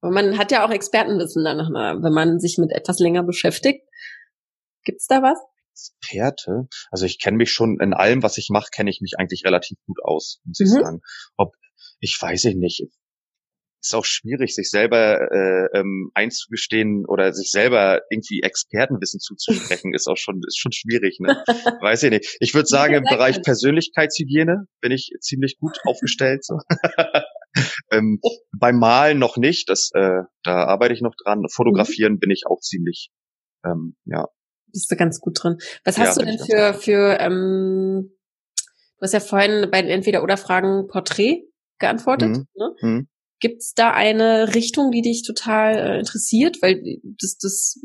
Weil 0.00 0.12
man 0.12 0.38
hat 0.38 0.52
ja 0.52 0.64
auch 0.64 0.70
Expertenwissen 0.70 1.44
dann, 1.44 1.58
wenn 1.58 2.12
man 2.12 2.38
sich 2.38 2.58
mit 2.58 2.70
etwas 2.70 2.98
länger 2.98 3.24
beschäftigt. 3.24 3.82
Gibt's 4.84 5.06
da 5.06 5.22
was? 5.22 5.38
Experte. 5.74 6.68
Also 6.90 7.04
ich 7.04 7.18
kenne 7.18 7.36
mich 7.36 7.52
schon 7.52 7.78
in 7.80 7.92
allem, 7.92 8.22
was 8.22 8.38
ich 8.38 8.48
mache, 8.50 8.70
kenne 8.72 8.90
ich 8.90 9.00
mich 9.00 9.14
eigentlich 9.18 9.44
relativ 9.44 9.78
gut 9.86 9.98
aus, 10.02 10.40
muss 10.44 10.60
mhm. 10.60 10.66
ich 10.66 10.72
sagen. 10.72 11.00
Ob 11.36 11.54
ich 12.00 12.16
weiß 12.20 12.44
ich 12.44 12.56
nicht. 12.56 12.86
Ist 13.82 13.94
auch 13.94 14.04
schwierig, 14.04 14.54
sich 14.54 14.70
selber 14.70 15.20
äh, 15.30 15.78
ähm, 15.78 16.10
einzugestehen 16.14 17.04
oder 17.06 17.34
sich 17.34 17.50
selber 17.50 18.00
irgendwie 18.08 18.40
Expertenwissen 18.42 19.20
zuzusprechen, 19.20 19.92
ist 19.94 20.06
auch 20.06 20.16
schon 20.16 20.40
ist 20.46 20.58
schon 20.58 20.72
schwierig. 20.72 21.18
Ne? 21.20 21.44
weiß 21.82 22.04
ich 22.04 22.10
nicht. 22.10 22.36
Ich 22.40 22.54
würde 22.54 22.66
sagen, 22.66 22.94
im 22.94 23.04
Bereich 23.04 23.42
Persönlichkeitshygiene 23.42 24.66
bin 24.80 24.92
ich 24.92 25.10
ziemlich 25.20 25.58
gut 25.58 25.76
aufgestellt. 25.84 26.44
So. 26.44 26.60
ähm, 27.90 28.20
beim 28.58 28.78
Malen 28.78 29.18
noch 29.18 29.36
nicht. 29.36 29.68
Das, 29.68 29.90
äh, 29.92 30.22
da 30.44 30.64
arbeite 30.64 30.94
ich 30.94 31.02
noch 31.02 31.14
dran. 31.22 31.40
Mhm. 31.40 31.48
Fotografieren 31.50 32.18
bin 32.18 32.30
ich 32.30 32.44
auch 32.46 32.60
ziemlich 32.60 33.10
ähm, 33.66 33.96
ja 34.06 34.28
bist 34.74 34.90
du 34.90 34.96
ganz 34.96 35.20
gut 35.20 35.42
drin. 35.42 35.56
Was 35.84 35.96
hast 35.98 36.18
ja, 36.18 36.22
du 36.22 36.30
denn 36.30 36.38
für, 36.38 36.74
für 36.74 37.18
ähm, 37.20 38.10
du 38.98 39.02
hast 39.02 39.12
ja 39.14 39.20
vorhin 39.20 39.70
bei 39.70 39.80
den 39.80 39.90
Entweder-Oder-Fragen 39.90 40.86
Porträt 40.88 41.44
geantwortet. 41.78 42.30
Mhm. 42.30 42.46
Ne? 42.54 42.74
Mhm. 42.80 43.08
Gibt 43.40 43.62
es 43.62 43.74
da 43.74 43.90
eine 43.90 44.54
Richtung, 44.54 44.90
die 44.90 45.02
dich 45.02 45.22
total 45.22 45.76
äh, 45.76 45.98
interessiert? 45.98 46.58
Weil 46.62 46.82
das, 47.20 47.36
das, 47.38 47.80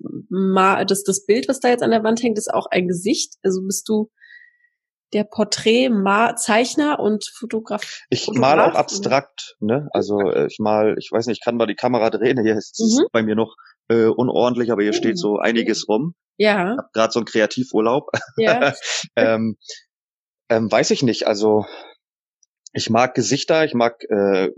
das, 0.87 1.03
das 1.03 1.25
Bild, 1.25 1.47
was 1.47 1.59
da 1.59 1.69
jetzt 1.69 1.83
an 1.83 1.91
der 1.91 2.03
Wand 2.03 2.21
hängt, 2.21 2.37
ist 2.37 2.53
auch 2.53 2.67
ein 2.67 2.87
Gesicht. 2.87 3.35
Also 3.43 3.61
bist 3.63 3.87
du 3.89 4.09
der 5.11 5.23
Porträtzeichner 5.23 6.99
und 6.99 7.25
Fotograf. 7.35 7.81
Ich 8.09 8.27
mal 8.27 8.59
auch 8.59 8.75
abstrakt, 8.75 9.55
ne? 9.59 9.89
Also 9.91 10.19
äh, 10.19 10.47
ich 10.47 10.59
mal, 10.59 10.95
ich 10.99 11.09
weiß 11.11 11.25
nicht, 11.25 11.39
ich 11.39 11.43
kann 11.43 11.57
mal 11.57 11.65
die 11.65 11.75
Kamera 11.75 12.09
drehen. 12.11 12.41
Hier 12.43 12.55
ist 12.55 12.79
mhm. 12.79 13.07
bei 13.11 13.23
mir 13.23 13.35
noch 13.35 13.55
äh, 13.89 14.05
unordentlich, 14.05 14.71
aber 14.71 14.81
hier 14.81 14.91
mhm. 14.91 14.97
steht 14.97 15.17
so 15.17 15.37
einiges 15.37 15.87
rum. 15.87 16.15
Ja. 16.37 16.73
Ich 16.73 16.77
habe 16.77 16.89
gerade 16.93 17.11
so 17.11 17.19
einen 17.19 17.25
Kreativurlaub. 17.25 18.07
Ja. 18.37 18.73
ähm, 19.15 19.57
ähm, 20.49 20.71
weiß 20.71 20.91
ich 20.91 21.03
nicht. 21.03 21.27
Also 21.27 21.65
ich 22.73 22.89
mag 22.89 23.13
Gesichter, 23.13 23.65
ich 23.65 23.73
mag 23.73 24.01
äh, 24.09 24.49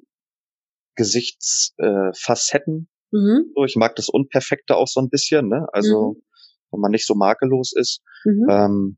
Gesichtsfacetten. 0.95 2.89
Äh, 3.11 3.17
mhm. 3.17 3.51
so, 3.55 3.63
ich 3.63 3.75
mag 3.75 3.95
das 3.95 4.09
Unperfekte 4.09 4.75
auch 4.75 4.87
so 4.87 4.99
ein 4.99 5.09
bisschen, 5.09 5.47
ne? 5.47 5.67
Also 5.73 6.13
mhm. 6.13 6.23
wenn 6.71 6.79
man 6.79 6.91
nicht 6.91 7.07
so 7.07 7.15
makellos 7.15 7.73
ist. 7.75 8.01
Mhm. 8.25 8.47
Ähm, 8.49 8.97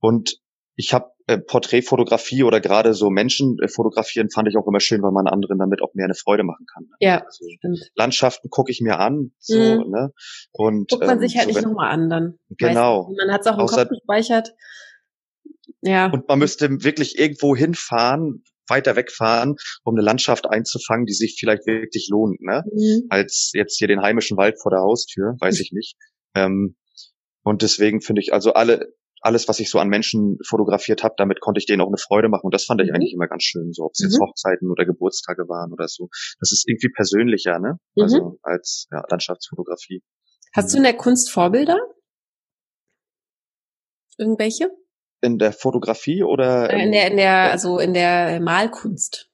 und 0.00 0.38
ich 0.76 0.92
habe 0.92 1.10
äh, 1.26 1.38
Porträtfotografie 1.38 2.44
oder 2.44 2.60
gerade 2.60 2.94
so 2.94 3.10
Menschen 3.10 3.56
äh, 3.60 3.68
fotografieren 3.68 4.30
fand 4.30 4.48
ich 4.48 4.56
auch 4.56 4.66
immer 4.66 4.78
schön, 4.78 5.02
weil 5.02 5.10
man 5.10 5.26
anderen 5.26 5.58
damit 5.58 5.82
auch 5.82 5.94
mehr 5.94 6.04
eine 6.04 6.14
Freude 6.14 6.44
machen 6.44 6.66
kann. 6.72 6.84
Ne? 6.84 6.96
Ja, 7.00 7.24
also, 7.24 7.46
stimmt. 7.56 7.90
Landschaften 7.94 8.50
gucke 8.50 8.70
ich 8.70 8.80
mir 8.80 9.00
an, 9.00 9.32
so, 9.38 9.58
mhm. 9.58 9.90
ne? 9.90 10.12
Und 10.52 10.90
guckt 10.90 11.06
man 11.06 11.16
ähm, 11.16 11.20
sich 11.20 11.36
halt 11.36 11.48
so 11.48 11.54
nicht 11.54 11.66
nochmal 11.66 11.90
an 11.90 12.10
dann. 12.10 12.38
Genau. 12.50 13.10
Man 13.18 13.32
hat 13.32 13.40
es 13.40 13.46
auch 13.46 13.54
im 13.54 13.60
Außer, 13.60 13.86
Kopf 13.86 13.98
gespeichert. 13.98 14.54
Ja. 15.80 16.10
Und 16.10 16.28
man 16.28 16.38
müsste 16.38 16.68
wirklich 16.84 17.18
irgendwo 17.18 17.56
hinfahren, 17.56 18.44
weiter 18.68 18.96
wegfahren, 18.96 19.56
um 19.84 19.94
eine 19.94 20.04
Landschaft 20.04 20.46
einzufangen, 20.46 21.06
die 21.06 21.14
sich 21.14 21.36
vielleicht 21.38 21.66
wirklich 21.66 22.08
lohnt, 22.10 22.40
ne? 22.42 22.64
Mhm. 22.70 23.06
Als 23.08 23.52
jetzt 23.54 23.78
hier 23.78 23.88
den 23.88 24.02
heimischen 24.02 24.36
Wald 24.36 24.60
vor 24.60 24.70
der 24.70 24.80
Haustür, 24.80 25.36
weiß 25.40 25.60
ich 25.60 25.72
nicht. 25.72 25.96
Ähm, 26.34 26.76
und 27.42 27.62
deswegen 27.62 28.00
finde 28.00 28.20
ich 28.20 28.32
also 28.32 28.52
alle 28.52 28.92
alles, 29.26 29.48
was 29.48 29.58
ich 29.58 29.68
so 29.68 29.78
an 29.78 29.88
Menschen 29.88 30.38
fotografiert 30.46 31.02
habe, 31.02 31.14
damit 31.18 31.40
konnte 31.40 31.58
ich 31.58 31.66
denen 31.66 31.82
auch 31.82 31.88
eine 31.88 31.98
Freude 31.98 32.28
machen. 32.28 32.44
Und 32.44 32.54
das 32.54 32.64
fand 32.64 32.80
ich 32.80 32.88
mhm. 32.88 32.94
eigentlich 32.94 33.12
immer 33.12 33.26
ganz 33.26 33.42
schön, 33.42 33.72
so 33.72 33.84
ob 33.84 33.92
es 33.92 34.00
mhm. 34.00 34.06
jetzt 34.06 34.20
Hochzeiten 34.20 34.70
oder 34.70 34.86
Geburtstage 34.86 35.48
waren 35.48 35.72
oder 35.72 35.88
so. 35.88 36.08
Das 36.40 36.52
ist 36.52 36.66
irgendwie 36.68 36.90
persönlicher, 36.94 37.58
ne? 37.58 37.78
Mhm. 37.96 38.02
Also 38.02 38.38
als 38.42 38.86
ja, 38.90 39.02
Landschaftsfotografie. 39.10 40.02
Hast 40.54 40.72
du 40.72 40.78
in 40.78 40.84
der 40.84 40.96
Kunst 40.96 41.30
Vorbilder? 41.30 41.76
Irgendwelche? 44.16 44.70
In 45.20 45.38
der 45.38 45.52
Fotografie 45.52 46.22
oder? 46.22 46.70
Äh, 46.70 46.84
in 46.84 46.92
der, 46.92 47.10
in 47.10 47.16
der, 47.16 47.50
also 47.50 47.78
in 47.78 47.92
der 47.92 48.40
Malkunst. 48.40 49.28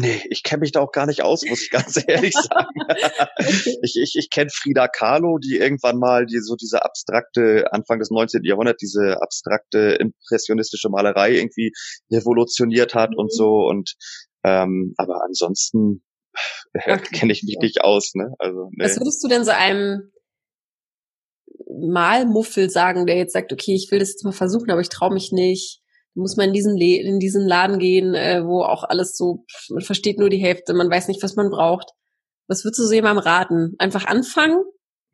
Nee, 0.00 0.22
ich 0.30 0.44
kenne 0.44 0.60
mich 0.60 0.70
da 0.70 0.80
auch 0.80 0.92
gar 0.92 1.06
nicht 1.06 1.22
aus, 1.22 1.44
muss 1.44 1.60
ich 1.60 1.70
ganz 1.70 1.96
ehrlich 2.06 2.34
sagen. 2.34 2.68
ich 3.82 3.96
ich, 4.00 4.14
ich 4.14 4.30
kenne 4.30 4.48
Frida 4.48 4.86
Kahlo, 4.86 5.38
die 5.38 5.56
irgendwann 5.56 5.98
mal 5.98 6.24
die, 6.24 6.38
so 6.38 6.54
diese 6.54 6.84
abstrakte, 6.84 7.72
Anfang 7.72 7.98
des 7.98 8.10
19. 8.10 8.44
Jahrhunderts, 8.44 8.78
diese 8.78 9.20
abstrakte 9.20 9.98
impressionistische 9.98 10.88
Malerei 10.88 11.34
irgendwie 11.34 11.72
revolutioniert 12.12 12.94
hat 12.94 13.10
mhm. 13.10 13.18
und 13.18 13.32
so. 13.32 13.66
Und 13.66 13.96
Ähm, 14.44 14.94
aber 14.98 15.24
ansonsten 15.24 16.04
äh, 16.74 16.98
kenne 16.98 17.32
ich 17.32 17.42
mich 17.42 17.58
nicht 17.60 17.80
aus, 17.80 18.12
ne? 18.14 18.32
Also, 18.38 18.70
nee. 18.70 18.84
Was 18.84 19.00
würdest 19.00 19.22
du 19.24 19.28
denn 19.28 19.44
so 19.44 19.50
einem 19.50 20.12
Malmuffel 21.68 22.70
sagen, 22.70 23.06
der 23.06 23.16
jetzt 23.16 23.32
sagt, 23.32 23.52
okay, 23.52 23.74
ich 23.74 23.90
will 23.90 23.98
das 23.98 24.10
jetzt 24.10 24.24
mal 24.24 24.32
versuchen, 24.32 24.70
aber 24.70 24.80
ich 24.80 24.90
traue 24.90 25.12
mich 25.12 25.32
nicht. 25.32 25.80
Muss 26.14 26.36
man 26.36 26.48
in 26.48 26.52
diesen, 26.52 26.76
Le 26.76 26.96
in 27.00 27.18
diesen 27.18 27.46
Laden 27.46 27.78
gehen, 27.78 28.14
äh, 28.14 28.44
wo 28.44 28.62
auch 28.62 28.84
alles 28.84 29.16
so, 29.16 29.44
man 29.68 29.82
versteht 29.82 30.18
nur 30.18 30.30
die 30.30 30.42
Hälfte, 30.42 30.74
man 30.74 30.90
weiß 30.90 31.08
nicht, 31.08 31.22
was 31.22 31.36
man 31.36 31.50
braucht. 31.50 31.90
Was 32.48 32.64
würdest 32.64 32.80
du 32.80 32.86
so 32.86 32.94
jemandem 32.94 33.22
raten? 33.22 33.74
Einfach 33.78 34.06
anfangen? 34.06 34.64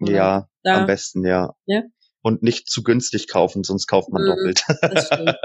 Ja, 0.01 0.49
da? 0.63 0.81
am 0.81 0.87
besten, 0.87 1.27
ja. 1.27 1.55
ja. 1.67 1.83
Und 2.23 2.43
nicht 2.43 2.69
zu 2.69 2.83
günstig 2.83 3.29
kaufen, 3.29 3.65
sonst 3.65 3.87
kauft 3.87 4.09
man 4.11 4.23
mhm, 4.23 4.27
doppelt. 4.27 4.65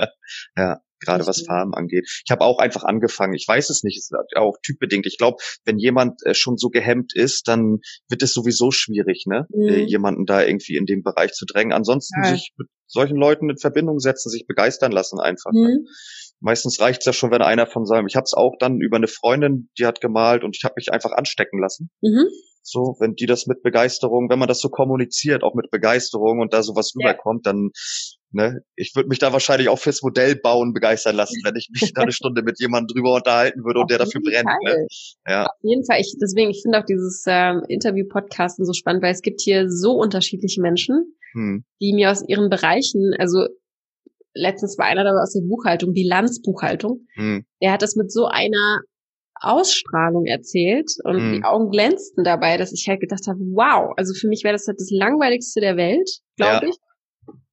ja 0.58 0.82
gerade 1.00 1.26
was 1.26 1.42
Farben 1.42 1.74
angeht. 1.74 2.08
Ich 2.26 2.32
habe 2.32 2.44
auch 2.44 2.60
einfach 2.60 2.84
angefangen. 2.84 3.34
Ich 3.34 3.48
weiß 3.48 3.70
es 3.70 3.84
nicht, 3.84 3.98
es 3.98 4.12
ist 4.12 4.36
auch 4.36 4.58
typbedingt. 4.62 5.06
Ich 5.06 5.18
glaube, 5.18 5.38
wenn 5.66 5.78
jemand 5.78 6.26
äh, 6.26 6.34
schon 6.34 6.58
so 6.58 6.70
gehemmt 6.70 7.16
ist, 7.16 7.48
dann 7.48 7.80
wird 8.10 8.22
es 8.22 8.34
sowieso 8.34 8.72
schwierig, 8.72 9.26
ne, 9.28 9.48
äh, 9.54 9.84
mhm. 9.84 9.88
jemanden 9.88 10.26
da 10.26 10.44
irgendwie 10.44 10.76
in 10.76 10.86
dem 10.86 11.04
Bereich 11.04 11.32
zu 11.32 11.46
drängen. 11.46 11.74
Ansonsten 11.74 12.24
ja. 12.24 12.32
sich 12.32 12.54
mit 12.58 12.68
solchen 12.90 13.18
Leuten 13.18 13.50
in 13.50 13.58
Verbindung 13.58 14.00
setzen, 14.00 14.30
sich 14.30 14.48
begeistern 14.48 14.92
lassen 14.92 15.20
einfach. 15.20 15.52
Ne? 15.52 15.80
Mhm. 15.80 15.88
Meistens 16.42 16.80
reicht's 16.80 17.06
ja 17.06 17.14
schon, 17.14 17.32
wenn 17.32 17.42
einer 17.42 17.68
von 17.68 17.86
seinem. 17.86 18.08
Ich 18.08 18.16
habe 18.16 18.24
es 18.24 18.34
auch 18.34 18.56
dann 18.60 18.80
über 18.82 18.98
eine 18.98 19.08
Freundin, 19.08 19.70
die 19.78 19.86
hat 19.86 20.02
gemalt 20.02 20.44
und 20.44 20.56
ich 20.58 20.64
habe 20.64 20.76
mich 20.78 20.92
einfach 20.92 21.12
anstecken 21.12 21.60
lassen. 21.60 21.90
Mhm. 22.02 22.28
So, 22.62 22.96
wenn 23.00 23.14
die 23.14 23.26
das 23.26 23.48
mit 23.48 23.62
Begeisterung, 23.64 24.30
wenn 24.30 24.40
man 24.40 24.48
das 24.48 24.60
so 24.60 24.70
kommuniziert, 24.70 25.44
auch 25.44 25.56
mit 25.56 25.72
Begeisterung 25.72 26.40
und 26.40 26.54
da 26.54 26.62
sowas 26.62 26.94
ja. 26.96 27.08
rüberkommt, 27.08 27.46
dann 27.46 27.72
Ne? 28.32 28.62
Ich 28.76 28.96
würde 28.96 29.10
mich 29.10 29.18
da 29.18 29.34
wahrscheinlich 29.34 29.70
auch 29.70 29.80
fürs 29.80 30.04
Modell 30.04 30.36
bauen 30.36 30.74
begeistern 30.74 31.16
lassen, 31.16 31.42
wenn 31.44 31.56
ich 31.56 31.70
mich 31.72 31.94
da 31.94 32.02
eine 32.02 32.12
Stunde 32.12 32.44
mit 32.44 32.60
jemandem 32.60 32.96
drüber 32.96 33.16
unterhalten 33.16 33.64
würde 33.64 33.80
und 33.80 33.90
der 33.90 33.98
dafür 33.98 34.22
brennt. 34.22 34.50
Ne? 34.66 34.88
Ja. 35.28 35.46
Auf 35.46 35.64
jeden 35.64 35.84
Fall. 35.86 36.00
Ich, 36.00 36.16
deswegen, 36.22 36.52
ich 36.52 36.62
finde 36.62 36.80
auch 36.80 36.86
dieses 36.86 37.24
ähm, 37.28 37.64
Interview-Podcasten 37.68 38.66
so 38.66 38.74
spannend, 38.74 39.02
weil 39.02 39.14
es 39.14 39.22
gibt 39.22 39.42
hier 39.42 39.70
so 39.70 39.94
unterschiedliche 39.94 40.62
Menschen, 40.62 41.16
hm. 41.34 41.64
die 41.82 41.94
mir 41.94 42.12
aus 42.12 42.24
ihren 42.28 42.50
Bereichen, 42.50 43.14
also 43.18 43.48
letztens 44.34 44.78
war 44.78 44.86
einer 44.86 45.04
dabei 45.04 45.22
aus 45.22 45.34
der 45.34 45.48
Buchhaltung, 45.48 45.94
Bilanzbuchhaltung, 45.94 47.06
hm. 47.16 47.46
der 47.62 47.72
hat 47.72 47.82
das 47.82 47.96
mit 47.96 48.12
so 48.12 48.26
einer 48.26 48.82
Ausstrahlung 49.42 50.26
erzählt 50.26 50.92
und 51.04 51.18
hm. 51.18 51.34
die 51.34 51.44
Augen 51.44 51.70
glänzten 51.70 52.24
dabei, 52.24 52.58
dass 52.58 52.74
ich 52.74 52.88
halt 52.88 53.00
gedacht 53.00 53.26
habe, 53.28 53.40
wow, 53.40 53.94
also 53.98 54.14
für 54.14 54.28
mich 54.28 54.44
wäre 54.44 54.54
das 54.54 54.68
halt 54.68 54.80
das 54.80 54.90
langweiligste 54.92 55.62
der 55.62 55.78
Welt, 55.78 56.10
glaube 56.36 56.66
ja. 56.66 56.70
ich. 56.72 56.78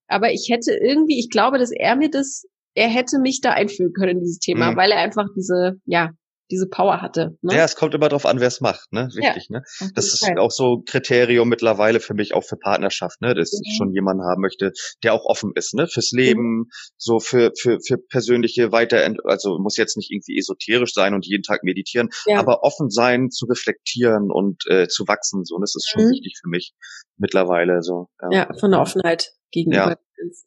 Aber 0.08 0.32
ich 0.32 0.48
hätte 0.50 0.72
irgendwie, 0.72 1.18
ich 1.18 1.30
glaube, 1.30 1.58
dass 1.58 1.70
er 1.72 1.96
mir 1.96 2.10
das, 2.10 2.44
er 2.74 2.88
hätte 2.88 3.18
mich 3.18 3.40
da 3.40 3.52
einführen 3.52 3.92
können 3.92 4.18
in 4.18 4.20
dieses 4.20 4.38
Thema, 4.38 4.72
mhm. 4.72 4.76
weil 4.76 4.90
er 4.90 4.98
einfach 4.98 5.26
diese, 5.36 5.80
ja, 5.84 6.10
diese 6.50 6.68
Power 6.68 7.02
hatte. 7.02 7.36
Ne? 7.42 7.54
Ja, 7.54 7.64
es 7.64 7.76
kommt 7.76 7.94
immer 7.94 8.08
drauf 8.08 8.26
an, 8.26 8.40
wer 8.40 8.48
es 8.48 8.60
macht, 8.60 8.92
ne? 8.92 9.08
Wichtig, 9.14 9.48
ja, 9.48 9.58
ne? 9.58 9.64
Das 9.94 10.06
ist 10.06 10.24
Fall. 10.24 10.38
auch 10.38 10.50
so 10.50 10.82
Kriterium 10.86 11.48
mittlerweile 11.48 12.00
für 12.00 12.14
mich 12.14 12.34
auch 12.34 12.44
für 12.44 12.56
Partnerschaft, 12.56 13.20
ne? 13.20 13.34
Dass 13.34 13.52
mhm. 13.52 13.60
ich 13.64 13.76
schon 13.76 13.92
jemanden 13.92 14.22
haben 14.24 14.40
möchte, 14.40 14.72
der 15.02 15.14
auch 15.14 15.24
offen 15.24 15.52
ist, 15.54 15.74
ne? 15.74 15.88
Fürs 15.88 16.12
Leben, 16.12 16.58
mhm. 16.58 16.68
so 16.96 17.18
für, 17.18 17.52
für, 17.58 17.78
für 17.80 17.98
persönliche 17.98 18.72
Weiterent, 18.72 19.20
also 19.24 19.58
muss 19.58 19.76
jetzt 19.76 19.96
nicht 19.96 20.10
irgendwie 20.10 20.38
esoterisch 20.38 20.92
sein 20.94 21.14
und 21.14 21.26
jeden 21.26 21.42
Tag 21.42 21.64
meditieren, 21.64 22.10
ja. 22.26 22.38
aber 22.38 22.62
offen 22.62 22.90
sein, 22.90 23.30
zu 23.30 23.46
reflektieren 23.46 24.30
und 24.30 24.62
äh, 24.68 24.86
zu 24.86 25.08
wachsen, 25.08 25.44
so. 25.44 25.56
Und 25.56 25.62
das 25.62 25.74
ist 25.74 25.88
schon 25.88 26.04
mhm. 26.04 26.10
wichtig 26.10 26.38
für 26.40 26.48
mich 26.48 26.74
mittlerweile, 27.16 27.82
so. 27.82 28.08
Ja, 28.22 28.46
ja 28.46 28.54
von 28.58 28.70
der 28.70 28.80
Offenheit 28.80 29.32
gegenüber 29.50 29.90
ja. 29.90 29.96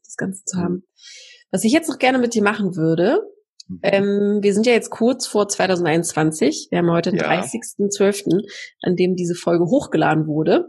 das 0.04 0.16
Ganze 0.16 0.44
zu 0.46 0.58
haben. 0.60 0.84
Was 1.52 1.64
ich 1.64 1.74
jetzt 1.74 1.90
noch 1.90 1.98
gerne 1.98 2.20
mit 2.20 2.36
dir 2.36 2.44
machen 2.44 2.76
würde, 2.76 3.22
mhm. 3.70 3.80
ähm, 3.84 4.40
wir 4.42 4.54
sind 4.54 4.66
ja 4.66 4.74
jetzt 4.74 4.90
kurz 4.90 5.28
vor 5.28 5.48
2021, 5.48 6.68
wir 6.70 6.80
haben 6.80 6.92
heute 6.92 7.12
den 7.12 7.20
ja. 7.20 7.42
30.12., 7.42 8.46
an 8.82 8.96
dem 8.96 9.16
diese 9.16 9.36
Folge 9.36 9.66
hochgeladen 9.66 10.28
wurde. 10.28 10.66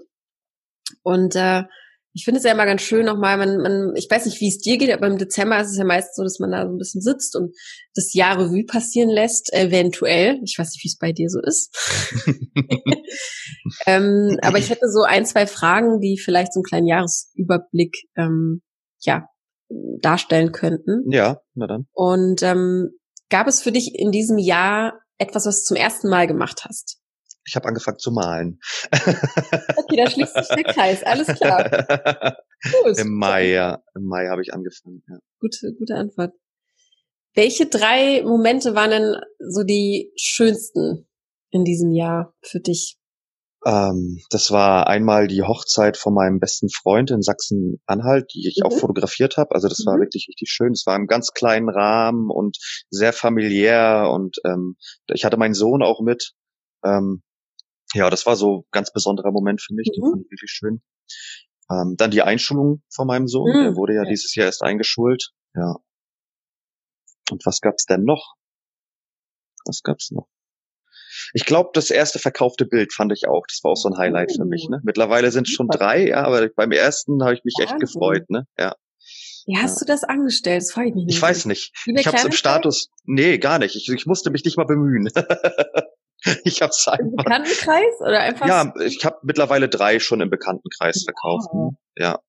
Und 1.03 1.35
äh, 1.35 1.65
ich 2.13 2.25
finde 2.25 2.39
es 2.39 2.45
ja 2.45 2.53
immer 2.53 2.67
ganz 2.67 2.83
schön 2.83 3.07
nochmal, 3.07 3.37
man, 3.37 3.59
man, 3.59 3.95
ich 3.95 4.09
weiß 4.11 4.27
nicht, 4.27 4.41
wie 4.41 4.49
es 4.49 4.59
dir 4.59 4.79
geht, 4.79 4.91
aber 4.91 5.07
im 5.07 5.19
Dezember 5.19 5.61
ist 5.61 5.71
es 5.71 5.79
ja 5.79 5.85
meist 5.85 6.17
so, 6.17 6.25
dass 6.25 6.41
man 6.41 6.51
da 6.51 6.67
so 6.67 6.73
ein 6.73 6.79
bisschen 6.79 7.01
sitzt 7.01 7.37
und 7.37 7.55
das 7.95 8.13
Jahr 8.15 8.39
Revue 8.39 8.65
passieren 8.65 9.11
lässt, 9.11 9.53
eventuell. 9.53 10.41
Ich 10.45 10.57
weiß 10.59 10.73
nicht, 10.73 10.83
wie 10.83 10.89
es 10.89 10.99
bei 10.99 11.13
dir 11.13 11.29
so 11.29 11.41
ist. 11.41 11.73
ähm, 13.87 14.39
aber 14.43 14.59
ich 14.59 14.71
hätte 14.71 14.89
so 14.91 15.03
ein, 15.03 15.25
zwei 15.25 15.47
Fragen, 15.47 16.01
die 16.01 16.19
vielleicht 16.19 16.53
so 16.53 16.61
einen 16.61 16.65
kleinen 16.65 16.87
Jahresüberblick 16.89 17.97
ähm, 18.17 18.63
ja, 19.03 19.29
darstellen 20.01 20.53
könnten. 20.53 21.11
Ja, 21.11 21.41
na 21.55 21.67
dann. 21.67 21.87
Und 21.93 22.43
ähm, 22.43 22.91
gab 23.29 23.47
es 23.47 23.63
für 23.63 23.73
dich 23.73 23.95
in 23.95 24.11
diesem 24.11 24.39
Jahr 24.39 25.01
etwas, 25.19 25.47
was 25.47 25.61
du 25.61 25.69
zum 25.69 25.77
ersten 25.77 26.09
Mal 26.09 26.27
gemacht 26.27 26.65
hast? 26.65 26.99
Ich 27.47 27.57
habe 27.57 27.67
angefangen 27.67 27.99
zu 27.99 28.13
malen. 28.13 28.61
Okay, 28.91 29.97
da 29.97 30.11
schließt 30.11 30.35
sich 30.35 30.49
der 30.49 30.65
Kreis. 30.65 31.03
Alles 31.03 31.27
klar. 31.27 32.37
Gut. 32.85 32.99
Im 32.99 33.17
Mai, 33.17 33.49
ja. 33.49 33.83
Im 33.95 34.05
Mai 34.05 34.29
habe 34.29 34.43
ich 34.43 34.53
angefangen. 34.53 35.03
Ja. 35.09 35.19
Gute, 35.41 35.75
gute 35.79 35.95
Antwort. 35.95 36.35
Welche 37.35 37.67
drei 37.67 38.23
Momente 38.23 38.75
waren 38.75 38.91
denn 38.91 39.17
so 39.39 39.63
die 39.63 40.13
schönsten 40.17 41.09
in 41.51 41.65
diesem 41.65 41.93
Jahr 41.93 42.35
für 42.43 42.61
dich? 42.61 43.00
Ähm, 43.67 44.21
das 44.31 44.51
war 44.51 44.87
einmal 44.87 45.29
die 45.29 45.43
Hochzeit 45.43 45.97
von 45.97 46.15
meinem 46.15 46.41
besten 46.41 46.71
Freund 46.71 47.11
in 47.11 47.21
Sachsen-Anhalt, 47.21 48.33
die 48.33 48.49
ich 48.49 48.61
mhm. 48.63 48.67
auch 48.67 48.79
fotografiert 48.79 49.37
habe. 49.37 49.55
Also 49.55 49.69
das 49.69 49.81
mhm. 49.81 49.91
war 49.91 49.99
wirklich 49.99 50.27
richtig 50.29 50.51
schön. 50.51 50.73
Es 50.73 50.87
war 50.87 50.97
im 50.97 51.07
ganz 51.07 51.33
kleinen 51.33 51.69
Rahmen 51.69 52.31
und 52.31 52.57
sehr 52.89 53.13
familiär 53.13 54.11
und 54.13 54.39
ähm, 54.47 54.77
ich 55.13 55.25
hatte 55.25 55.37
meinen 55.37 55.55
Sohn 55.55 55.83
auch 55.83 56.01
mit. 56.01 56.33
Ähm, 56.85 57.23
ja, 57.93 58.09
das 58.09 58.25
war 58.25 58.37
so 58.37 58.61
ein 58.61 58.65
ganz 58.71 58.93
besonderer 58.93 59.33
Moment 59.33 59.61
für 59.61 59.75
mich, 59.75 59.89
mhm. 59.89 59.93
den 59.95 60.11
fand 60.11 60.25
ich 60.25 60.31
wirklich 60.31 60.51
schön. 60.51 60.83
Ähm, 61.71 61.95
dann 61.97 62.11
die 62.11 62.23
Einschulung 62.23 62.83
von 62.89 63.07
meinem 63.07 63.29
Sohn, 63.29 63.51
mhm. 63.51 63.63
der 63.65 63.77
wurde 63.77 63.95
ja 63.95 64.05
dieses 64.05 64.35
Jahr 64.35 64.47
erst 64.47 64.63
eingeschult. 64.63 65.33
Ja. 65.55 65.77
Und 67.31 67.45
was 67.45 67.61
gab's 67.61 67.85
denn 67.85 68.05
noch? 68.05 68.35
Was 69.67 69.83
gab's 69.83 70.11
noch? 70.11 70.29
Ich 71.33 71.45
glaube, 71.45 71.71
das 71.75 71.91
erste 71.91 72.19
verkaufte 72.19 72.67
Bild 72.67 72.93
fand 72.93 73.13
ich 73.13 73.29
auch. 73.29 73.45
Das 73.49 73.61
war 73.63 73.73
auch 73.73 73.77
so 73.77 73.89
ein 73.89 73.97
Highlight 73.97 74.33
für 74.37 74.45
mich. 74.45 74.69
Ne? 74.69 74.79
Oh. 74.81 74.85
Mittlerweile 74.85 75.31
sind 75.31 75.49
es 75.49 75.55
schon 75.55 75.69
drei, 75.69 76.09
ja, 76.09 76.25
aber 76.25 76.49
beim 76.55 76.73
ersten 76.73 77.23
habe 77.23 77.35
ich 77.35 77.45
mich 77.45 77.55
echt 77.61 77.79
gefreut. 77.79 78.29
Ne? 78.29 78.47
Ja. 78.59 78.75
Wie 79.47 79.57
hast 79.57 79.81
ja. 79.81 79.87
du 79.87 79.93
das 79.93 80.05
angestellt? 80.05 80.63
Das 80.63 80.73
frage 80.73 80.89
ich 80.89 80.95
mich 80.95 81.05
nicht. 81.07 81.17
Ich 81.17 81.23
weiß 81.23 81.47
nicht. 81.47 81.73
Ich 81.87 82.07
habe 82.07 82.17
es 82.17 82.25
im 82.25 82.33
Status. 82.33 82.91
Nee, 83.05 83.39
gar 83.39 83.59
nicht. 83.59 83.77
Ich, 83.77 83.89
ich 83.89 84.07
musste 84.07 84.31
mich 84.31 84.45
nicht 84.45 84.57
mal 84.57 84.67
bemühen. 84.67 85.07
ich 86.45 86.63
habe 86.63 86.71
es 86.71 86.87
einfach. 86.87 86.99
Im 86.99 87.17
Bekanntenkreis 87.17 88.01
oder 88.01 88.21
einfach? 88.21 88.47
Ja, 88.47 88.73
ich 88.85 89.05
habe 89.05 89.19
mittlerweile 89.23 89.69
drei 89.69 89.99
schon 89.99 90.21
im 90.21 90.31
Bekanntenkreis 90.31 91.05
verkauft. 91.05 91.49
Wow. 91.53 91.75
Ja. 91.97 92.21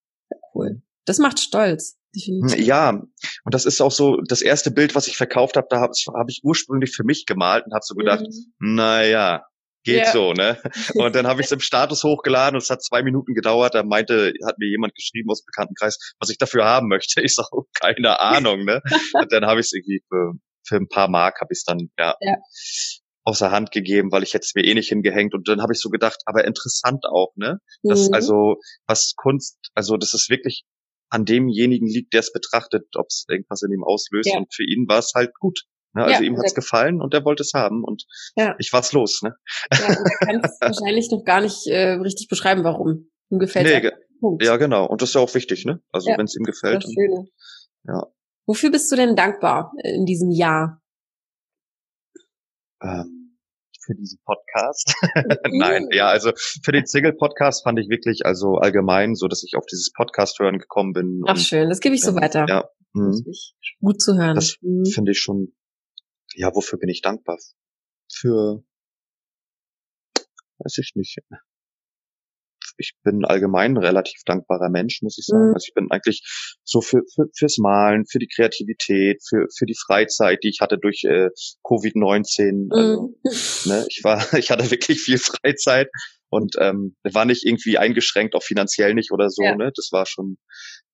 Cool. 0.54 0.82
Das 1.06 1.18
macht 1.18 1.40
stolz. 1.40 1.98
Definitiv. 2.16 2.66
Ja, 2.66 2.90
und 2.90 3.54
das 3.54 3.66
ist 3.66 3.82
auch 3.82 3.92
so 3.92 4.18
das 4.28 4.42
erste 4.42 4.72
Bild, 4.72 4.96
was 4.96 5.08
ich 5.08 5.18
verkauft 5.18 5.56
habe. 5.56 5.68
Da 5.70 5.80
habe 5.80 5.94
hab 5.94 6.30
ich 6.30 6.42
ursprünglich 6.44 6.94
für 6.94 7.04
mich 7.04 7.26
gemalt 7.26 7.66
und 7.66 7.74
habe 7.74 7.84
so 7.84 7.96
gedacht, 7.96 8.22
mhm. 8.22 8.76
naja, 8.76 9.46
geht 9.84 10.06
ja. 10.06 10.12
so, 10.12 10.34
ne? 10.34 10.62
Und 10.96 11.16
dann 11.16 11.26
habe 11.26 11.42
ich 11.42 11.46
es 11.48 11.52
im 11.52 11.60
Status 11.60 12.04
hochgeladen 12.04 12.56
und 12.56 12.62
es 12.62 12.70
hat 12.70 12.84
zwei 12.84 13.02
Minuten 13.02 13.34
gedauert. 13.34 13.74
Da 13.74 13.82
meinte, 13.82 14.32
hat 14.46 14.60
mir 14.60 14.70
jemand 14.70 14.94
geschrieben 14.94 15.32
aus 15.32 15.42
dem 15.42 15.48
Bekanntenkreis, 15.48 16.14
was 16.20 16.30
ich 16.30 16.38
dafür 16.38 16.66
haben 16.66 16.88
möchte. 16.88 17.22
Ich 17.22 17.34
sage, 17.34 17.48
oh, 17.52 17.64
keine 17.74 18.20
Ahnung, 18.20 18.64
ne? 18.64 18.82
und 19.14 19.32
dann 19.32 19.46
habe 19.46 19.60
ich 19.60 19.68
es 19.68 19.74
irgendwie 19.74 20.04
für, 20.08 20.34
für 20.68 20.76
ein 20.76 20.88
paar 20.88 21.08
Mark 21.08 21.42
habe 21.42 21.52
ich 21.52 21.60
es 21.60 21.64
dann 21.64 21.90
ja, 21.98 22.16
ja 22.22 22.36
außer 23.24 23.52
Hand 23.52 23.72
gegeben, 23.72 24.12
weil 24.12 24.24
ich 24.24 24.34
hätte 24.34 24.46
es 24.46 24.56
mir 24.56 24.64
eh 24.64 24.74
nicht 24.74 24.90
hingehängt. 24.90 25.34
Und 25.34 25.48
dann 25.48 25.62
habe 25.62 25.74
ich 25.74 25.80
so 25.80 25.90
gedacht, 25.90 26.22
aber 26.26 26.46
interessant 26.46 27.06
auch, 27.06 27.32
ne? 27.36 27.60
Das 27.84 28.10
mhm. 28.10 28.14
also, 28.14 28.56
was 28.88 29.14
Kunst, 29.16 29.58
also 29.74 29.98
das 29.98 30.14
ist 30.14 30.30
wirklich 30.30 30.64
an 31.12 31.26
demjenigen 31.26 31.88
liegt, 31.88 32.14
der 32.14 32.22
es 32.22 32.34
betrachtet, 32.34 32.88
ob 32.96 33.08
es 33.10 33.26
irgendwas 33.30 33.62
in 33.62 33.72
ihm 33.72 33.84
auslöst. 33.84 34.30
Ja. 34.32 34.40
Und 34.40 34.54
für 34.54 34.64
ihn 34.64 34.88
war 34.88 35.00
es 35.00 35.12
halt 35.14 35.38
gut. 35.40 35.66
Ne? 35.94 36.04
Also 36.06 36.24
ja, 36.24 36.30
ihm 36.30 36.38
hat's 36.38 36.56
gefallen 36.56 37.02
und 37.02 37.14
er 37.14 37.24
wollte 37.26 37.44
es 37.44 37.54
haben 37.54 37.84
und 37.84 38.06
ja. 38.36 38.56
ich 38.60 38.72
war's 38.72 38.94
los. 38.94 39.22
Ne? 39.22 39.36
Ja, 39.72 39.88
er 39.88 40.26
kann 40.26 40.42
es 40.44 40.58
wahrscheinlich 40.62 41.12
noch 41.12 41.24
gar 41.24 41.42
nicht 41.42 41.68
äh, 41.68 41.94
richtig 41.94 42.28
beschreiben, 42.30 42.64
warum. 42.64 43.12
Ihm 43.30 43.40
gefällt 43.40 43.84
nee, 43.84 43.92
Punkt. 44.20 44.44
Ja, 44.44 44.58
genau. 44.58 44.88
Und 44.88 45.02
das 45.02 45.10
ist 45.10 45.16
ja 45.16 45.22
auch 45.22 45.34
wichtig, 45.36 45.66
ne? 45.66 45.82
Also 45.92 46.10
ja, 46.10 46.18
wenn 46.18 46.26
es 46.26 46.36
ihm 46.36 46.44
gefällt. 46.44 46.84
Das 46.84 46.92
Schöne. 46.92 47.28
Ja. 47.88 48.08
Wofür 48.46 48.72
bist 48.72 48.92
du 48.92 48.96
denn 48.96 49.16
dankbar 49.16 49.72
in 49.84 50.06
diesem 50.06 50.32
Jahr? 50.32 50.82
ähm, 52.82 53.21
für 53.84 53.96
diesen 53.96 54.20
Podcast. 54.24 54.96
Nein, 55.52 55.88
ja, 55.92 56.08
also 56.08 56.32
für 56.64 56.72
den 56.72 56.86
Single-Podcast 56.86 57.64
fand 57.64 57.80
ich 57.80 57.90
wirklich, 57.90 58.26
also 58.26 58.56
allgemein, 58.56 59.16
so 59.16 59.28
dass 59.28 59.44
ich 59.44 59.56
auf 59.56 59.66
dieses 59.66 59.92
Podcast 59.92 60.40
hören 60.40 60.60
gekommen 60.60 60.94
bin. 60.94 61.22
Ach 61.28 61.38
schön, 61.38 61.70
das 61.70 61.80
gebe 61.80 61.96
ich 61.96 62.02
so 62.02 62.16
weiter. 62.16 62.46
Ja. 62.48 62.70
Mhm. 62.94 63.24
Gut 63.80 64.02
zu 64.02 64.18
hören. 64.18 64.36
Das 64.36 64.58
mhm. 64.62 64.86
finde 64.86 65.12
ich 65.12 65.20
schon, 65.20 65.54
ja, 66.34 66.54
wofür 66.54 66.80
bin 66.80 66.90
ich 66.90 67.02
dankbar? 67.02 67.38
Für, 68.12 68.64
weiß 70.60 70.78
ich 70.78 70.94
nicht. 70.96 71.18
Ich 72.82 72.94
bin 73.04 73.26
allgemein 73.26 73.74
ein 73.74 73.84
relativ 73.84 74.22
dankbarer 74.26 74.70
Mensch, 74.70 75.02
muss 75.02 75.18
ich 75.18 75.26
sagen. 75.26 75.50
Mhm. 75.50 75.54
Also 75.54 75.66
ich 75.68 75.74
bin 75.74 75.88
eigentlich 75.90 76.22
so 76.64 76.82
für, 76.82 77.02
für 77.14 77.26
fürs 77.38 77.58
Malen, 77.58 78.06
für 78.10 78.20
die 78.20 78.28
Kreativität, 78.28 79.22
für 79.28 79.48
für 79.58 79.66
die 79.66 79.78
Freizeit, 79.88 80.40
die 80.44 80.50
ich 80.50 80.60
hatte 80.62 80.78
durch 80.78 81.04
äh, 81.04 81.30
Covid-19. 81.64 82.68
Also, 82.72 83.02
mhm. 83.02 83.72
ne, 83.72 83.86
ich 83.90 84.02
war, 84.04 84.22
ich 84.38 84.52
hatte 84.52 84.70
wirklich 84.72 85.02
viel 85.02 85.18
Freizeit 85.18 85.88
und 86.30 86.56
ähm, 86.60 86.96
war 87.04 87.26
nicht 87.26 87.46
irgendwie 87.46 87.78
eingeschränkt, 87.78 88.36
auch 88.36 88.44
finanziell 88.44 88.94
nicht 88.94 89.12
oder 89.12 89.30
so. 89.30 89.44
Ja. 89.44 89.56
Ne, 89.56 89.72
das 89.76 89.90
war 89.92 90.06
schon 90.06 90.38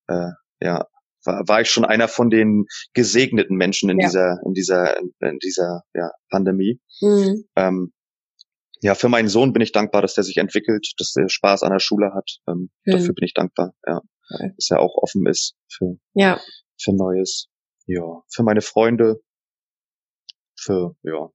äh, 0.07 0.29
ja 0.61 0.85
war, 1.27 1.47
war 1.47 1.61
ich 1.61 1.69
schon 1.69 1.85
einer 1.85 2.07
von 2.07 2.29
den 2.29 2.65
gesegneten 2.93 3.55
Menschen 3.55 3.89
in 3.89 3.99
ja. 3.99 4.07
dieser 4.07 4.37
in 4.45 4.53
dieser 4.53 4.97
in 4.97 5.37
dieser 5.43 5.81
ja, 5.93 6.09
Pandemie. 6.31 6.79
Mhm. 7.01 7.43
Ähm, 7.55 7.91
ja, 8.81 8.95
für 8.95 9.09
meinen 9.09 9.27
Sohn 9.27 9.53
bin 9.53 9.61
ich 9.61 9.71
dankbar, 9.71 10.01
dass 10.01 10.13
der 10.13 10.23
sich 10.23 10.37
entwickelt, 10.37 10.91
dass 10.97 11.15
er 11.15 11.29
Spaß 11.29 11.63
an 11.63 11.71
der 11.71 11.79
Schule 11.79 12.13
hat. 12.13 12.37
Ähm, 12.47 12.69
mhm. 12.85 12.91
Dafür 12.91 13.13
bin 13.13 13.25
ich 13.25 13.33
dankbar, 13.33 13.73
ja. 13.85 14.01
Okay. 14.29 14.51
Dass 14.55 14.69
er 14.71 14.79
auch 14.79 14.95
offen 15.01 15.25
ist 15.25 15.55
für, 15.71 15.97
ja. 16.13 16.39
für 16.79 16.93
Neues. 16.93 17.47
Ja, 17.85 18.21
für 18.29 18.43
meine 18.43 18.61
Freunde, 18.61 19.21
für, 20.59 20.95
ja, 21.03 21.29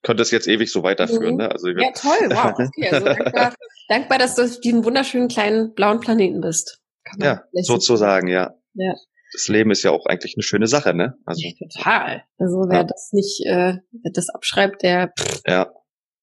ich 0.00 0.02
könnte 0.02 0.22
es 0.22 0.30
jetzt 0.30 0.48
ewig 0.48 0.72
so 0.72 0.82
weiterführen. 0.82 1.32
Mhm. 1.32 1.36
Ne? 1.36 1.50
Also 1.50 1.68
ja, 1.68 1.92
toll, 1.92 2.30
wow. 2.30 2.54
Okay, 2.58 2.88
also 2.88 3.04
dankbar, 3.04 3.54
dankbar, 3.88 4.18
dass 4.18 4.34
du 4.34 4.42
auf 4.42 4.58
diesem 4.60 4.84
wunderschönen 4.84 5.28
kleinen 5.28 5.74
blauen 5.74 6.00
Planeten 6.00 6.40
bist. 6.40 6.80
Ja, 7.18 7.44
sozusagen, 7.52 8.28
ja. 8.28 8.54
ja. 8.74 8.94
Das 9.32 9.48
Leben 9.48 9.70
ist 9.70 9.82
ja 9.82 9.90
auch 9.90 10.06
eigentlich 10.06 10.34
eine 10.36 10.42
schöne 10.42 10.66
Sache, 10.66 10.94
ne? 10.94 11.16
Also, 11.26 11.42
ja, 11.42 11.52
total. 11.68 12.24
Also 12.38 12.56
wer 12.68 12.78
ja. 12.78 12.84
das 12.84 13.10
nicht, 13.12 13.44
äh, 13.46 13.74
wer 13.90 14.12
das 14.12 14.28
abschreibt, 14.30 14.82
der 14.82 15.12
pff, 15.18 15.42
ja. 15.46 15.70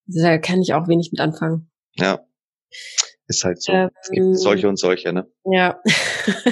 Da 0.07 0.37
kann 0.37 0.61
ich 0.61 0.73
auch 0.73 0.87
wenig 0.87 1.11
mit 1.11 1.19
anfangen. 1.19 1.69
Ja. 1.95 2.19
Ist 3.27 3.43
halt 3.43 3.61
so. 3.61 3.73
Ähm, 3.73 3.89
es 4.01 4.09
gibt 4.09 4.37
solche 4.37 4.69
und 4.69 4.79
solche, 4.79 5.11
ne? 5.11 5.29
Ja. 5.45 5.81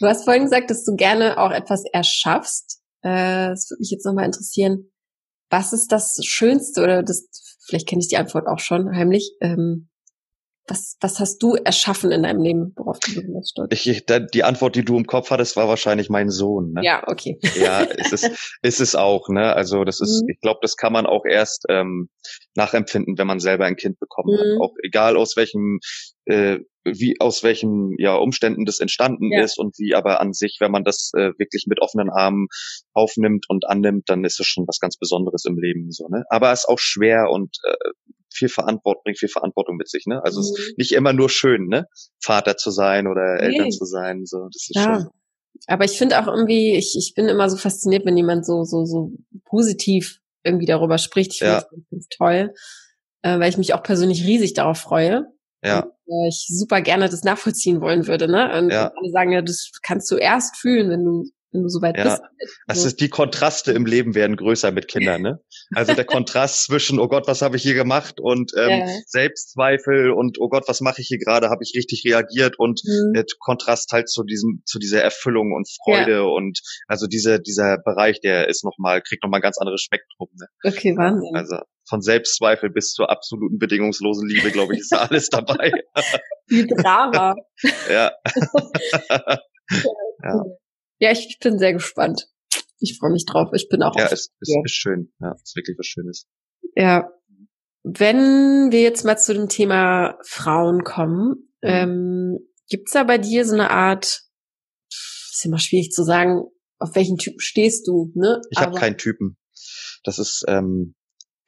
du 0.00 0.06
hast 0.06 0.24
vorhin 0.24 0.44
gesagt, 0.44 0.70
dass 0.70 0.84
du 0.84 0.96
gerne 0.96 1.38
auch 1.38 1.50
etwas 1.50 1.84
erschaffst. 1.92 2.80
Äh, 3.02 3.50
das 3.50 3.70
würde 3.70 3.80
mich 3.80 3.90
jetzt 3.90 4.06
nochmal 4.06 4.24
interessieren. 4.24 4.90
Was 5.50 5.72
ist 5.72 5.92
das 5.92 6.18
Schönste 6.24 6.82
oder 6.82 7.02
das, 7.02 7.28
vielleicht 7.66 7.88
kenne 7.88 8.00
ich 8.00 8.08
die 8.08 8.16
Antwort 8.16 8.46
auch 8.46 8.58
schon 8.58 8.94
heimlich, 8.94 9.36
ähm, 9.40 9.87
was, 10.68 10.96
was 11.00 11.18
hast 11.18 11.42
du 11.42 11.54
erschaffen 11.54 12.12
in 12.12 12.22
deinem 12.22 12.42
Leben, 12.42 12.72
worauf 12.76 12.98
du 13.00 13.14
besonders 13.14 13.50
stolz 13.50 13.68
ich, 13.72 13.88
ich, 13.88 14.04
Die 14.32 14.44
Antwort, 14.44 14.76
die 14.76 14.84
du 14.84 14.96
im 14.96 15.06
Kopf 15.06 15.30
hattest, 15.30 15.56
war 15.56 15.68
wahrscheinlich 15.68 16.10
mein 16.10 16.30
Sohn. 16.30 16.72
Ne? 16.72 16.82
Ja, 16.84 17.02
okay. 17.06 17.38
Ja, 17.56 17.80
ist 17.80 18.12
es, 18.12 18.54
ist 18.62 18.80
es 18.80 18.94
auch. 18.94 19.28
Ne? 19.28 19.54
Also 19.54 19.84
das 19.84 20.00
ist, 20.00 20.22
mhm. 20.22 20.30
ich 20.30 20.40
glaube, 20.40 20.60
das 20.62 20.76
kann 20.76 20.92
man 20.92 21.06
auch 21.06 21.24
erst 21.24 21.64
ähm, 21.68 22.08
nachempfinden, 22.54 23.18
wenn 23.18 23.26
man 23.26 23.40
selber 23.40 23.64
ein 23.64 23.76
Kind 23.76 23.98
bekommen 23.98 24.34
mhm. 24.34 24.38
hat. 24.38 24.60
Auch 24.60 24.74
egal 24.84 25.16
aus 25.16 25.36
welchem, 25.36 25.80
äh, 26.26 26.58
wie 26.84 27.16
aus 27.20 27.42
welchen 27.42 27.94
ja 27.98 28.14
Umständen 28.16 28.64
das 28.64 28.80
entstanden 28.80 29.32
ja. 29.32 29.42
ist 29.42 29.58
und 29.58 29.78
wie 29.78 29.94
aber 29.94 30.20
an 30.20 30.32
sich, 30.32 30.56
wenn 30.60 30.72
man 30.72 30.84
das 30.84 31.10
äh, 31.14 31.32
wirklich 31.38 31.64
mit 31.66 31.80
offenen 31.80 32.10
Armen 32.10 32.48
aufnimmt 32.92 33.46
und 33.48 33.66
annimmt, 33.66 34.04
dann 34.08 34.24
ist 34.24 34.40
es 34.40 34.46
schon 34.46 34.66
was 34.66 34.78
ganz 34.78 34.96
Besonderes 34.96 35.44
im 35.44 35.58
Leben 35.58 35.90
so. 35.90 36.08
Ne? 36.08 36.24
Aber 36.30 36.52
es 36.52 36.60
ist 36.60 36.68
auch 36.68 36.78
schwer 36.78 37.30
und 37.30 37.56
äh, 37.64 37.90
viel 38.38 38.48
Verantwortung, 38.48 39.02
bringt 39.04 39.18
viel 39.18 39.28
Verantwortung 39.28 39.76
mit 39.76 39.88
sich, 39.88 40.06
ne? 40.06 40.22
Also 40.24 40.40
mhm. 40.40 40.44
es 40.44 40.50
ist 40.50 40.68
mhm. 40.68 40.74
nicht 40.78 40.92
immer 40.92 41.12
nur 41.12 41.28
schön, 41.28 41.66
ne? 41.66 41.86
Vater 42.20 42.56
zu 42.56 42.70
sein 42.70 43.06
oder 43.06 43.36
nee. 43.36 43.46
Eltern 43.46 43.70
zu 43.70 43.84
sein, 43.84 44.24
so, 44.24 44.44
das 44.52 44.68
ist 44.68 44.76
ja. 44.76 45.00
schon. 45.00 45.08
Aber 45.66 45.84
ich 45.84 45.98
finde 45.98 46.20
auch 46.20 46.28
irgendwie, 46.28 46.76
ich, 46.76 46.96
ich 46.96 47.14
bin 47.14 47.28
immer 47.28 47.50
so 47.50 47.56
fasziniert, 47.56 48.06
wenn 48.06 48.16
jemand 48.16 48.46
so, 48.46 48.64
so, 48.64 48.84
so 48.84 49.10
positiv 49.44 50.20
irgendwie 50.44 50.66
darüber 50.66 50.98
spricht. 50.98 51.32
Ich 51.32 51.38
finde 51.38 51.54
ja. 51.54 51.60
das 51.60 51.70
ganz, 51.70 51.84
ganz 51.90 52.08
toll, 52.16 52.54
äh, 53.22 53.38
weil 53.38 53.50
ich 53.50 53.58
mich 53.58 53.74
auch 53.74 53.82
persönlich 53.82 54.24
riesig 54.24 54.54
darauf 54.54 54.78
freue. 54.78 55.26
Ja. 55.64 55.80
Und, 55.80 55.90
äh, 56.06 56.28
ich 56.28 56.46
super 56.48 56.80
gerne 56.80 57.08
das 57.08 57.24
nachvollziehen 57.24 57.80
wollen 57.80 58.06
würde, 58.06 58.28
ne? 58.28 58.56
Und 58.56 58.70
ja. 58.70 58.92
alle 58.94 59.10
sagen 59.10 59.32
ja, 59.32 59.42
das 59.42 59.72
kannst 59.82 60.10
du 60.10 60.16
erst 60.16 60.56
fühlen, 60.56 60.90
wenn 60.90 61.04
du 61.04 61.24
wenn 61.52 61.62
du 61.62 61.68
so 61.68 61.80
weit 61.80 61.96
ja. 61.96 62.04
bist. 62.04 62.22
Also 62.66 62.94
die 62.94 63.08
Kontraste 63.08 63.72
im 63.72 63.86
Leben 63.86 64.14
werden 64.14 64.36
größer 64.36 64.70
mit 64.70 64.88
Kindern, 64.88 65.22
ne? 65.22 65.40
Also 65.74 65.94
der 65.94 66.04
Kontrast 66.06 66.64
zwischen, 66.64 66.98
oh 66.98 67.08
Gott, 67.08 67.26
was 67.26 67.42
habe 67.42 67.56
ich 67.56 67.62
hier 67.62 67.74
gemacht 67.74 68.20
und 68.20 68.52
ähm, 68.56 68.68
ja. 68.68 68.86
Selbstzweifel 69.06 70.10
und 70.10 70.38
oh 70.40 70.48
Gott, 70.48 70.64
was 70.68 70.80
mache 70.80 71.00
ich 71.00 71.08
hier 71.08 71.18
gerade, 71.18 71.48
habe 71.48 71.62
ich 71.62 71.72
richtig 71.76 72.02
reagiert 72.04 72.58
und 72.58 72.82
mhm. 72.84 73.14
der 73.14 73.24
Kontrast 73.40 73.90
halt 73.92 74.08
zu 74.08 74.24
diesem, 74.24 74.62
zu 74.66 74.78
dieser 74.78 75.02
Erfüllung 75.02 75.52
und 75.52 75.68
Freude 75.84 76.12
ja. 76.12 76.22
und 76.22 76.60
also 76.86 77.06
dieser, 77.06 77.38
dieser 77.38 77.78
Bereich, 77.78 78.20
der 78.20 78.48
ist 78.48 78.64
nochmal, 78.64 79.00
kriegt 79.02 79.22
nochmal 79.22 79.38
ein 79.38 79.42
ganz 79.42 79.58
anderes 79.58 79.80
Spektrum. 79.80 80.28
Ne? 80.38 80.46
Okay, 80.64 80.96
Wahnsinn. 80.96 81.34
Also 81.34 81.56
von 81.88 82.02
Selbstzweifel 82.02 82.68
bis 82.70 82.92
zur 82.92 83.10
absoluten 83.10 83.58
bedingungslosen 83.58 84.28
Liebe, 84.28 84.50
glaube 84.50 84.74
ich, 84.74 84.80
ist 84.80 84.92
da 84.92 84.98
alles 85.08 85.28
dabei. 85.28 85.72
Wie 86.46 86.66
Drama. 86.66 87.34
ja. 87.90 88.12
ja. 90.22 90.44
Ja, 90.98 91.12
ich 91.12 91.38
bin 91.40 91.58
sehr 91.58 91.72
gespannt. 91.72 92.28
Ich 92.80 92.98
freue 92.98 93.12
mich 93.12 93.24
drauf. 93.26 93.50
Ich 93.54 93.68
bin 93.68 93.82
auch. 93.82 93.96
Ja, 93.96 94.06
es, 94.06 94.32
es 94.40 94.54
ist 94.64 94.74
schön. 94.74 95.12
Ja, 95.20 95.32
es 95.32 95.42
ist 95.42 95.56
wirklich 95.56 95.76
was 95.78 95.86
Schönes. 95.86 96.26
Ja. 96.74 97.10
Wenn 97.84 98.70
wir 98.70 98.82
jetzt 98.82 99.04
mal 99.04 99.16
zu 99.16 99.32
dem 99.32 99.48
Thema 99.48 100.18
Frauen 100.24 100.84
kommen, 100.84 101.50
mhm. 101.62 101.68
ähm, 101.68 102.38
gibt's 102.68 102.92
da 102.92 103.04
bei 103.04 103.18
dir 103.18 103.44
so 103.44 103.54
eine 103.54 103.70
Art, 103.70 104.22
ist 104.90 105.44
immer 105.44 105.58
schwierig 105.58 105.90
zu 105.90 106.02
sagen, 106.02 106.42
auf 106.78 106.94
welchen 106.94 107.16
Typen 107.16 107.40
stehst 107.40 107.86
du, 107.86 108.12
ne? 108.14 108.40
Ich 108.50 108.58
habe 108.58 108.78
keinen 108.78 108.98
Typen. 108.98 109.36
Das 110.04 110.18
ist, 110.18 110.44
ähm, 110.48 110.94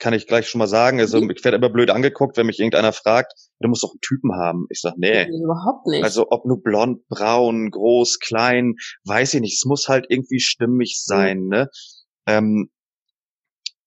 kann 0.01 0.14
ich 0.14 0.26
gleich 0.26 0.48
schon 0.48 0.59
mal 0.59 0.66
sagen. 0.66 0.98
Also 0.98 1.20
mhm. 1.20 1.30
ich 1.30 1.44
werde 1.44 1.59
immer 1.59 1.70
blöd 1.70 1.90
angeguckt, 1.90 2.36
wenn 2.36 2.46
mich 2.46 2.59
irgendeiner 2.59 2.92
fragt, 2.92 3.32
du 3.61 3.68
musst 3.68 3.84
doch 3.84 3.92
einen 3.92 4.01
Typen 4.01 4.34
haben. 4.34 4.66
Ich 4.70 4.80
sag, 4.80 4.94
nee. 4.96 5.28
Überhaupt 5.28 5.86
nicht. 5.86 6.03
Also 6.03 6.26
ob 6.30 6.44
nur 6.46 6.61
blond, 6.62 7.07
braun, 7.09 7.70
groß, 7.70 8.18
klein, 8.18 8.74
weiß 9.05 9.34
ich 9.34 9.40
nicht. 9.40 9.55
Es 9.55 9.64
muss 9.66 9.86
halt 9.88 10.07
irgendwie 10.09 10.40
stimmig 10.40 10.98
mhm. 10.98 11.03
sein, 11.12 11.42
mhm. 11.42 11.48
ne? 11.48 11.68
Ähm, 12.26 12.72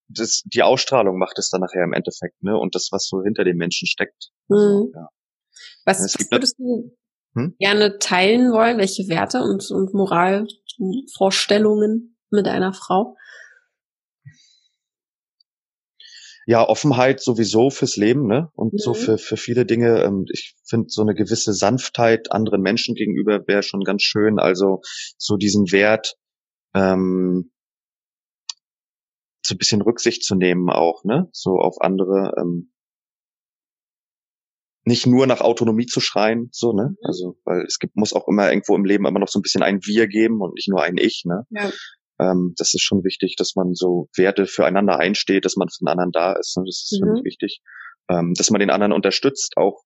das, 0.07 0.43
die 0.45 0.63
Ausstrahlung 0.63 1.17
macht 1.17 1.39
es 1.39 1.49
dann 1.49 1.61
nachher 1.61 1.83
im 1.83 1.93
Endeffekt, 1.93 2.43
ne? 2.43 2.57
Und 2.57 2.75
das, 2.75 2.89
was 2.91 3.07
so 3.07 3.23
hinter 3.23 3.43
dem 3.43 3.57
Menschen 3.57 3.87
steckt. 3.87 4.29
Also, 4.49 4.85
mhm. 4.85 4.91
ja. 4.95 5.09
Was 5.85 6.15
würdest 6.31 6.57
du 6.59 6.95
hm? 7.33 7.55
gerne 7.59 7.97
teilen 7.99 8.51
wollen? 8.51 8.77
Welche 8.77 9.07
Werte 9.07 9.41
und, 9.41 9.71
und 9.71 9.93
Moralvorstellungen 9.93 12.17
mit 12.29 12.47
einer 12.47 12.73
Frau? 12.73 13.15
Ja, 16.45 16.67
Offenheit 16.67 17.21
sowieso 17.21 17.69
fürs 17.69 17.95
Leben, 17.95 18.27
ne? 18.27 18.49
Und 18.53 18.73
mhm. 18.73 18.77
so 18.77 18.93
für, 18.93 19.17
für 19.17 19.37
viele 19.37 19.65
Dinge. 19.65 20.03
Ähm, 20.03 20.25
ich 20.31 20.55
finde 20.65 20.89
so 20.89 21.01
eine 21.01 21.15
gewisse 21.15 21.53
Sanftheit 21.53 22.31
anderen 22.31 22.61
Menschen 22.61 22.95
gegenüber 22.95 23.47
wäre 23.47 23.63
schon 23.63 23.81
ganz 23.81 24.03
schön. 24.03 24.39
Also 24.39 24.81
so 25.17 25.37
diesen 25.37 25.71
Wert, 25.71 26.15
ähm, 26.73 27.51
so 29.45 29.55
ein 29.55 29.57
bisschen 29.57 29.81
Rücksicht 29.81 30.23
zu 30.23 30.35
nehmen 30.35 30.69
auch, 30.69 31.03
ne? 31.03 31.29
So 31.31 31.59
auf 31.59 31.81
andere, 31.81 32.33
ähm, 32.37 32.71
nicht 34.85 35.07
nur 35.07 35.27
nach 35.27 35.39
Autonomie 35.39 35.85
zu 35.85 36.01
schreien, 36.01 36.49
so, 36.51 36.73
ne? 36.73 36.89
Mhm. 36.89 36.97
Also, 37.03 37.37
weil 37.45 37.61
es 37.61 37.79
gibt, 37.79 37.95
muss 37.95 38.13
auch 38.13 38.27
immer 38.27 38.49
irgendwo 38.49 38.75
im 38.75 38.85
Leben 38.85 39.05
immer 39.05 39.19
noch 39.19 39.29
so 39.29 39.39
ein 39.39 39.43
bisschen 39.43 39.63
ein 39.63 39.79
Wir 39.85 40.07
geben 40.07 40.41
und 40.41 40.55
nicht 40.55 40.69
nur 40.69 40.81
ein 40.81 40.97
Ich, 40.97 41.23
ne? 41.25 41.45
Ja. 41.51 41.71
Ähm, 42.23 42.53
das 42.57 42.73
ist 42.73 42.83
schon 42.83 43.03
wichtig, 43.03 43.35
dass 43.37 43.55
man 43.55 43.73
so 43.73 44.07
Werte 44.15 44.45
füreinander 44.45 44.97
einsteht, 44.97 45.45
dass 45.45 45.55
man 45.55 45.69
für 45.69 45.83
den 45.83 45.89
anderen 45.89 46.11
da 46.11 46.33
ist. 46.33 46.55
Ne? 46.57 46.63
Das 46.65 46.87
ist 46.89 46.99
mhm. 46.99 47.05
für 47.05 47.13
mich 47.13 47.23
wichtig. 47.25 47.61
Ähm, 48.09 48.33
dass 48.37 48.49
man 48.49 48.59
den 48.59 48.69
anderen 48.69 48.91
unterstützt, 48.91 49.53
auch 49.55 49.83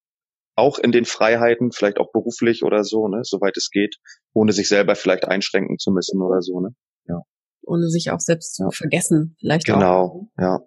auch 0.57 0.79
in 0.79 0.91
den 0.91 1.05
Freiheiten, 1.05 1.71
vielleicht 1.71 1.99
auch 1.99 2.11
beruflich 2.11 2.63
oder 2.63 2.83
so, 2.83 3.07
ne, 3.07 3.19
soweit 3.21 3.55
es 3.57 3.69
geht, 3.69 3.97
ohne 4.33 4.51
sich 4.53 4.67
selber 4.67 4.95
vielleicht 4.95 5.25
einschränken 5.25 5.77
zu 5.77 5.91
müssen 5.91 6.19
oder 6.19 6.41
so, 6.41 6.59
ne? 6.59 6.69
Ja. 7.05 7.21
Ohne 7.61 7.89
sich 7.89 8.09
auch 8.09 8.19
selbst 8.19 8.55
zu 8.55 8.67
vergessen, 8.71 9.35
vielleicht 9.39 9.67
genau, 9.67 9.77
auch. 9.77 10.13
Genau, 10.13 10.31
ja. 10.39 10.59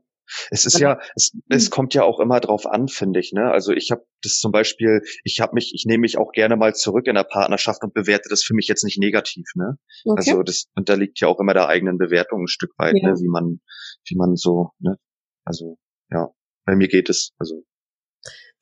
Es 0.51 0.65
ist 0.65 0.79
ja, 0.79 1.01
es, 1.15 1.33
es 1.49 1.65
hm. 1.65 1.71
kommt 1.71 1.95
ja 1.95 2.05
auch 2.05 2.21
immer 2.21 2.41
drauf 2.41 2.67
an, 2.67 2.89
finde 2.89 3.21
ich. 3.21 3.33
Ne? 3.33 3.51
Also 3.51 3.73
ich 3.73 3.91
habe 3.91 4.05
das 4.23 4.39
zum 4.39 4.53
Beispiel, 4.53 5.03
ich 5.25 5.41
habe 5.41 5.55
mich, 5.55 5.73
ich 5.75 5.85
nehme 5.87 6.03
mich 6.03 6.19
auch 6.19 6.33
gerne 6.33 6.57
mal 6.57 6.75
zurück 6.75 7.07
in 7.07 7.15
der 7.15 7.25
Partnerschaft 7.25 7.83
und 7.83 7.95
bewerte 7.95 8.29
das 8.29 8.43
für 8.43 8.55
mich 8.55 8.69
jetzt 8.69 8.85
nicht 8.85 8.99
negativ. 8.99 9.47
Ne? 9.55 9.77
Okay. 10.05 10.19
Also 10.19 10.43
das 10.43 10.67
und 10.75 10.89
da 10.89 10.95
liegt 10.95 11.21
ja 11.21 11.29
auch 11.29 11.41
immer 11.41 11.55
der 11.55 11.69
eigenen 11.69 11.99
Bewertung 11.99 12.45
ein 12.45 12.49
Stück 12.49 12.73
weit, 12.79 12.95
ja. 12.97 13.11
ne? 13.11 13.15
wie 13.17 13.29
man, 13.29 13.61
wie 14.09 14.17
man 14.17 14.37
so, 14.37 14.71
ne? 14.79 14.97
Also 15.45 15.79
ja, 16.11 16.29
bei 16.65 16.77
mir 16.77 16.89
geht 16.89 17.09
es. 17.09 17.33
Also 17.39 17.63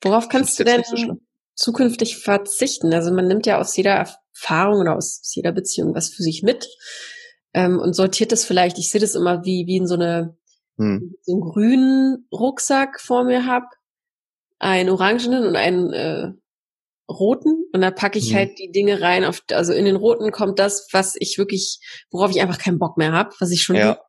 worauf 0.01 0.29
kannst 0.29 0.59
du 0.59 0.63
denn 0.63 0.83
so 0.83 1.17
zukünftig 1.55 2.17
verzichten? 2.17 2.93
Also 2.93 3.13
man 3.13 3.27
nimmt 3.27 3.45
ja 3.45 3.59
aus 3.59 3.75
jeder 3.75 3.93
Erfahrung 3.93 4.79
oder 4.79 4.95
aus 4.95 5.21
jeder 5.35 5.51
Beziehung 5.51 5.93
was 5.93 6.09
für 6.09 6.23
sich 6.23 6.41
mit 6.43 6.67
ähm, 7.53 7.79
und 7.79 7.93
sortiert 7.93 8.31
das 8.31 8.45
vielleicht. 8.45 8.77
Ich 8.77 8.89
sehe 8.89 9.01
das 9.01 9.15
immer 9.15 9.43
wie 9.43 9.65
wie 9.67 9.77
in 9.77 9.87
so 9.87 9.95
eine 9.95 10.38
hm. 10.79 11.15
so 11.21 11.33
einen 11.33 11.41
grünen 11.41 12.27
Rucksack 12.31 12.99
vor 12.99 13.25
mir 13.25 13.45
habe, 13.45 13.67
einen 14.57 14.89
orangenen 14.89 15.45
und 15.45 15.55
einen 15.55 15.93
äh, 15.93 16.31
roten 17.09 17.65
und 17.73 17.81
da 17.81 17.91
packe 17.91 18.19
ich 18.19 18.29
hm. 18.29 18.35
halt 18.35 18.59
die 18.59 18.71
Dinge 18.71 19.01
rein. 19.01 19.25
Auf, 19.25 19.43
also 19.51 19.73
in 19.73 19.85
den 19.85 19.95
roten 19.95 20.31
kommt 20.31 20.59
das, 20.59 20.87
was 20.91 21.15
ich 21.19 21.37
wirklich, 21.37 21.79
worauf 22.11 22.31
ich 22.31 22.41
einfach 22.41 22.59
keinen 22.59 22.79
Bock 22.79 22.97
mehr 22.97 23.11
habe, 23.11 23.35
was 23.39 23.51
ich 23.51 23.61
schon 23.61 23.75
ja. 23.75 23.87
habe 23.89 24.01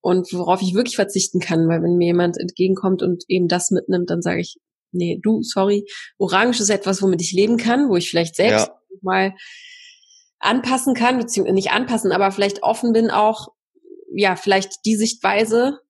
und 0.00 0.32
worauf 0.32 0.62
ich 0.62 0.74
wirklich 0.74 0.96
verzichten 0.96 1.40
kann, 1.40 1.68
weil 1.68 1.82
wenn 1.82 1.96
mir 1.96 2.06
jemand 2.06 2.38
entgegenkommt 2.38 3.02
und 3.02 3.24
eben 3.28 3.48
das 3.48 3.70
mitnimmt, 3.70 4.10
dann 4.10 4.22
sage 4.22 4.40
ich, 4.40 4.56
nee, 4.92 5.18
du, 5.22 5.42
sorry, 5.42 5.86
orange 6.16 6.60
ist 6.60 6.70
etwas, 6.70 7.02
womit 7.02 7.20
ich 7.20 7.32
leben 7.32 7.56
kann, 7.56 7.88
wo 7.88 7.96
ich 7.96 8.08
vielleicht 8.08 8.36
selbst 8.36 8.68
ja. 8.68 8.80
mal 9.02 9.34
anpassen 10.38 10.94
kann, 10.94 11.18
beziehungsweise 11.18 11.54
nicht 11.54 11.72
anpassen, 11.72 12.12
aber 12.12 12.30
vielleicht 12.30 12.62
offen 12.62 12.92
bin 12.92 13.10
auch, 13.10 13.48
ja, 14.14 14.36
vielleicht 14.36 14.84
die 14.84 14.96
Sichtweise 14.96 15.80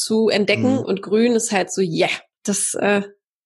zu 0.00 0.28
entdecken 0.28 0.74
mhm. 0.74 0.84
und 0.84 1.02
grün 1.02 1.32
ist 1.32 1.52
halt 1.52 1.72
so, 1.72 1.82
yeah, 1.82 2.10
das, 2.44 2.74
äh, 2.74 3.02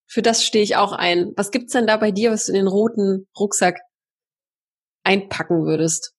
für 0.07 0.23
das 0.23 0.45
stehe 0.45 0.63
ich 0.63 0.77
auch 0.77 0.93
ein. 0.93 1.33
Was 1.37 1.51
gibt's 1.51 1.73
denn 1.73 1.87
da 1.87 1.97
bei 1.97 2.11
dir, 2.11 2.31
was 2.31 2.47
du 2.47 2.53
in 2.53 2.57
den 2.57 2.69
roten 2.69 3.27
Rucksack 3.39 3.81
einpacken 5.03 5.65
würdest? 5.65 6.15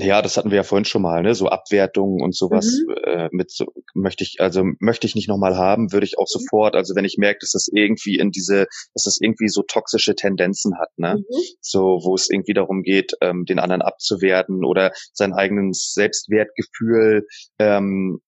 Ja, 0.00 0.22
das 0.22 0.36
hatten 0.36 0.50
wir 0.50 0.56
ja 0.56 0.62
vorhin 0.62 0.84
schon 0.84 1.02
mal, 1.02 1.22
ne? 1.22 1.34
So 1.34 1.48
Abwertungen 1.48 2.22
und 2.22 2.34
sowas 2.34 2.82
mhm. 2.86 2.94
äh, 3.04 3.28
mit 3.32 3.50
so 3.50 3.66
möchte 3.94 4.24
ich, 4.24 4.36
also 4.40 4.64
möchte 4.80 5.06
ich 5.06 5.14
nicht 5.14 5.28
nochmal 5.28 5.56
haben, 5.56 5.92
würde 5.92 6.06
ich 6.06 6.18
auch 6.18 6.26
mhm. 6.26 6.40
sofort, 6.40 6.76
also 6.76 6.94
wenn 6.94 7.04
ich 7.04 7.16
merke, 7.18 7.38
dass 7.40 7.52
das 7.52 7.68
irgendwie 7.72 8.16
in 8.16 8.30
diese, 8.30 8.66
dass 8.94 9.04
das 9.04 9.18
irgendwie 9.20 9.48
so 9.48 9.62
toxische 9.62 10.14
Tendenzen 10.14 10.78
hat, 10.78 10.90
ne? 10.96 11.16
Mhm. 11.18 11.24
So, 11.60 12.00
wo 12.02 12.14
es 12.14 12.30
irgendwie 12.30 12.54
darum 12.54 12.82
geht, 12.82 13.12
ähm, 13.20 13.44
den 13.44 13.58
anderen 13.58 13.82
abzuwerten 13.82 14.64
oder 14.64 14.92
sein 15.12 15.32
eigenes 15.32 15.92
Selbstwertgefühl 15.94 17.26
ähm, 17.58 18.20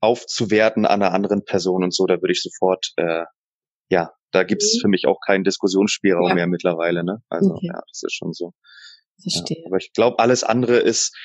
aufzuwerten 0.00 0.86
an 0.86 1.02
einer 1.02 1.12
anderen 1.12 1.44
Person 1.44 1.84
und 1.84 1.94
so, 1.94 2.06
da 2.06 2.14
würde 2.14 2.32
ich 2.32 2.42
sofort, 2.42 2.92
äh, 2.96 3.24
ja, 3.90 4.12
da 4.32 4.42
gibt's 4.42 4.76
mhm. 4.76 4.80
für 4.82 4.88
mich 4.88 5.06
auch 5.06 5.18
keinen 5.24 5.44
Diskussionsspielraum 5.44 6.28
ja. 6.28 6.34
mehr 6.34 6.46
mittlerweile, 6.46 7.04
ne? 7.04 7.22
Also 7.28 7.52
okay. 7.52 7.68
ja, 7.68 7.80
das 7.88 8.02
ist 8.02 8.14
schon 8.14 8.32
so. 8.32 8.52
Verstehe. 9.20 9.58
Ja, 9.60 9.66
aber 9.66 9.76
ich 9.76 9.92
glaube, 9.92 10.18
alles 10.18 10.44
andere 10.44 10.76
ist, 10.76 11.16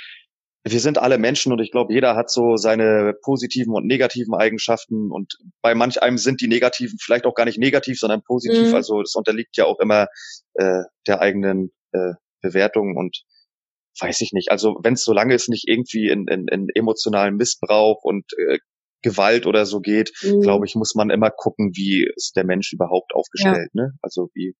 wir 0.63 0.79
sind 0.79 0.99
alle 0.99 1.17
Menschen 1.17 1.51
und 1.51 1.59
ich 1.59 1.71
glaube, 1.71 1.93
jeder 1.93 2.15
hat 2.15 2.29
so 2.29 2.55
seine 2.55 3.13
positiven 3.23 3.73
und 3.73 3.87
negativen 3.87 4.35
Eigenschaften 4.35 5.11
und 5.11 5.37
bei 5.61 5.73
manch 5.73 6.03
einem 6.03 6.17
sind 6.17 6.39
die 6.41 6.47
negativen 6.47 6.99
vielleicht 6.99 7.25
auch 7.25 7.33
gar 7.33 7.45
nicht 7.45 7.57
negativ, 7.57 7.97
sondern 7.97 8.21
positiv. 8.21 8.69
Mhm. 8.69 8.75
Also 8.75 9.01
das 9.01 9.15
unterliegt 9.15 9.57
ja 9.57 9.65
auch 9.65 9.79
immer 9.79 10.07
äh, 10.53 10.83
der 11.07 11.21
eigenen 11.21 11.71
äh, 11.93 12.13
Bewertung 12.41 12.95
und 12.95 13.23
weiß 13.99 14.21
ich 14.21 14.33
nicht. 14.33 14.51
Also 14.51 14.77
wenn 14.83 14.93
es 14.93 15.03
so 15.03 15.13
lange 15.13 15.33
es 15.33 15.47
nicht 15.47 15.67
irgendwie 15.67 16.09
in, 16.09 16.27
in, 16.27 16.47
in 16.47 16.67
emotionalen 16.75 17.35
Missbrauch 17.35 18.03
und 18.03 18.25
äh, 18.37 18.59
Gewalt 19.01 19.47
oder 19.47 19.65
so 19.65 19.79
geht, 19.79 20.11
mhm. 20.21 20.41
glaube 20.41 20.67
ich, 20.67 20.75
muss 20.75 20.93
man 20.93 21.09
immer 21.09 21.31
gucken, 21.31 21.71
wie 21.73 22.07
ist 22.15 22.35
der 22.35 22.45
Mensch 22.45 22.71
überhaupt 22.71 23.13
aufgestellt, 23.15 23.69
ja. 23.73 23.83
ne? 23.83 23.91
Also 24.01 24.29
wie 24.35 24.53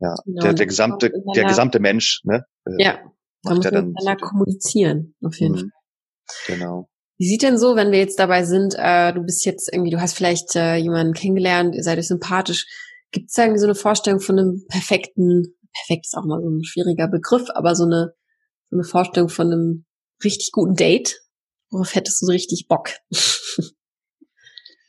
ja, 0.00 0.14
genau, 0.24 0.42
der, 0.42 0.52
der 0.54 0.66
gesamte, 0.66 1.12
der 1.34 1.44
gesamte 1.44 1.80
Mensch, 1.80 2.20
ne? 2.24 2.44
Äh, 2.64 2.82
ja, 2.82 2.98
da 3.42 3.54
muss 3.54 3.64
man 3.64 3.88
miteinander 3.88 4.16
so 4.20 4.26
kommunizieren, 4.26 5.14
auf 5.22 5.38
jeden 5.38 5.54
mhm. 5.54 5.58
Fall. 5.58 5.70
Genau. 6.46 6.88
Wie 7.18 7.26
sieht 7.28 7.42
denn 7.42 7.56
so, 7.56 7.76
wenn 7.76 7.92
wir 7.92 7.98
jetzt 7.98 8.18
dabei 8.18 8.44
sind, 8.44 8.74
äh, 8.76 9.12
du 9.12 9.22
bist 9.22 9.46
jetzt 9.46 9.72
irgendwie, 9.72 9.90
du 9.90 10.00
hast 10.00 10.14
vielleicht 10.14 10.54
äh, 10.54 10.76
jemanden 10.76 11.14
kennengelernt, 11.14 11.74
ihr 11.74 11.82
seid 11.82 11.98
euch 11.98 12.08
sympathisch. 12.08 12.66
Gibt 13.10 13.30
es 13.30 13.34
da 13.34 13.44
irgendwie 13.44 13.60
so 13.60 13.66
eine 13.66 13.74
Vorstellung 13.74 14.20
von 14.20 14.38
einem 14.38 14.66
perfekten, 14.68 15.54
perfekt 15.72 16.06
ist 16.06 16.14
auch 16.16 16.26
mal 16.26 16.40
so 16.42 16.48
ein 16.50 16.64
schwieriger 16.64 17.08
Begriff, 17.08 17.48
aber 17.54 17.74
so 17.74 17.84
eine, 17.84 18.12
so 18.70 18.76
eine 18.76 18.84
Vorstellung 18.84 19.30
von 19.30 19.46
einem 19.46 19.86
richtig 20.22 20.52
guten 20.52 20.74
Date? 20.74 21.22
Worauf 21.70 21.94
hättest 21.94 22.20
du 22.20 22.26
so 22.26 22.32
richtig 22.32 22.66
Bock? 22.68 22.90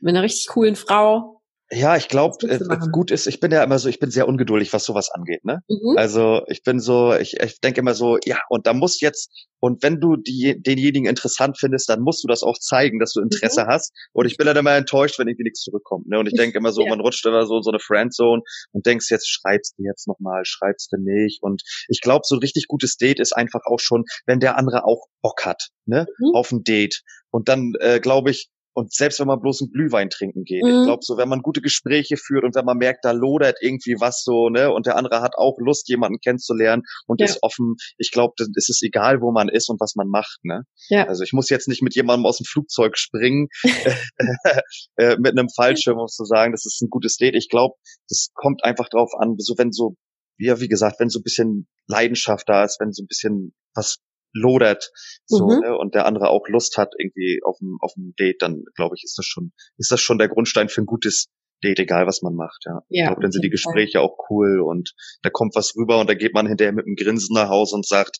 Mit 0.01 0.09
einer 0.09 0.23
richtig 0.23 0.47
coolen 0.47 0.75
Frau, 0.75 1.36
ja, 1.69 1.97
ich 1.97 2.07
glaube, 2.07 2.37
äh, 2.47 2.59
gut 2.91 3.11
ist, 3.11 3.27
ich 3.27 3.41
bin 3.41 3.51
ja 3.51 3.61
immer 3.61 3.77
so, 3.77 3.89
ich 3.89 3.99
bin 3.99 4.09
sehr 4.09 4.27
ungeduldig, 4.27 4.71
was 4.71 4.85
sowas 4.85 5.09
angeht, 5.11 5.43
ne? 5.43 5.63
Mhm. 5.67 5.97
Also 5.97 6.43
ich 6.47 6.63
bin 6.63 6.79
so, 6.79 7.13
ich, 7.13 7.41
ich 7.41 7.59
denke 7.59 7.81
immer 7.81 7.93
so, 7.93 8.17
ja, 8.23 8.39
und 8.47 8.67
da 8.67 8.73
muss 8.73 9.01
jetzt, 9.01 9.31
und 9.59 9.83
wenn 9.83 9.99
du 9.99 10.15
die, 10.15 10.61
denjenigen 10.61 11.09
interessant 11.09 11.57
findest, 11.59 11.89
dann 11.89 12.01
musst 12.01 12.23
du 12.23 12.27
das 12.29 12.41
auch 12.41 12.57
zeigen, 12.57 12.99
dass 12.99 13.11
du 13.11 13.21
Interesse 13.21 13.63
mhm. 13.65 13.67
hast. 13.67 13.91
Und 14.13 14.27
ich 14.27 14.37
bin 14.37 14.45
dann 14.45 14.55
immer 14.55 14.75
enttäuscht, 14.75 15.19
wenn 15.19 15.27
irgendwie 15.27 15.43
nichts 15.43 15.61
zurückkommt. 15.61 16.07
Ne? 16.07 16.19
Und 16.19 16.27
ich 16.27 16.35
denke 16.35 16.57
immer 16.57 16.71
so, 16.71 16.83
ja. 16.83 16.89
man 16.89 17.01
rutscht 17.01 17.25
immer 17.25 17.45
so 17.45 17.57
in 17.57 17.63
so 17.63 17.71
eine 17.71 17.79
Friendzone 17.79 18.43
und 18.71 18.85
denkst, 18.85 19.07
jetzt 19.09 19.27
schreibst 19.27 19.77
du 19.77 19.83
jetzt 19.83 20.07
nochmal, 20.07 20.43
schreibst 20.45 20.93
du 20.93 20.97
nicht. 20.97 21.43
Und 21.43 21.63
ich 21.89 21.99
glaube, 21.99 22.21
so 22.25 22.35
ein 22.35 22.39
richtig 22.39 22.67
gutes 22.67 22.95
Date 22.95 23.19
ist 23.19 23.35
einfach 23.35 23.61
auch 23.65 23.79
schon, 23.79 24.05
wenn 24.25 24.39
der 24.39 24.57
andere 24.57 24.85
auch 24.85 25.07
Bock 25.21 25.45
hat, 25.45 25.69
ne? 25.85 26.05
Mhm. 26.19 26.35
Auf 26.35 26.51
ein 26.51 26.63
Date. 26.63 27.01
Und 27.29 27.49
dann, 27.49 27.73
äh, 27.79 27.99
glaube 27.99 28.31
ich, 28.31 28.49
und 28.77 28.93
selbst 28.93 29.19
wenn 29.19 29.25
man 29.25 29.41
bloß 29.41 29.63
einen 29.63 29.71
Glühwein 29.71 30.11
trinken 30.11 30.43
geht, 30.43 30.61
mhm. 30.61 30.69
ich 30.69 30.85
glaube 30.85 30.99
so, 31.01 31.17
wenn 31.17 31.27
man 31.27 31.41
gute 31.41 31.61
Gespräche 31.61 32.15
führt 32.15 32.43
und 32.43 32.53
wenn 32.53 32.63
man 32.63 32.77
merkt, 32.77 33.05
da 33.05 33.09
lodert 33.09 33.57
irgendwie 33.59 33.95
was 33.97 34.21
so, 34.23 34.49
ne, 34.49 34.71
und 34.71 34.85
der 34.85 34.97
andere 34.97 35.21
hat 35.21 35.33
auch 35.35 35.57
Lust, 35.57 35.89
jemanden 35.89 36.19
kennenzulernen 36.19 36.83
und 37.07 37.19
ja. 37.19 37.25
ist 37.25 37.39
offen, 37.41 37.77
ich 37.97 38.11
glaube, 38.11 38.35
es 38.55 38.69
ist 38.69 38.83
egal, 38.83 39.19
wo 39.19 39.31
man 39.31 39.49
ist 39.49 39.69
und 39.69 39.79
was 39.79 39.95
man 39.95 40.07
macht, 40.07 40.37
ne. 40.43 40.61
Ja. 40.89 41.07
Also 41.07 41.23
ich 41.23 41.33
muss 41.33 41.49
jetzt 41.49 41.67
nicht 41.67 41.81
mit 41.81 41.95
jemandem 41.95 42.27
aus 42.27 42.37
dem 42.37 42.45
Flugzeug 42.45 42.99
springen, 42.99 43.47
äh, 44.97 45.17
mit 45.17 45.31
einem 45.31 45.49
Fallschirm, 45.49 45.97
um 45.97 46.05
zu 46.05 46.25
sagen, 46.25 46.51
das 46.51 46.67
ist 46.67 46.79
ein 46.83 46.91
gutes 46.91 47.17
Date. 47.17 47.33
Ich 47.33 47.49
glaube, 47.49 47.73
das 48.09 48.27
kommt 48.35 48.63
einfach 48.63 48.89
drauf 48.89 49.09
an, 49.17 49.37
so 49.39 49.55
wenn 49.57 49.71
so, 49.71 49.95
ja, 50.37 50.59
wie 50.59 50.67
gesagt, 50.67 50.99
wenn 50.99 51.09
so 51.09 51.17
ein 51.17 51.23
bisschen 51.23 51.67
Leidenschaft 51.87 52.47
da 52.47 52.63
ist, 52.63 52.79
wenn 52.79 52.91
so 52.91 53.01
ein 53.01 53.07
bisschen 53.07 53.55
was 53.73 53.97
lodert 54.37 54.91
so 55.25 55.45
mhm. 55.45 55.59
ne, 55.59 55.77
und 55.77 55.95
der 55.95 56.05
andere 56.05 56.29
auch 56.29 56.47
Lust 56.47 56.77
hat 56.77 56.93
irgendwie 56.97 57.39
auf 57.43 57.59
ein 57.61 57.77
auf 57.81 57.93
ein 57.97 58.13
Date, 58.19 58.41
dann 58.41 58.63
glaube 58.75 58.95
ich, 58.95 59.03
ist 59.03 59.17
das 59.17 59.25
schon 59.25 59.51
ist 59.77 59.91
das 59.91 60.01
schon 60.01 60.17
der 60.17 60.29
Grundstein 60.29 60.69
für 60.69 60.81
ein 60.81 60.85
gutes 60.85 61.27
Date, 61.63 61.79
egal 61.79 62.05
was 62.05 62.21
man 62.21 62.35
macht, 62.35 62.63
ja. 62.65 62.81
ja 62.89 63.03
ich 63.03 63.07
glaube, 63.07 63.21
dann 63.21 63.31
sind 63.31 63.43
die 63.43 63.49
Gespräche 63.49 64.01
auch 64.01 64.17
cool 64.29 64.61
und 64.61 64.93
da 65.23 65.29
kommt 65.29 65.55
was 65.55 65.73
rüber 65.75 65.99
und 65.99 66.09
da 66.09 66.13
geht 66.13 66.33
man 66.33 66.47
hinterher 66.47 66.73
mit 66.73 66.85
einem 66.85 66.95
Grinsen 66.95 67.33
nach 67.33 67.49
Hause 67.49 67.75
und 67.75 67.87
sagt, 67.87 68.19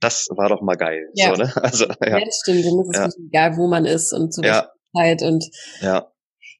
das 0.00 0.28
war 0.36 0.48
doch 0.48 0.62
mal 0.62 0.76
geil. 0.76 1.08
Ja, 1.14 1.34
so, 1.34 1.42
ne? 1.42 1.52
also, 1.62 1.86
ja. 1.86 2.18
ja 2.18 2.24
das 2.24 2.40
stimmt. 2.42 2.64
Dann 2.64 2.80
ist 2.80 2.88
es 2.90 2.96
ja. 2.96 3.06
nicht 3.06 3.18
egal, 3.32 3.56
wo 3.56 3.66
man 3.66 3.86
ist 3.86 4.12
und 4.12 4.32
zu 4.32 4.42
ja. 4.42 4.70
Zeit 4.94 5.22
und 5.22 5.44
ja. 5.80 6.12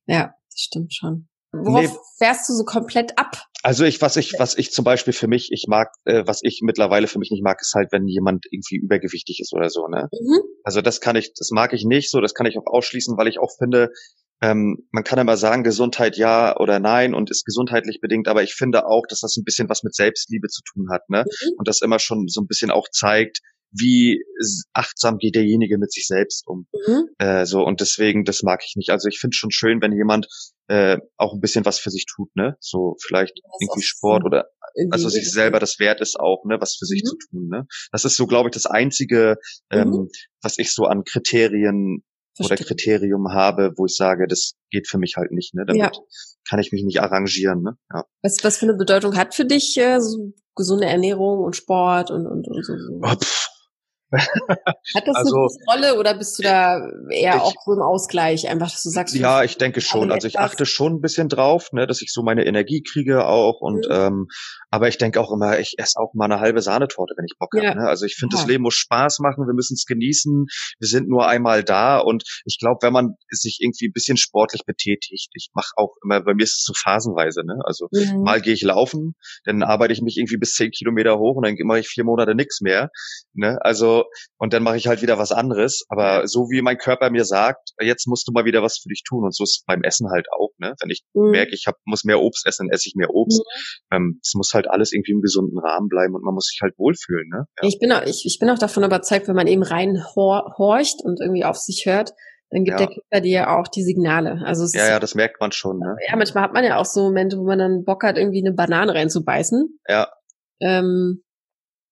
ja, 0.06 0.34
das 0.50 0.60
stimmt 0.60 0.94
schon. 0.94 1.28
Worauf 1.52 1.82
nee. 1.82 1.98
fährst 2.18 2.48
du 2.48 2.54
so 2.54 2.64
komplett 2.64 3.18
ab? 3.18 3.44
Also 3.66 3.82
ich, 3.82 4.00
was 4.00 4.16
ich, 4.16 4.34
was 4.38 4.56
ich 4.56 4.70
zum 4.70 4.84
Beispiel 4.84 5.12
für 5.12 5.26
mich, 5.26 5.50
ich 5.50 5.64
mag, 5.66 5.88
äh, 6.04 6.22
was 6.24 6.38
ich 6.44 6.60
mittlerweile 6.62 7.08
für 7.08 7.18
mich 7.18 7.32
nicht 7.32 7.42
mag, 7.42 7.60
ist 7.60 7.74
halt, 7.74 7.90
wenn 7.90 8.06
jemand 8.06 8.46
irgendwie 8.52 8.76
übergewichtig 8.76 9.40
ist 9.40 9.52
oder 9.52 9.70
so, 9.70 9.88
ne? 9.88 10.08
Mhm. 10.12 10.40
Also 10.62 10.82
das 10.82 11.00
kann 11.00 11.16
ich, 11.16 11.32
das 11.34 11.50
mag 11.50 11.72
ich 11.72 11.84
nicht 11.84 12.08
so, 12.08 12.20
das 12.20 12.32
kann 12.32 12.46
ich 12.46 12.56
auch 12.56 12.66
ausschließen, 12.66 13.18
weil 13.18 13.26
ich 13.26 13.40
auch 13.40 13.50
finde, 13.58 13.90
ähm, 14.40 14.86
man 14.92 15.02
kann 15.02 15.18
immer 15.18 15.36
sagen, 15.36 15.64
Gesundheit 15.64 16.16
ja 16.16 16.56
oder 16.60 16.78
nein 16.78 17.12
und 17.12 17.28
ist 17.28 17.44
gesundheitlich 17.44 17.98
bedingt, 18.00 18.28
aber 18.28 18.44
ich 18.44 18.54
finde 18.54 18.86
auch, 18.86 19.04
dass 19.08 19.18
das 19.18 19.36
ein 19.36 19.42
bisschen 19.42 19.68
was 19.68 19.82
mit 19.82 19.96
Selbstliebe 19.96 20.46
zu 20.46 20.62
tun 20.62 20.86
hat, 20.92 21.10
ne? 21.10 21.24
Mhm. 21.24 21.54
Und 21.58 21.66
das 21.66 21.82
immer 21.82 21.98
schon 21.98 22.28
so 22.28 22.42
ein 22.42 22.46
bisschen 22.46 22.70
auch 22.70 22.86
zeigt, 22.92 23.40
wie 23.78 24.22
achtsam 24.72 25.18
geht 25.18 25.34
derjenige 25.34 25.78
mit 25.78 25.92
sich 25.92 26.06
selbst 26.06 26.46
um. 26.46 26.66
Mhm. 26.72 27.08
Äh, 27.18 27.46
so 27.46 27.64
und 27.64 27.80
deswegen, 27.80 28.24
das 28.24 28.42
mag 28.42 28.62
ich 28.66 28.76
nicht. 28.76 28.90
Also 28.90 29.08
ich 29.08 29.18
finde 29.18 29.34
schon 29.34 29.50
schön, 29.50 29.80
wenn 29.80 29.92
jemand 29.92 30.26
äh, 30.68 30.98
auch 31.16 31.34
ein 31.34 31.40
bisschen 31.40 31.64
was 31.64 31.78
für 31.78 31.90
sich 31.90 32.06
tut, 32.06 32.34
ne? 32.34 32.56
So 32.60 32.96
vielleicht 33.04 33.38
irgendwie 33.60 33.82
Sport 33.82 34.24
oder 34.24 34.46
also 34.90 35.08
sich 35.08 35.30
selber 35.30 35.58
das 35.58 35.78
wert 35.78 36.00
ist 36.00 36.18
auch, 36.18 36.44
ne, 36.44 36.58
was 36.60 36.76
für 36.76 36.84
sich 36.84 37.02
mhm. 37.02 37.08
zu 37.08 37.16
tun, 37.30 37.48
ne? 37.48 37.66
Das 37.92 38.04
ist 38.04 38.16
so, 38.16 38.26
glaube 38.26 38.48
ich, 38.48 38.54
das 38.54 38.66
einzige, 38.66 39.36
ähm, 39.70 39.88
mhm. 39.88 40.08
was 40.42 40.58
ich 40.58 40.74
so 40.74 40.84
an 40.84 41.04
Kriterien 41.04 42.02
Verstehe. 42.34 42.56
oder 42.58 42.66
Kriterium 42.66 43.32
habe, 43.32 43.72
wo 43.76 43.86
ich 43.86 43.96
sage, 43.96 44.26
das 44.28 44.52
geht 44.70 44.88
für 44.88 44.98
mich 44.98 45.16
halt 45.16 45.32
nicht, 45.32 45.54
ne? 45.54 45.64
Damit 45.66 45.96
ja. 45.96 46.02
kann 46.48 46.58
ich 46.58 46.72
mich 46.72 46.84
nicht 46.84 47.00
arrangieren, 47.00 47.62
ne? 47.62 47.76
Ja. 47.92 48.04
Was, 48.22 48.38
was 48.42 48.58
für 48.58 48.66
eine 48.66 48.76
Bedeutung 48.76 49.16
hat 49.16 49.34
für 49.34 49.46
dich 49.46 49.76
äh, 49.78 50.00
so 50.00 50.34
gesunde 50.54 50.86
Ernährung 50.86 51.44
und 51.44 51.56
Sport 51.56 52.10
und, 52.10 52.26
und, 52.26 52.46
und 52.48 52.64
so? 52.64 52.74
Oh, 53.02 53.14
pff, 53.14 53.48
hat 54.12 55.06
das 55.06 55.16
also, 55.16 55.48
eine 55.48 55.86
Rolle 55.88 55.98
oder 55.98 56.14
bist 56.14 56.38
du 56.38 56.42
da 56.42 56.80
eher 57.10 57.36
ich, 57.36 57.40
auch 57.42 57.54
so 57.64 57.72
im 57.72 57.82
Ausgleich, 57.82 58.48
einfach, 58.48 58.70
dass 58.70 58.82
du 58.82 58.90
sagst? 58.90 59.14
Ja, 59.16 59.42
ich 59.42 59.58
denke 59.58 59.80
schon. 59.80 60.12
Also 60.12 60.28
ich 60.28 60.38
achte 60.38 60.64
schon 60.64 60.94
ein 60.94 61.00
bisschen 61.00 61.28
drauf, 61.28 61.72
ne, 61.72 61.86
dass 61.86 62.02
ich 62.02 62.12
so 62.12 62.22
meine 62.22 62.46
Energie 62.46 62.82
kriege 62.82 63.26
auch 63.26 63.60
und 63.60 63.86
mhm. 63.88 63.94
ähm, 63.94 64.26
aber 64.70 64.88
ich 64.88 64.98
denke 64.98 65.20
auch 65.20 65.32
immer, 65.32 65.58
ich 65.58 65.74
esse 65.78 65.98
auch 65.98 66.12
mal 66.14 66.26
eine 66.26 66.40
halbe 66.40 66.62
Sahnetorte, 66.62 67.14
wenn 67.16 67.24
ich 67.24 67.36
Bock 67.38 67.50
ja. 67.54 67.70
habe. 67.70 67.80
Ne? 67.80 67.88
Also 67.88 68.06
ich 68.06 68.14
finde, 68.14 68.36
ja. 68.36 68.42
das 68.42 68.48
Leben 68.48 68.62
muss 68.62 68.74
Spaß 68.74 69.18
machen, 69.20 69.46
wir 69.46 69.54
müssen 69.54 69.74
es 69.74 69.86
genießen, 69.86 70.46
wir 70.78 70.88
sind 70.88 71.08
nur 71.08 71.26
einmal 71.26 71.64
da 71.64 71.98
und 71.98 72.22
ich 72.44 72.58
glaube, 72.58 72.78
wenn 72.82 72.92
man 72.92 73.16
sich 73.30 73.58
irgendwie 73.60 73.88
ein 73.88 73.92
bisschen 73.92 74.16
sportlich 74.16 74.64
betätigt, 74.64 75.30
ich 75.34 75.50
mache 75.54 75.72
auch 75.76 75.94
immer, 76.04 76.20
bei 76.20 76.34
mir 76.34 76.44
ist 76.44 76.58
es 76.58 76.64
so 76.64 76.72
phasenweise, 76.76 77.42
ne? 77.44 77.56
Also 77.64 77.88
mhm. 77.90 78.22
mal 78.22 78.40
gehe 78.40 78.54
ich 78.54 78.62
laufen, 78.62 79.14
dann 79.44 79.62
arbeite 79.62 79.92
ich 79.92 80.02
mich 80.02 80.16
irgendwie 80.16 80.36
bis 80.36 80.54
zehn 80.54 80.70
Kilometer 80.70 81.18
hoch 81.18 81.36
und 81.36 81.46
dann 81.46 81.56
mache 81.64 81.80
ich 81.80 81.88
vier 81.88 82.04
Monate 82.04 82.34
nichts 82.34 82.60
mehr. 82.60 82.90
Ne? 83.34 83.58
Also 83.60 83.95
und 84.38 84.52
dann 84.52 84.62
mache 84.62 84.76
ich 84.76 84.86
halt 84.86 85.02
wieder 85.02 85.18
was 85.18 85.32
anderes. 85.32 85.84
Aber 85.88 86.26
so 86.26 86.50
wie 86.50 86.62
mein 86.62 86.78
Körper 86.78 87.10
mir 87.10 87.24
sagt, 87.24 87.70
jetzt 87.80 88.06
musst 88.06 88.28
du 88.28 88.32
mal 88.32 88.44
wieder 88.44 88.62
was 88.62 88.78
für 88.78 88.88
dich 88.88 89.02
tun. 89.06 89.24
Und 89.24 89.34
so 89.34 89.44
ist 89.44 89.64
beim 89.66 89.82
Essen 89.82 90.08
halt 90.10 90.26
auch, 90.32 90.50
ne? 90.58 90.74
Wenn 90.80 90.90
ich 90.90 91.02
mhm. 91.14 91.30
merke, 91.30 91.54
ich 91.54 91.66
hab, 91.66 91.76
muss 91.84 92.04
mehr 92.04 92.20
Obst 92.20 92.46
essen, 92.46 92.66
dann 92.66 92.74
esse 92.74 92.88
ich 92.88 92.94
mehr 92.96 93.10
Obst. 93.10 93.42
Mhm. 93.90 93.96
Ähm, 93.96 94.20
es 94.22 94.34
muss 94.34 94.52
halt 94.54 94.68
alles 94.68 94.92
irgendwie 94.92 95.12
im 95.12 95.20
gesunden 95.20 95.58
Rahmen 95.58 95.88
bleiben 95.88 96.14
und 96.14 96.24
man 96.24 96.34
muss 96.34 96.46
sich 96.46 96.60
halt 96.62 96.74
wohlfühlen, 96.78 97.28
ne? 97.28 97.44
Ja. 97.60 97.68
Ich 97.68 97.78
bin 97.78 97.92
auch, 97.92 98.02
ich, 98.02 98.24
ich 98.26 98.38
bin 98.38 98.50
auch 98.50 98.58
davon 98.58 98.84
überzeugt, 98.84 99.28
wenn 99.28 99.36
man 99.36 99.46
eben 99.46 99.62
rein 99.62 100.02
horcht 100.14 101.02
und 101.02 101.20
irgendwie 101.20 101.44
auf 101.44 101.56
sich 101.56 101.84
hört, 101.86 102.12
dann 102.50 102.64
gibt 102.64 102.78
ja. 102.78 102.86
der 102.86 102.94
Körper 102.94 103.20
dir 103.20 103.50
auch 103.50 103.68
die 103.68 103.82
Signale. 103.82 104.42
Also 104.44 104.64
es 104.64 104.72
ja, 104.72 104.82
ist, 104.82 104.88
ja, 104.88 105.00
das 105.00 105.14
merkt 105.14 105.40
man 105.40 105.52
schon. 105.52 105.78
Ne? 105.78 105.96
Ja, 106.08 106.16
manchmal 106.16 106.44
hat 106.44 106.52
man 106.52 106.64
ja 106.64 106.78
auch 106.78 106.84
so 106.84 107.02
Momente, 107.04 107.38
wo 107.38 107.44
man 107.44 107.58
dann 107.58 107.84
Bock 107.84 108.04
hat, 108.04 108.16
irgendwie 108.16 108.44
eine 108.44 108.54
Banane 108.54 108.94
reinzubeißen. 108.94 109.78
Ja. 109.88 110.08
Ähm, 110.60 111.22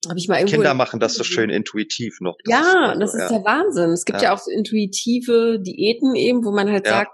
hab 0.09 0.17
ich 0.17 0.29
mal 0.29 0.37
irgendwo 0.37 0.57
Kinder 0.57 0.75
machen 0.75 1.01
das 1.01 1.15
so 1.15 1.25
schön 1.25 1.51
intuitiv 1.51 2.19
noch. 2.21 2.37
Das 2.45 2.53
ja, 2.53 2.73
also, 2.89 3.01
das 3.01 3.15
ist 3.15 3.21
ja. 3.21 3.29
der 3.29 3.45
Wahnsinn. 3.45 3.91
Es 3.91 4.05
gibt 4.05 4.21
ja. 4.23 4.29
ja. 4.29 4.35
auch 4.35 4.39
so 4.39 4.51
intuitive 4.51 5.61
Diäten 5.61 6.15
eben, 6.15 6.45
wo 6.45 6.53
man 6.53 6.71
halt 6.71 6.87
ja. 6.87 6.93
sagt, 6.93 7.13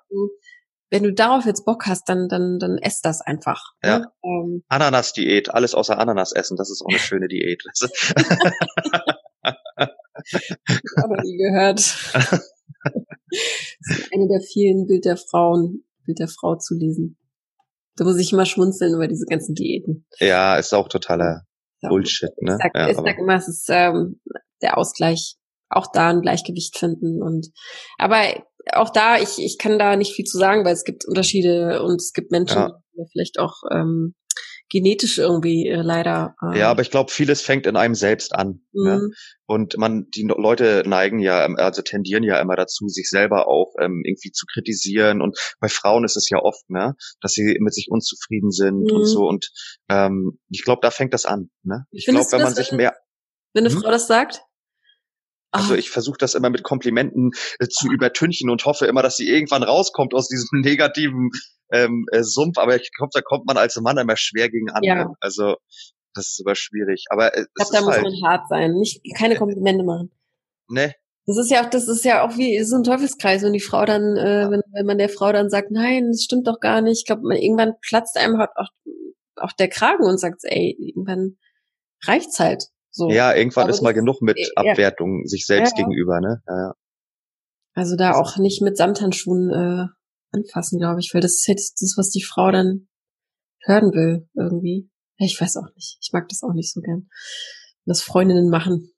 wenn 0.90 1.04
du 1.04 1.12
darauf 1.12 1.46
jetzt 1.46 1.64
Bock 1.64 1.86
hast, 1.86 2.08
dann, 2.08 2.28
dann, 2.28 2.58
dann 2.58 2.76
ess 2.78 3.00
das 3.00 3.20
einfach. 3.20 3.62
Ne? 3.82 3.88
Ja. 3.88 3.98
Ne? 4.00 4.06
Ähm. 4.24 4.62
Ananas-Diät, 4.68 5.54
alles 5.54 5.74
außer 5.74 5.98
Ananas 5.98 6.32
essen, 6.32 6.56
das 6.56 6.70
ist 6.70 6.82
auch 6.82 6.88
eine 6.88 6.98
schöne 6.98 7.28
Diät. 7.28 7.62
Aber 10.96 11.22
nie 11.22 11.38
gehört. 11.38 11.78
das 11.78 12.42
ist 13.80 14.12
eine 14.12 14.28
der 14.28 14.40
vielen 14.40 14.86
Bild 14.86 15.04
der 15.04 15.16
Frauen, 15.16 15.84
Bild 16.04 16.18
der 16.18 16.28
Frau 16.28 16.56
zu 16.56 16.74
lesen. 16.74 17.16
Da 17.96 18.04
muss 18.04 18.18
ich 18.18 18.32
immer 18.32 18.46
schmunzeln 18.46 18.94
über 18.94 19.08
diese 19.08 19.26
ganzen 19.26 19.54
Diäten. 19.54 20.06
Ja, 20.18 20.56
ist 20.56 20.74
auch 20.74 20.88
totaler 20.88 21.46
Bullshit, 21.88 22.30
ne? 22.40 22.56
Ich 22.58 22.62
sag, 22.62 22.76
ja, 22.76 22.88
ich 22.88 22.96
sag 22.96 23.18
immer, 23.18 23.34
es 23.36 23.48
ist 23.48 23.68
ähm, 23.70 24.20
der 24.62 24.78
Ausgleich, 24.78 25.36
auch 25.68 25.86
da 25.92 26.10
ein 26.10 26.20
Gleichgewicht 26.20 26.76
finden 26.76 27.22
und 27.22 27.48
aber 27.96 28.44
auch 28.72 28.90
da, 28.90 29.18
ich, 29.18 29.38
ich 29.38 29.56
kann 29.58 29.78
da 29.78 29.96
nicht 29.96 30.12
viel 30.12 30.24
zu 30.24 30.38
sagen, 30.38 30.64
weil 30.64 30.74
es 30.74 30.84
gibt 30.84 31.06
Unterschiede 31.06 31.82
und 31.82 31.96
es 31.96 32.12
gibt 32.12 32.30
Menschen, 32.30 32.58
ja. 32.58 32.82
die 32.94 33.06
vielleicht 33.10 33.38
auch 33.38 33.62
ähm, 33.72 34.14
genetisch 34.70 35.18
irgendwie 35.18 35.66
äh, 35.66 35.82
leider. 35.82 36.36
Äh 36.40 36.60
ja, 36.60 36.70
aber 36.70 36.82
ich 36.82 36.90
glaube, 36.90 37.10
vieles 37.10 37.42
fängt 37.42 37.66
in 37.66 37.76
einem 37.76 37.94
selbst 37.94 38.34
an. 38.34 38.62
Mhm. 38.72 38.84
Ne? 38.84 39.08
Und 39.46 39.76
man, 39.76 40.06
die 40.14 40.22
Leute 40.22 40.84
neigen 40.86 41.18
ja, 41.18 41.44
ähm, 41.44 41.56
also 41.56 41.82
tendieren 41.82 42.22
ja 42.22 42.40
immer 42.40 42.56
dazu, 42.56 42.86
sich 42.88 43.10
selber 43.10 43.48
auch 43.48 43.74
ähm, 43.80 44.02
irgendwie 44.04 44.30
zu 44.30 44.46
kritisieren. 44.46 45.20
Und 45.20 45.36
bei 45.60 45.68
Frauen 45.68 46.04
ist 46.04 46.16
es 46.16 46.30
ja 46.30 46.38
oft, 46.38 46.70
ne, 46.70 46.94
dass 47.20 47.32
sie 47.32 47.56
mit 47.60 47.74
sich 47.74 47.88
unzufrieden 47.90 48.52
sind 48.52 48.90
mhm. 48.90 48.96
und 48.96 49.04
so. 49.04 49.26
Und 49.26 49.50
ähm, 49.90 50.38
ich 50.48 50.62
glaube, 50.62 50.80
da 50.82 50.90
fängt 50.90 51.12
das 51.12 51.26
an. 51.26 51.50
Ne? 51.64 51.84
Ich 51.90 52.06
glaube, 52.06 52.26
wenn 52.30 52.42
man 52.42 52.54
sich 52.54 52.72
mehr. 52.72 52.94
Wenn 53.52 53.66
eine 53.66 53.74
hm? 53.74 53.82
Frau 53.82 53.90
das 53.90 54.06
sagt? 54.06 54.42
Also 55.52 55.74
ah. 55.74 55.76
ich 55.76 55.90
versuche 55.90 56.18
das 56.18 56.36
immer 56.36 56.50
mit 56.50 56.62
Komplimenten 56.62 57.32
äh, 57.58 57.66
zu 57.66 57.88
übertünchen 57.90 58.50
und 58.50 58.64
hoffe 58.66 58.86
immer, 58.86 59.02
dass 59.02 59.16
sie 59.16 59.28
irgendwann 59.28 59.64
rauskommt 59.64 60.14
aus 60.14 60.28
diesem 60.28 60.48
negativen 60.60 61.30
ähm, 61.72 62.06
äh, 62.12 62.22
Sumpf. 62.22 62.58
Aber 62.58 62.76
ich 62.76 62.90
glaube, 62.96 63.10
da 63.12 63.20
kommt 63.20 63.46
man 63.46 63.56
als 63.56 63.76
Mann 63.80 63.98
immer 63.98 64.16
schwer 64.16 64.48
gegen 64.48 64.70
an. 64.70 64.82
Ja. 64.82 65.12
Also 65.20 65.56
das 66.14 66.28
ist 66.28 66.42
aber 66.44 66.54
schwierig. 66.54 67.04
Aber 67.10 67.34
äh, 67.36 67.42
ich 67.42 67.54
glaube, 67.54 67.70
da 67.72 67.80
muss 67.82 67.94
halt, 67.94 68.02
man 68.04 68.30
hart 68.30 68.48
sein, 68.48 68.72
nicht 68.72 69.00
keine 69.16 69.36
Komplimente 69.36 69.84
machen. 69.84 70.10
Ne. 70.68 70.94
Das 71.26 71.36
ist 71.36 71.50
ja 71.50 71.64
auch, 71.64 71.70
das 71.70 71.86
ist 71.86 72.04
ja 72.04 72.26
auch 72.26 72.36
wie 72.36 72.62
so 72.64 72.76
ein 72.76 72.82
Teufelskreis, 72.82 73.42
wenn 73.42 73.52
die 73.52 73.60
Frau 73.60 73.84
dann, 73.84 74.16
äh, 74.16 74.40
ja. 74.42 74.50
wenn, 74.50 74.62
wenn 74.72 74.86
man 74.86 74.98
der 74.98 75.08
Frau 75.08 75.32
dann 75.32 75.50
sagt, 75.50 75.70
nein, 75.70 76.08
das 76.08 76.22
stimmt 76.22 76.46
doch 76.46 76.60
gar 76.60 76.80
nicht. 76.80 77.00
Ich 77.00 77.06
glaube, 77.06 77.38
irgendwann 77.38 77.74
platzt 77.80 78.16
einem 78.16 78.38
halt 78.38 78.50
auch, 78.56 78.68
auch 79.36 79.52
der 79.52 79.68
Kragen 79.68 80.04
und 80.04 80.18
sagt, 80.18 80.40
ey, 80.42 80.76
irgendwann 80.78 81.36
reicht's 82.04 82.40
halt. 82.40 82.64
So. 82.90 83.10
Ja, 83.10 83.34
irgendwann 83.34 83.68
ist 83.68 83.82
mal 83.82 83.94
genug 83.94 84.20
mit 84.22 84.38
Abwertung 84.56 85.20
ja. 85.20 85.26
sich 85.26 85.46
selbst 85.46 85.78
ja. 85.78 85.84
gegenüber, 85.84 86.20
ne? 86.20 86.42
Ja, 86.48 86.56
ja. 86.56 86.74
Also 87.74 87.94
da 87.94 88.14
auch 88.14 88.36
nicht 88.36 88.62
mit 88.62 88.76
Samthandschuhen 88.76 89.50
äh, 89.50 89.86
anfassen, 90.32 90.78
glaube 90.78 91.00
ich, 91.00 91.10
weil 91.12 91.20
das 91.20 91.32
ist 91.32 91.46
jetzt 91.46 91.82
das, 91.82 91.94
was 91.96 92.10
die 92.10 92.22
Frau 92.22 92.50
dann 92.50 92.88
hören 93.64 93.92
will, 93.92 94.28
irgendwie. 94.34 94.90
Ich 95.18 95.38
weiß 95.40 95.56
auch 95.56 95.74
nicht. 95.74 95.98
Ich 96.00 96.10
mag 96.12 96.28
das 96.28 96.42
auch 96.42 96.54
nicht 96.54 96.72
so 96.72 96.80
gern. 96.80 97.08
Das 97.84 98.02
Freundinnen 98.02 98.48
machen. 98.48 98.92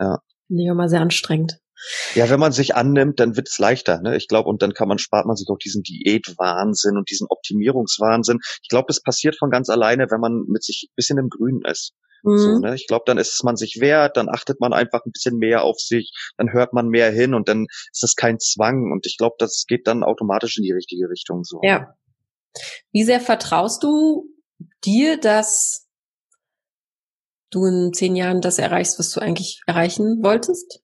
Ja. 0.00 0.18
Finde 0.46 0.62
ich 0.64 0.68
immer 0.68 0.88
sehr 0.88 1.00
anstrengend. 1.00 1.60
Ja, 2.14 2.30
wenn 2.30 2.40
man 2.40 2.52
sich 2.52 2.74
annimmt, 2.74 3.20
dann 3.20 3.36
wird's 3.36 3.58
leichter, 3.58 4.00
ne? 4.00 4.16
Ich 4.16 4.28
glaube, 4.28 4.48
und 4.48 4.62
dann 4.62 4.72
kann 4.72 4.88
man, 4.88 4.98
spart 4.98 5.26
man 5.26 5.36
sich 5.36 5.48
auch 5.48 5.58
diesen 5.58 5.82
Diätwahnsinn 5.82 6.96
und 6.96 7.10
diesen 7.10 7.26
Optimierungswahnsinn. 7.28 8.38
Ich 8.62 8.68
glaube, 8.68 8.86
das 8.88 9.02
passiert 9.02 9.36
von 9.36 9.50
ganz 9.50 9.68
alleine, 9.68 10.06
wenn 10.10 10.20
man 10.20 10.44
mit 10.46 10.62
sich 10.62 10.88
ein 10.88 10.94
bisschen 10.96 11.18
im 11.18 11.28
Grünen 11.28 11.62
ist. 11.64 11.92
Mhm. 12.24 12.38
So, 12.38 12.58
ne? 12.58 12.74
Ich 12.74 12.86
glaube, 12.86 13.04
dann 13.06 13.18
ist 13.18 13.34
es 13.34 13.42
man 13.42 13.56
sich 13.56 13.80
wert, 13.80 14.16
dann 14.16 14.28
achtet 14.28 14.60
man 14.60 14.72
einfach 14.72 15.04
ein 15.04 15.12
bisschen 15.12 15.36
mehr 15.36 15.62
auf 15.62 15.78
sich, 15.78 16.12
dann 16.36 16.52
hört 16.52 16.72
man 16.72 16.88
mehr 16.88 17.10
hin 17.10 17.34
und 17.34 17.48
dann 17.48 17.66
ist 17.92 18.02
das 18.02 18.16
kein 18.16 18.38
Zwang. 18.38 18.90
Und 18.92 19.06
ich 19.06 19.18
glaube, 19.18 19.36
das 19.38 19.64
geht 19.68 19.86
dann 19.86 20.02
automatisch 20.02 20.56
in 20.56 20.64
die 20.64 20.72
richtige 20.72 21.08
Richtung. 21.08 21.44
So. 21.44 21.60
Ja. 21.62 21.94
Wie 22.92 23.04
sehr 23.04 23.20
vertraust 23.20 23.82
du 23.82 24.26
dir, 24.84 25.18
dass 25.18 25.86
du 27.50 27.66
in 27.66 27.92
zehn 27.92 28.16
Jahren 28.16 28.40
das 28.40 28.58
erreichst, 28.58 28.98
was 28.98 29.10
du 29.10 29.20
eigentlich 29.20 29.60
erreichen 29.66 30.22
wolltest? 30.22 30.80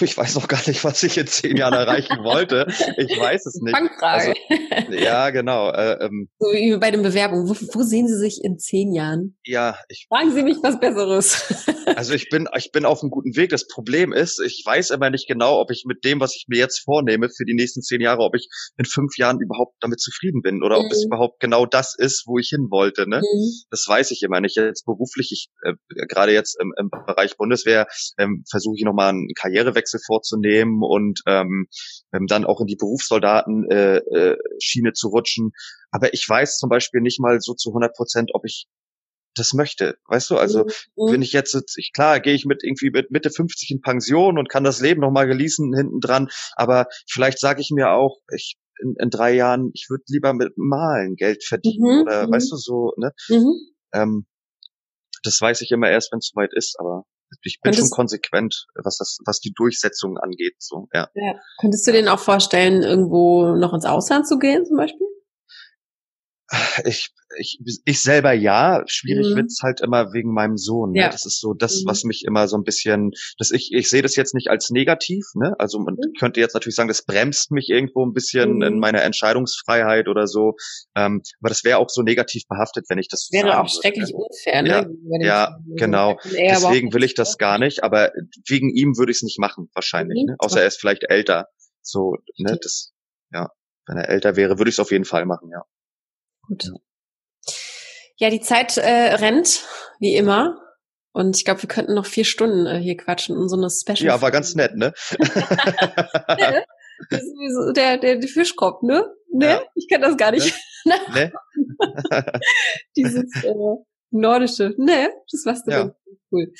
Ich 0.00 0.16
weiß 0.16 0.34
noch 0.34 0.48
gar 0.48 0.60
nicht, 0.66 0.82
was 0.84 1.02
ich 1.02 1.18
in 1.18 1.26
zehn 1.26 1.56
Jahren 1.56 1.74
erreichen 1.74 2.18
wollte. 2.22 2.66
Ich 2.96 3.18
weiß 3.18 3.46
es 3.46 3.60
nicht. 3.60 3.76
Fangfrage. 3.76 4.34
Also, 4.70 4.92
ja, 4.92 5.30
genau. 5.30 5.70
Äh, 5.70 6.04
ähm, 6.04 6.28
so 6.38 6.48
wie 6.52 6.76
bei 6.78 6.90
den 6.90 7.02
Bewerbungen. 7.02 7.48
Wo, 7.48 7.54
wo, 7.54 7.82
sehen 7.82 8.08
Sie 8.08 8.18
sich 8.18 8.40
in 8.42 8.58
zehn 8.58 8.92
Jahren? 8.92 9.36
Ja, 9.44 9.78
ich. 9.88 10.06
Fragen 10.08 10.32
Sie 10.32 10.42
mich 10.42 10.56
was 10.62 10.80
Besseres. 10.80 11.64
also 11.96 12.14
ich 12.14 12.28
bin, 12.28 12.48
ich 12.56 12.72
bin 12.72 12.84
auf 12.84 13.02
einem 13.02 13.10
guten 13.10 13.36
Weg. 13.36 13.50
Das 13.50 13.66
Problem 13.66 14.12
ist, 14.12 14.40
ich 14.40 14.62
weiß 14.64 14.90
immer 14.90 15.10
nicht 15.10 15.28
genau, 15.28 15.60
ob 15.60 15.70
ich 15.70 15.84
mit 15.86 16.04
dem, 16.04 16.20
was 16.20 16.34
ich 16.34 16.46
mir 16.48 16.58
jetzt 16.58 16.80
vornehme 16.84 17.28
für 17.28 17.44
die 17.44 17.54
nächsten 17.54 17.82
zehn 17.82 18.00
Jahre, 18.00 18.22
ob 18.22 18.34
ich 18.34 18.48
in 18.76 18.84
fünf 18.84 19.16
Jahren 19.16 19.40
überhaupt 19.40 19.76
damit 19.80 20.00
zufrieden 20.00 20.42
bin 20.42 20.62
oder 20.62 20.78
mhm. 20.78 20.86
ob 20.86 20.92
es 20.92 21.04
mhm. 21.04 21.06
überhaupt 21.06 21.40
genau 21.40 21.66
das 21.66 21.94
ist, 21.96 22.24
wo 22.26 22.38
ich 22.38 22.48
hin 22.48 22.68
wollte. 22.70 23.08
Ne? 23.08 23.18
Mhm. 23.18 23.52
Das 23.70 23.84
weiß 23.88 24.10
ich 24.10 24.22
immer 24.22 24.40
nicht. 24.40 24.56
Jetzt 24.56 24.84
beruflich, 24.84 25.30
ich 25.32 25.48
äh, 25.62 25.74
gerade 26.08 26.32
jetzt 26.32 26.56
im, 26.60 26.72
im 26.78 26.90
Bereich 26.90 27.36
Bundeswehr 27.36 27.86
ähm, 28.18 28.44
versuche 28.50 28.76
ich 28.76 28.84
nochmal 28.84 29.10
einen 29.10 29.28
Karrierewechsel 29.34 29.83
Jobwechsel 29.84 30.00
vorzunehmen 30.04 30.82
und 30.82 31.20
ähm, 31.26 31.68
ähm, 32.12 32.26
dann 32.26 32.44
auch 32.44 32.60
in 32.60 32.66
die 32.66 32.76
Berufssoldatenschiene 32.76 34.08
äh, 34.08 34.88
äh, 34.88 34.92
zu 34.94 35.08
rutschen. 35.08 35.52
Aber 35.90 36.12
ich 36.12 36.26
weiß 36.28 36.58
zum 36.58 36.68
Beispiel 36.68 37.00
nicht 37.00 37.20
mal 37.20 37.40
so 37.40 37.54
zu 37.54 37.70
100 37.70 37.94
Prozent, 37.94 38.30
ob 38.34 38.44
ich 38.44 38.66
das 39.36 39.52
möchte. 39.52 39.96
Weißt 40.06 40.30
du, 40.30 40.36
also 40.36 40.64
mhm. 40.96 41.12
wenn 41.12 41.22
ich 41.22 41.32
jetzt, 41.32 41.56
ich, 41.76 41.92
klar, 41.92 42.20
gehe 42.20 42.34
ich 42.34 42.44
mit 42.44 42.62
irgendwie 42.62 42.90
mit 42.90 43.10
Mitte 43.10 43.30
50 43.30 43.70
in 43.70 43.80
Pension 43.80 44.38
und 44.38 44.48
kann 44.48 44.64
das 44.64 44.80
Leben 44.80 45.00
nochmal 45.00 45.26
genießen 45.26 45.74
hinten 45.74 46.00
dran, 46.00 46.28
aber 46.54 46.86
vielleicht 47.08 47.40
sage 47.40 47.60
ich 47.60 47.70
mir 47.74 47.90
auch, 47.90 48.18
ich 48.32 48.56
in, 48.80 48.94
in 48.98 49.10
drei 49.10 49.32
Jahren, 49.34 49.70
ich 49.72 49.86
würde 49.88 50.02
lieber 50.08 50.34
mit 50.34 50.52
Malen 50.56 51.14
Geld 51.14 51.44
verdienen 51.44 51.96
mhm. 51.96 52.02
oder 52.02 52.26
mhm. 52.26 52.32
weißt 52.32 52.50
du 52.50 52.56
so, 52.56 52.92
ne? 52.96 53.12
Mhm. 53.28 53.54
Ähm, 53.92 54.26
das 55.22 55.40
weiß 55.40 55.62
ich 55.62 55.70
immer 55.70 55.88
erst, 55.88 56.12
wenn 56.12 56.18
es 56.18 56.30
soweit 56.32 56.52
ist, 56.52 56.76
aber 56.78 57.04
ich 57.42 57.60
bin 57.60 57.72
Könntest 57.72 57.90
schon 57.90 57.96
konsequent, 57.96 58.66
was 58.82 58.98
das, 58.98 59.18
was 59.24 59.40
die 59.40 59.52
Durchsetzung 59.52 60.18
angeht. 60.18 60.56
So, 60.58 60.88
ja. 60.92 61.08
ja. 61.14 61.34
Könntest 61.60 61.86
du 61.86 61.92
dir 61.92 62.12
auch 62.12 62.18
vorstellen, 62.18 62.82
irgendwo 62.82 63.54
noch 63.54 63.72
ins 63.74 63.84
Ausland 63.84 64.26
zu 64.26 64.38
gehen, 64.38 64.64
zum 64.66 64.76
Beispiel? 64.76 65.06
Ich, 66.84 67.10
ich, 67.38 67.58
ich 67.84 68.02
selber 68.02 68.32
ja, 68.32 68.82
schwierig 68.86 69.30
mhm. 69.30 69.36
wird's 69.36 69.62
halt 69.62 69.80
immer 69.80 70.12
wegen 70.12 70.32
meinem 70.32 70.58
Sohn. 70.58 70.92
Ne? 70.92 71.00
Ja. 71.00 71.08
Das 71.08 71.24
ist 71.24 71.40
so 71.40 71.54
das, 71.54 71.82
mhm. 71.82 71.88
was 71.88 72.04
mich 72.04 72.24
immer 72.26 72.48
so 72.48 72.56
ein 72.56 72.64
bisschen, 72.64 73.12
dass 73.38 73.50
ich, 73.50 73.72
ich 73.72 73.88
sehe 73.88 74.02
das 74.02 74.14
jetzt 74.14 74.34
nicht 74.34 74.48
als 74.48 74.70
negativ, 74.70 75.24
ne? 75.34 75.54
Also 75.58 75.78
man 75.78 75.94
mhm. 75.94 76.12
könnte 76.18 76.40
jetzt 76.40 76.52
natürlich 76.52 76.76
sagen, 76.76 76.88
das 76.88 77.04
bremst 77.04 77.50
mich 77.50 77.70
irgendwo 77.70 78.04
ein 78.04 78.12
bisschen 78.12 78.62
in 78.62 78.74
mhm. 78.74 78.80
meiner 78.80 79.02
Entscheidungsfreiheit 79.02 80.08
oder 80.08 80.26
so. 80.26 80.54
Ähm, 80.94 81.22
aber 81.40 81.48
das 81.48 81.64
wäre 81.64 81.78
auch 81.78 81.88
so 81.88 82.02
negativ 82.02 82.42
behaftet, 82.46 82.86
wenn 82.88 82.98
ich 82.98 83.08
das 83.08 83.26
so 83.26 83.36
Wäre 83.36 83.60
auch 83.60 83.68
schrecklich 83.68 84.10
ne? 84.10 84.16
unfair, 84.16 84.62
ne? 84.62 84.90
Ja, 85.20 85.24
ja 85.24 85.58
genau. 85.76 86.18
Deswegen 86.24 86.92
will 86.92 87.04
ich 87.04 87.14
das 87.14 87.38
gar 87.38 87.58
nicht, 87.58 87.82
aber 87.82 88.12
wegen 88.46 88.68
ihm 88.68 88.98
würde 88.98 89.12
ich 89.12 89.18
es 89.18 89.22
nicht 89.22 89.38
machen, 89.38 89.70
wahrscheinlich. 89.72 90.22
Mhm. 90.22 90.32
Ne? 90.32 90.36
Außer 90.38 90.60
er 90.60 90.66
ist 90.66 90.78
vielleicht 90.78 91.04
älter. 91.04 91.46
So, 91.80 92.16
ne, 92.38 92.58
das, 92.60 92.92
ja. 93.32 93.48
Wenn 93.86 93.98
er 93.98 94.08
älter 94.08 94.36
wäre, 94.36 94.58
würde 94.58 94.70
ich 94.70 94.76
es 94.76 94.80
auf 94.80 94.90
jeden 94.90 95.04
Fall 95.04 95.26
machen, 95.26 95.50
ja. 95.50 95.62
Gut. 96.48 96.70
Ja, 98.16 98.30
die 98.30 98.40
Zeit 98.40 98.76
äh, 98.76 99.14
rennt, 99.14 99.64
wie 100.00 100.14
immer. 100.14 100.60
Und 101.12 101.36
ich 101.36 101.44
glaube, 101.44 101.62
wir 101.62 101.68
könnten 101.68 101.94
noch 101.94 102.06
vier 102.06 102.24
Stunden 102.24 102.66
äh, 102.66 102.78
hier 102.78 102.96
quatschen 102.96 103.36
und 103.36 103.48
so 103.48 103.56
eine 103.56 103.70
Special. 103.70 104.06
Ja, 104.06 104.20
war 104.20 104.30
ganz 104.30 104.54
nett, 104.54 104.74
ne? 104.74 104.92
ne? 105.18 106.64
Das 107.10 107.22
ist 107.22 107.34
wie 107.38 107.52
so 107.52 107.72
der, 107.72 107.98
der, 107.98 108.16
der 108.16 108.28
Fischkopf, 108.28 108.82
ne? 108.82 109.04
Ne? 109.32 109.46
Ja. 109.46 109.62
Ich 109.74 109.88
kann 109.88 110.00
das 110.00 110.16
gar 110.16 110.30
nicht. 110.30 110.54
Ne? 110.86 110.96
ne? 111.14 111.32
Dieses 112.94 113.42
äh, 113.42 113.54
nordische. 114.10 114.74
Ne? 114.76 115.08
Das 115.32 115.46
war's 115.46 115.62
ja. 115.66 115.94
cool. 116.30 116.52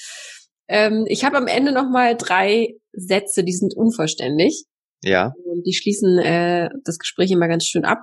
Ähm, 0.67 1.05
ich 1.09 1.27
habe 1.27 1.37
am 1.37 1.47
Ende 1.47 1.73
noch 1.73 1.91
mal 1.91 2.17
drei 2.17 2.75
Sätze, 2.93 3.45
die 3.45 3.53
sind 3.53 3.77
unvollständig. 3.77 4.65
Ja. 5.03 5.35
Und 5.45 5.65
die 5.67 5.75
schließen 5.75 6.19
äh, 6.21 6.71
das 6.85 6.99
Gespräch 6.99 7.31
immer 7.33 7.49
ganz 7.49 7.67
schön 7.67 7.85
ab. 7.85 7.99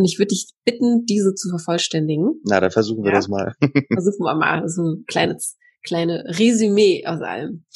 Und 0.00 0.06
ich 0.06 0.18
würde 0.18 0.28
dich 0.28 0.54
bitten, 0.64 1.04
diese 1.04 1.34
zu 1.34 1.50
vervollständigen. 1.50 2.40
Na, 2.44 2.58
dann 2.58 2.70
versuchen 2.70 3.04
wir 3.04 3.10
ja. 3.10 3.18
das 3.18 3.28
mal. 3.28 3.54
versuchen 3.92 4.24
wir 4.24 4.34
mal. 4.34 4.66
So 4.66 4.82
ein 4.82 5.04
kleines, 5.06 5.58
kleine 5.82 6.24
Resümee 6.26 7.04
aus 7.04 7.20
allem. 7.20 7.66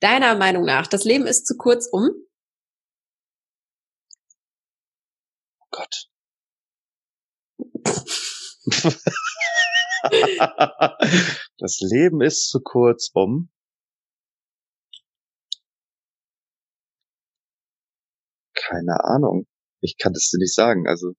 Deiner 0.00 0.34
Meinung 0.34 0.64
nach, 0.64 0.86
das 0.86 1.04
Leben 1.04 1.26
ist 1.26 1.46
zu 1.46 1.58
kurz 1.58 1.86
um? 1.92 2.08
Oh 5.58 5.66
Gott. 5.70 6.08
das 11.58 11.80
Leben 11.80 12.22
ist 12.22 12.48
zu 12.48 12.60
kurz 12.62 13.10
um. 13.12 13.50
Keine 18.54 19.04
Ahnung. 19.04 19.46
Ich 19.82 19.98
kann 19.98 20.14
das 20.14 20.30
dir 20.30 20.38
nicht 20.38 20.54
sagen. 20.54 20.88
Also 20.88 21.12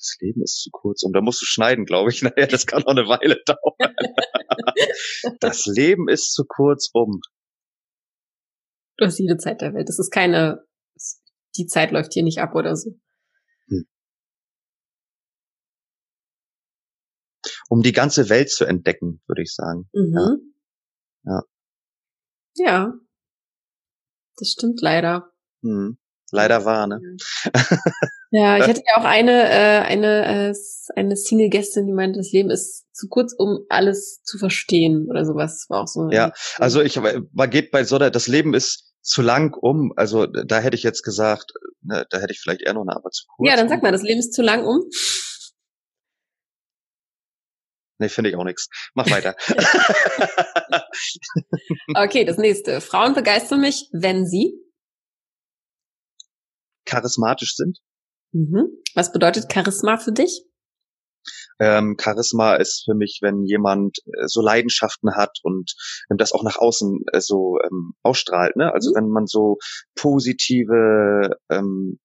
das 0.00 0.16
Leben 0.20 0.42
ist 0.42 0.62
zu 0.62 0.70
kurz. 0.70 1.02
Und 1.02 1.12
da 1.12 1.20
musst 1.20 1.42
du 1.42 1.46
schneiden, 1.46 1.84
glaube 1.84 2.10
ich. 2.10 2.22
Naja, 2.22 2.46
das 2.46 2.66
kann 2.66 2.82
auch 2.84 2.90
eine 2.90 3.06
Weile 3.06 3.40
dauern. 3.44 3.94
das 5.40 5.66
Leben 5.66 6.08
ist 6.08 6.32
zu 6.32 6.44
kurz 6.46 6.90
um. 6.92 7.20
Du 8.96 9.06
hast 9.06 9.18
jede 9.18 9.36
Zeit 9.36 9.60
der 9.60 9.74
Welt. 9.74 9.88
Das 9.88 9.98
ist 9.98 10.10
keine, 10.10 10.64
die 11.56 11.66
Zeit 11.66 11.90
läuft 11.90 12.12
hier 12.12 12.22
nicht 12.22 12.38
ab 12.38 12.54
oder 12.54 12.76
so. 12.76 12.90
Hm. 13.68 13.86
Um 17.68 17.82
die 17.82 17.92
ganze 17.92 18.28
Welt 18.28 18.50
zu 18.50 18.64
entdecken, 18.64 19.22
würde 19.26 19.42
ich 19.42 19.54
sagen. 19.54 19.88
Mhm. 19.92 20.54
Ja. 21.24 21.32
ja. 21.32 21.42
Ja. 22.56 22.92
Das 24.36 24.48
stimmt 24.48 24.80
leider. 24.80 25.32
Mhm. 25.62 25.98
Leider 26.32 26.64
war, 26.64 26.86
ne? 26.86 27.00
Ja, 27.44 27.52
ich 28.32 28.68
hatte 28.68 28.82
ja 28.86 28.98
auch 28.98 29.04
eine, 29.04 29.50
äh, 29.50 29.80
eine, 29.80 30.50
äh, 30.50 30.54
eine 30.94 31.16
Single-Gästin, 31.16 31.86
die 31.86 31.92
meinte, 31.92 32.18
das 32.18 32.30
Leben 32.30 32.50
ist 32.50 32.86
zu 32.92 33.08
kurz, 33.08 33.34
um 33.36 33.64
alles 33.68 34.22
zu 34.22 34.38
verstehen 34.38 35.08
oder 35.10 35.24
sowas. 35.24 35.66
War 35.68 35.82
auch 35.82 35.88
so. 35.88 36.10
Ja, 36.10 36.32
also 36.56 36.80
ich, 36.80 37.00
man 37.00 37.50
geht 37.50 37.70
bei 37.70 37.82
so, 37.84 37.98
das 37.98 38.28
Leben 38.28 38.54
ist 38.54 38.94
zu 39.02 39.22
lang 39.22 39.54
um, 39.54 39.92
also 39.96 40.26
da 40.26 40.60
hätte 40.60 40.76
ich 40.76 40.82
jetzt 40.82 41.02
gesagt, 41.02 41.52
ne, 41.82 42.06
da 42.10 42.18
hätte 42.18 42.32
ich 42.32 42.40
vielleicht 42.40 42.62
eher 42.62 42.74
noch 42.74 42.82
eine, 42.82 42.94
aber 42.94 43.10
zu 43.10 43.24
kurz. 43.26 43.48
Ja, 43.48 43.56
dann 43.56 43.68
sag 43.68 43.82
mal, 43.82 43.92
das 43.92 44.02
Leben 44.02 44.20
ist 44.20 44.34
zu 44.34 44.42
lang 44.42 44.64
um. 44.64 44.82
Nee, 47.98 48.08
finde 48.08 48.30
ich 48.30 48.36
auch 48.36 48.44
nichts. 48.44 48.68
Mach 48.94 49.10
weiter. 49.10 49.36
okay, 51.96 52.24
das 52.24 52.38
nächste. 52.38 52.80
Frauen 52.80 53.14
begeistern 53.14 53.60
mich, 53.60 53.88
wenn 53.92 54.26
sie 54.26 54.54
charismatisch 56.86 57.54
sind. 57.54 57.78
Mhm. 58.32 58.68
Was 58.94 59.12
bedeutet 59.12 59.52
Charisma 59.52 59.96
für 59.96 60.12
dich? 60.12 60.44
Ähm, 61.58 61.96
Charisma 62.00 62.54
ist 62.54 62.84
für 62.84 62.94
mich, 62.94 63.18
wenn 63.20 63.44
jemand 63.44 63.98
äh, 64.06 64.26
so 64.26 64.40
Leidenschaften 64.40 65.14
hat 65.14 65.38
und 65.42 65.74
ähm, 66.10 66.16
das 66.16 66.32
auch 66.32 66.42
nach 66.42 66.56
außen 66.56 67.04
äh, 67.12 67.20
so 67.20 67.58
ähm, 67.62 67.92
ausstrahlt. 68.02 68.56
Ne? 68.56 68.72
Also 68.72 68.90
mhm. 68.90 68.94
wenn 68.96 69.08
man 69.08 69.26
so 69.26 69.58
positive, 69.94 71.36
ähm, 71.50 71.98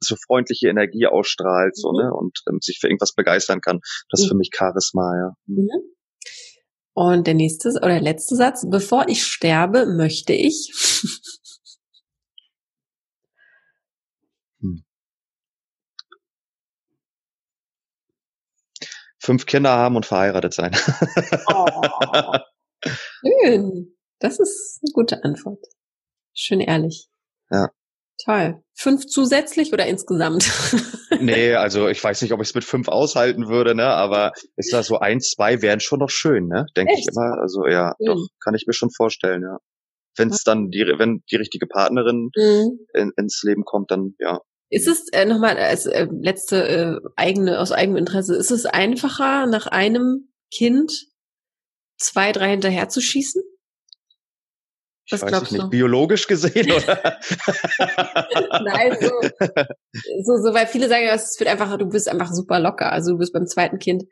so 0.00 0.16
freundliche 0.26 0.68
Energie 0.68 1.06
ausstrahlt 1.06 1.74
mhm. 1.76 1.80
so 1.80 1.92
ne 1.92 2.12
und 2.12 2.40
ähm, 2.48 2.58
sich 2.60 2.78
für 2.80 2.88
irgendwas 2.88 3.14
begeistern 3.14 3.60
kann, 3.62 3.80
das 4.10 4.20
ist 4.20 4.28
für 4.28 4.34
mhm. 4.34 4.38
mich 4.38 4.50
Charisma. 4.54 5.14
Ja. 5.16 5.32
Mhm. 5.46 5.62
mhm. 5.62 5.94
Und 6.92 7.26
der 7.26 7.34
nächste 7.34 7.70
oder 7.70 8.00
letzte 8.00 8.36
Satz: 8.36 8.66
Bevor 8.68 9.08
ich 9.08 9.24
sterbe, 9.24 9.86
möchte 9.86 10.34
ich. 10.34 10.72
hm. 14.60 14.84
Fünf 19.20 19.46
Kinder 19.46 19.70
haben 19.70 19.96
und 19.96 20.06
verheiratet 20.06 20.54
sein. 20.54 20.76
oh, 21.46 22.32
schön. 23.44 23.96
Das 24.18 24.38
ist 24.38 24.80
eine 24.82 24.92
gute 24.92 25.24
Antwort. 25.24 25.64
Schön 26.34 26.60
ehrlich. 26.60 27.08
Ja. 27.50 27.68
Toll. 28.24 28.62
Fünf 28.74 29.06
zusätzlich 29.06 29.72
oder 29.72 29.86
insgesamt? 29.86 30.50
nee, 31.20 31.54
also 31.54 31.88
ich 31.88 32.02
weiß 32.02 32.20
nicht, 32.22 32.32
ob 32.32 32.40
ich 32.40 32.48
es 32.48 32.54
mit 32.54 32.64
fünf 32.64 32.88
aushalten 32.88 33.48
würde, 33.48 33.74
ne? 33.74 33.86
Aber 33.86 34.32
ist 34.56 34.72
da 34.72 34.82
so 34.82 34.98
ein, 34.98 35.20
zwei 35.20 35.62
wären 35.62 35.80
schon 35.80 36.00
noch 36.00 36.10
schön, 36.10 36.46
ne? 36.46 36.66
Denke 36.76 36.94
ich 36.98 37.06
immer. 37.10 37.38
Also 37.40 37.66
ja, 37.66 37.94
mhm. 37.98 38.06
doch, 38.06 38.26
kann 38.42 38.54
ich 38.54 38.66
mir 38.66 38.74
schon 38.74 38.90
vorstellen, 38.90 39.42
ja. 39.42 39.58
Wenn 40.16 40.28
es 40.28 40.42
dann 40.42 40.68
die, 40.70 40.84
wenn 40.98 41.22
die 41.30 41.36
richtige 41.36 41.66
Partnerin 41.66 42.30
mhm. 42.36 42.78
in, 42.94 43.12
ins 43.16 43.42
Leben 43.42 43.64
kommt, 43.64 43.90
dann 43.90 44.14
ja, 44.18 44.40
ist 44.70 44.86
es 44.86 45.08
äh, 45.12 45.24
nochmal 45.24 45.56
als 45.56 45.86
äh, 45.86 46.06
letzte 46.10 46.68
äh, 46.68 47.08
eigene 47.16 47.58
aus 47.58 47.72
eigenem 47.72 47.98
Interesse, 47.98 48.36
ist 48.36 48.52
es 48.52 48.66
einfacher 48.66 49.46
nach 49.46 49.66
einem 49.66 50.32
Kind 50.52 50.92
zwei, 51.98 52.32
drei 52.32 52.50
hinterher 52.50 52.88
zu 52.88 53.00
schießen? 53.00 53.42
Was 55.10 55.22
ich 55.22 55.32
weiß 55.32 55.42
ich 55.42 55.50
nicht, 55.50 55.64
du? 55.64 55.70
biologisch 55.70 56.28
gesehen 56.28 56.70
oder? 56.72 57.18
Nein, 58.62 58.96
so, 59.00 59.10
so, 60.22 60.36
so, 60.36 60.54
weil 60.54 60.68
viele 60.68 60.88
sagen, 60.88 61.06
es 61.12 61.38
wird 61.40 61.50
einfach, 61.50 61.76
du 61.76 61.88
bist 61.88 62.08
einfach 62.08 62.32
super 62.32 62.60
locker. 62.60 62.92
Also 62.92 63.12
du 63.12 63.18
bist 63.18 63.32
beim 63.32 63.46
zweiten 63.46 63.80
Kind, 63.80 64.04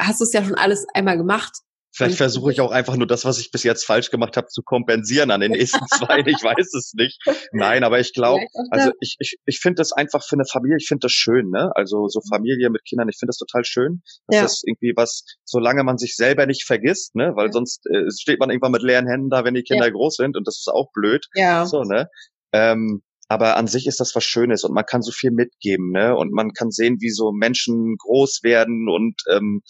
hast 0.00 0.20
du 0.20 0.24
es 0.24 0.32
ja 0.32 0.42
schon 0.42 0.56
alles 0.56 0.84
einmal 0.94 1.16
gemacht. 1.16 1.52
Vielleicht 1.94 2.16
versuche 2.16 2.50
ich 2.50 2.60
auch 2.60 2.70
einfach 2.70 2.96
nur 2.96 3.06
das, 3.06 3.26
was 3.26 3.38
ich 3.38 3.50
bis 3.50 3.64
jetzt 3.64 3.84
falsch 3.84 4.10
gemacht 4.10 4.36
habe, 4.38 4.46
zu 4.46 4.62
kompensieren 4.62 5.30
an 5.30 5.40
den 5.40 5.52
nächsten 5.52 5.86
zwei. 5.88 6.20
Ich 6.26 6.42
weiß 6.42 6.72
es 6.74 6.94
nicht. 6.94 7.20
Nein, 7.52 7.84
aber 7.84 8.00
ich 8.00 8.14
glaube, 8.14 8.44
also 8.70 8.92
ich, 9.00 9.16
ich, 9.18 9.36
ich 9.44 9.58
finde 9.60 9.76
das 9.76 9.92
einfach 9.92 10.24
für 10.26 10.36
eine 10.36 10.44
Familie, 10.50 10.78
ich 10.80 10.88
finde 10.88 11.04
das 11.04 11.12
schön, 11.12 11.50
ne? 11.50 11.70
Also 11.74 12.08
so 12.08 12.20
mhm. 12.24 12.34
Familie 12.34 12.70
mit 12.70 12.84
Kindern, 12.84 13.08
ich 13.08 13.18
finde 13.18 13.30
das 13.30 13.36
total 13.36 13.64
schön. 13.64 14.02
Das 14.26 14.38
ja. 14.38 14.44
ist 14.44 14.64
irgendwie 14.66 14.94
was, 14.96 15.24
solange 15.44 15.84
man 15.84 15.98
sich 15.98 16.16
selber 16.16 16.46
nicht 16.46 16.64
vergisst, 16.64 17.14
ne? 17.14 17.32
Weil 17.34 17.46
ja. 17.46 17.52
sonst 17.52 17.86
äh, 17.86 18.10
steht 18.18 18.40
man 18.40 18.50
irgendwann 18.50 18.72
mit 18.72 18.82
leeren 18.82 19.06
Händen 19.06 19.28
da, 19.28 19.44
wenn 19.44 19.54
die 19.54 19.62
Kinder 19.62 19.86
ja. 19.86 19.92
groß 19.92 20.16
sind 20.16 20.36
und 20.36 20.46
das 20.46 20.60
ist 20.60 20.68
auch 20.72 20.90
blöd. 20.94 21.26
Ja. 21.34 21.66
So, 21.66 21.82
ne? 21.82 22.08
Ähm, 22.52 23.02
aber 23.28 23.56
an 23.56 23.66
sich 23.66 23.86
ist 23.86 24.00
das 24.00 24.14
was 24.14 24.24
Schönes 24.24 24.62
und 24.64 24.74
man 24.74 24.84
kann 24.84 25.02
so 25.02 25.10
viel 25.10 25.30
mitgeben, 25.30 25.90
ne? 25.90 26.16
Und 26.16 26.32
man 26.32 26.52
kann 26.52 26.70
sehen, 26.70 26.96
wie 27.00 27.10
so 27.10 27.32
Menschen 27.32 27.96
groß 27.98 28.40
werden 28.42 28.88
und 28.88 29.14
ähm, 29.30 29.62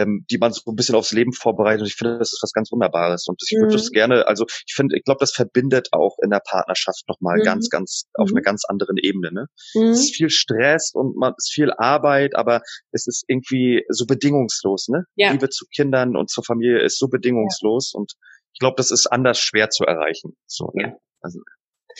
ähm, 0.00 0.24
die 0.30 0.38
man 0.38 0.52
so 0.52 0.62
ein 0.66 0.76
bisschen 0.76 0.94
aufs 0.94 1.12
Leben 1.12 1.32
vorbereitet. 1.32 1.82
Und 1.82 1.86
ich 1.86 1.94
finde, 1.94 2.18
das 2.18 2.32
ist 2.32 2.42
was 2.42 2.52
ganz 2.52 2.70
Wunderbares. 2.72 3.26
Und 3.28 3.40
ich 3.44 3.56
würde 3.56 3.74
mhm. 3.74 3.78
das 3.78 3.90
gerne, 3.90 4.26
also 4.26 4.46
ich 4.66 4.74
finde, 4.74 4.96
ich 4.96 5.04
glaube, 5.04 5.18
das 5.20 5.32
verbindet 5.32 5.88
auch 5.92 6.16
in 6.22 6.30
der 6.30 6.40
Partnerschaft 6.40 7.02
nochmal 7.08 7.38
mhm. 7.38 7.44
ganz, 7.44 7.68
ganz 7.68 8.04
auf 8.14 8.30
mhm. 8.30 8.36
einer 8.36 8.42
ganz 8.42 8.64
anderen 8.64 8.96
Ebene. 8.96 9.32
Ne? 9.32 9.46
Mhm. 9.74 9.90
Es 9.90 10.00
ist 10.00 10.16
viel 10.16 10.30
Stress 10.30 10.90
und 10.94 11.16
man 11.16 11.34
ist 11.36 11.52
viel 11.52 11.72
Arbeit, 11.72 12.34
aber 12.36 12.62
es 12.92 13.06
ist 13.06 13.24
irgendwie 13.28 13.84
so 13.88 14.06
bedingungslos. 14.06 14.88
Ne? 14.88 15.04
Ja. 15.16 15.32
Liebe 15.32 15.48
zu 15.48 15.66
Kindern 15.74 16.16
und 16.16 16.30
zur 16.30 16.44
Familie 16.44 16.82
ist 16.82 16.98
so 16.98 17.08
bedingungslos 17.08 17.92
ja. 17.94 17.98
und 17.98 18.12
ich 18.52 18.58
glaube, 18.58 18.74
das 18.76 18.90
ist 18.90 19.06
anders 19.06 19.38
schwer 19.38 19.70
zu 19.70 19.84
erreichen. 19.84 20.36
So, 20.46 20.70
ne? 20.74 20.82
ja. 20.82 20.96
Also 21.20 21.40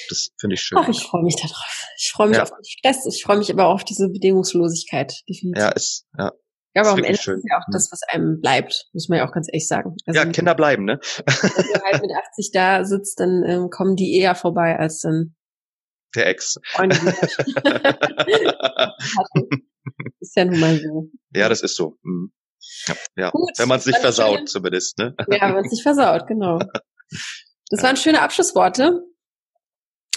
das 0.09 0.29
finde 0.39 0.55
ich 0.55 0.63
schön. 0.63 0.79
Ach, 0.81 0.89
ich 0.89 1.03
freue 1.03 1.23
mich 1.23 1.37
darauf. 1.37 1.87
Ich 1.99 2.11
freue 2.13 2.29
mich 2.29 2.37
ja. 2.37 2.45
auf 2.45 2.51
den 2.51 2.65
Stress. 2.65 3.07
Ich 3.07 3.23
freue 3.23 3.39
mich 3.39 3.53
aber 3.53 3.67
auch 3.67 3.75
auf 3.75 3.85
diese 3.85 4.09
Bedingungslosigkeit. 4.09 5.13
Definitiv. 5.29 5.63
Ja, 5.63 5.71
ist, 5.71 6.07
ja. 6.17 6.33
Ja, 6.75 6.83
aber 6.83 6.93
am 6.93 7.03
Ende 7.05 7.19
schön. 7.19 7.39
ist 7.39 7.47
ja 7.51 7.59
auch 7.59 7.67
das, 7.73 7.91
was 7.91 8.01
einem 8.13 8.41
bleibt, 8.41 8.87
muss 8.93 9.09
man 9.09 9.19
ja 9.19 9.29
auch 9.29 9.33
ganz 9.33 9.49
ehrlich 9.49 9.67
sagen. 9.67 9.97
Also 10.07 10.21
ja, 10.21 10.27
Kinder 10.27 10.55
bleiben, 10.55 10.85
ne? 10.85 11.01
Wenn 11.27 11.73
du 11.73 11.83
halt 11.83 12.03
mit 12.03 12.13
80 12.13 12.51
da 12.53 12.85
sitzt, 12.85 13.19
dann 13.19 13.43
ähm, 13.45 13.71
kommen 13.71 13.97
die 13.97 14.17
eher 14.17 14.37
vorbei 14.37 14.79
als 14.79 15.01
dann 15.01 15.35
der 16.15 16.29
Ex. 16.29 16.57
ist 20.21 20.37
ja 20.37 20.45
nun 20.45 20.61
mal 20.61 20.79
so. 20.79 21.09
Ja, 21.35 21.49
das 21.49 21.63
ist 21.63 21.75
so. 21.77 21.99
Mhm. 22.03 22.33
Ja, 22.87 22.95
ja. 23.17 23.31
Gut, 23.31 23.51
wenn 23.59 23.69
man 23.69 23.79
es 23.79 23.87
nicht 23.87 23.99
versaut, 23.99 24.37
schöne... 24.37 24.45
zumindest, 24.47 24.99
ne? 24.99 25.15
Ja, 25.19 25.27
wenn 25.29 25.55
man 25.55 25.65
es 25.65 25.73
nicht 25.73 25.83
versaut, 25.83 26.27
genau. 26.27 26.61
Das 27.71 27.83
waren 27.83 27.97
schöne 27.97 28.21
Abschlussworte. 28.23 29.03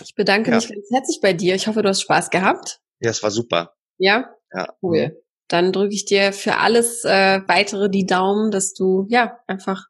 Ich 0.03 0.15
bedanke 0.15 0.49
ja. 0.49 0.57
mich 0.57 0.69
ganz 0.69 0.87
herzlich 0.91 1.19
bei 1.21 1.33
dir. 1.33 1.55
Ich 1.55 1.67
hoffe, 1.67 1.81
du 1.81 1.89
hast 1.89 2.01
Spaß 2.01 2.29
gehabt. 2.29 2.79
Ja, 2.99 3.11
es 3.11 3.23
war 3.23 3.31
super. 3.31 3.75
Ja? 3.97 4.35
Ja. 4.53 4.67
Cool. 4.81 5.22
Dann 5.47 5.71
drücke 5.71 5.93
ich 5.93 6.05
dir 6.05 6.33
für 6.33 6.57
alles 6.57 7.03
äh, 7.05 7.41
weitere 7.47 7.89
die 7.89 8.05
Daumen, 8.05 8.51
dass 8.51 8.73
du 8.73 9.05
ja 9.09 9.37
einfach 9.47 9.85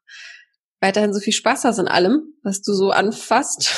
weiterhin 0.80 1.14
so 1.14 1.20
viel 1.20 1.32
Spaß 1.32 1.64
hast 1.64 1.78
in 1.78 1.88
allem, 1.88 2.34
was 2.42 2.60
du 2.60 2.74
so 2.74 2.90
anfasst 2.90 3.72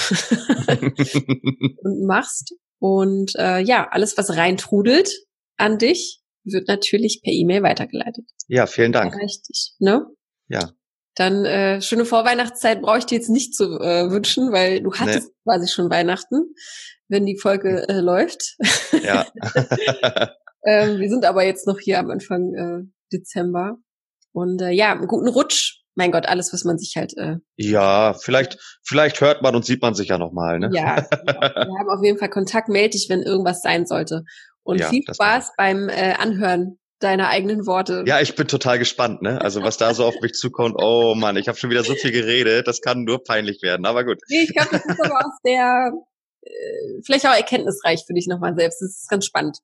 und 0.68 2.06
machst. 2.06 2.54
Und 2.78 3.32
äh, 3.36 3.60
ja, 3.60 3.88
alles, 3.90 4.18
was 4.18 4.36
reintrudelt 4.36 5.10
an 5.56 5.78
dich, 5.78 6.20
wird 6.44 6.68
natürlich 6.68 7.20
per 7.22 7.32
E-Mail 7.32 7.62
weitergeleitet. 7.62 8.24
Ja, 8.48 8.66
vielen 8.66 8.92
Dank. 8.92 9.14
Erreicht 9.14 9.48
dich, 9.48 9.74
ne? 9.78 10.06
Ja. 10.48 10.72
Dann 11.14 11.44
äh, 11.44 11.80
schöne 11.80 12.04
Vorweihnachtszeit 12.04 12.82
brauche 12.82 12.98
ich 12.98 13.06
dir 13.06 13.16
jetzt 13.16 13.30
nicht 13.30 13.54
zu 13.54 13.80
äh, 13.80 14.10
wünschen, 14.10 14.52
weil 14.52 14.82
du 14.82 14.92
hattest 14.92 15.28
nee. 15.28 15.34
quasi 15.44 15.68
schon 15.68 15.90
Weihnachten, 15.90 16.54
wenn 17.08 17.24
die 17.24 17.38
Folge 17.38 17.88
äh, 17.88 18.00
läuft. 18.00 18.56
Ja. 19.02 19.26
Ähm, 20.66 20.98
wir 20.98 21.08
sind 21.08 21.24
aber 21.24 21.44
jetzt 21.44 21.66
noch 21.66 21.78
hier 21.78 21.98
am 21.98 22.10
Anfang 22.10 22.54
äh, 22.54 22.82
Dezember. 23.12 23.76
Und 24.32 24.60
äh, 24.60 24.70
ja, 24.70 24.92
einen 24.92 25.06
guten 25.06 25.28
Rutsch. 25.28 25.82
Mein 25.94 26.12
Gott, 26.12 26.26
alles, 26.26 26.52
was 26.52 26.64
man 26.64 26.76
sich 26.76 26.94
halt. 26.96 27.16
Äh, 27.16 27.36
ja, 27.56 28.12
vielleicht, 28.12 28.58
vielleicht 28.84 29.22
hört 29.22 29.40
man 29.40 29.54
und 29.56 29.64
sieht 29.64 29.80
man 29.80 29.94
sich 29.94 30.08
ja 30.08 30.18
nochmal, 30.18 30.58
ne? 30.58 30.68
Ja, 30.74 30.96
genau. 31.00 31.24
wir 31.40 31.78
haben 31.78 31.88
auf 31.88 32.04
jeden 32.04 32.18
Fall 32.18 32.28
Kontakt. 32.28 32.68
Melde 32.68 32.90
dich, 32.90 33.06
wenn 33.08 33.22
irgendwas 33.22 33.62
sein 33.62 33.86
sollte. 33.86 34.24
Und 34.62 34.80
ja, 34.80 34.88
viel 34.88 35.04
Spaß 35.08 35.52
beim 35.56 35.88
äh, 35.88 36.14
Anhören 36.18 36.78
deiner 36.98 37.28
eigenen 37.28 37.66
Worte. 37.66 38.04
Ja, 38.06 38.20
ich 38.20 38.34
bin 38.34 38.48
total 38.48 38.78
gespannt, 38.78 39.22
ne? 39.22 39.40
Also 39.40 39.62
was 39.62 39.76
da 39.76 39.94
so 39.94 40.04
auf 40.04 40.20
mich 40.20 40.32
zukommt. 40.32 40.76
Oh 40.78 41.14
Mann, 41.14 41.36
ich 41.36 41.48
habe 41.48 41.56
schon 41.56 41.70
wieder 41.70 41.84
so 41.84 41.94
viel 41.94 42.10
geredet. 42.10 42.66
Das 42.66 42.80
kann 42.80 43.04
nur 43.04 43.22
peinlich 43.22 43.62
werden. 43.62 43.86
Aber 43.86 44.04
gut. 44.04 44.18
Nee, 44.28 44.42
ich 44.42 44.54
glaube, 44.54 44.70
das 44.72 44.84
ist 44.84 45.00
aber 45.00 45.18
auch 45.18 45.32
sehr, 45.44 45.92
äh, 46.42 47.00
vielleicht 47.04 47.26
auch 47.26 47.34
erkenntnisreich 47.34 48.04
für 48.06 48.14
dich 48.14 48.26
nochmal 48.26 48.54
selbst. 48.56 48.82
Das 48.82 48.90
ist 48.90 49.08
ganz 49.08 49.24
spannend. 49.24 49.58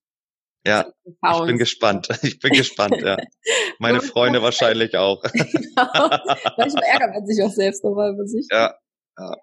Ja, 0.64 0.92
ich 1.04 1.46
bin 1.46 1.58
gespannt. 1.58 2.08
Ich 2.22 2.38
bin 2.38 2.52
gespannt, 2.52 2.96
ja. 3.00 3.16
Meine 3.78 4.00
Freunde 4.00 4.42
wahrscheinlich 4.42 4.96
auch. 4.96 5.22
genau. 5.32 6.08
Manchmal 6.56 6.84
ärgert 6.84 7.14
man 7.14 7.26
sich 7.26 7.42
auch 7.42 7.50
selbst 7.50 7.82
nochmal 7.82 8.12
über 8.12 8.26
sich. 8.26 8.46
Ja. 8.50 8.74
ja. 9.18 9.34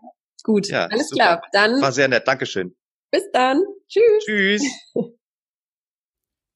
Gut, 0.44 0.68
ja, 0.70 0.86
alles 0.86 1.10
super. 1.10 1.24
klar. 1.24 1.42
Dann. 1.52 1.82
War 1.82 1.92
sehr 1.92 2.08
nett. 2.08 2.28
Dankeschön. 2.28 2.76
Bis 3.12 3.30
dann. 3.34 3.62
Tschüss. 3.88 4.24
Tschüss. 4.26 4.64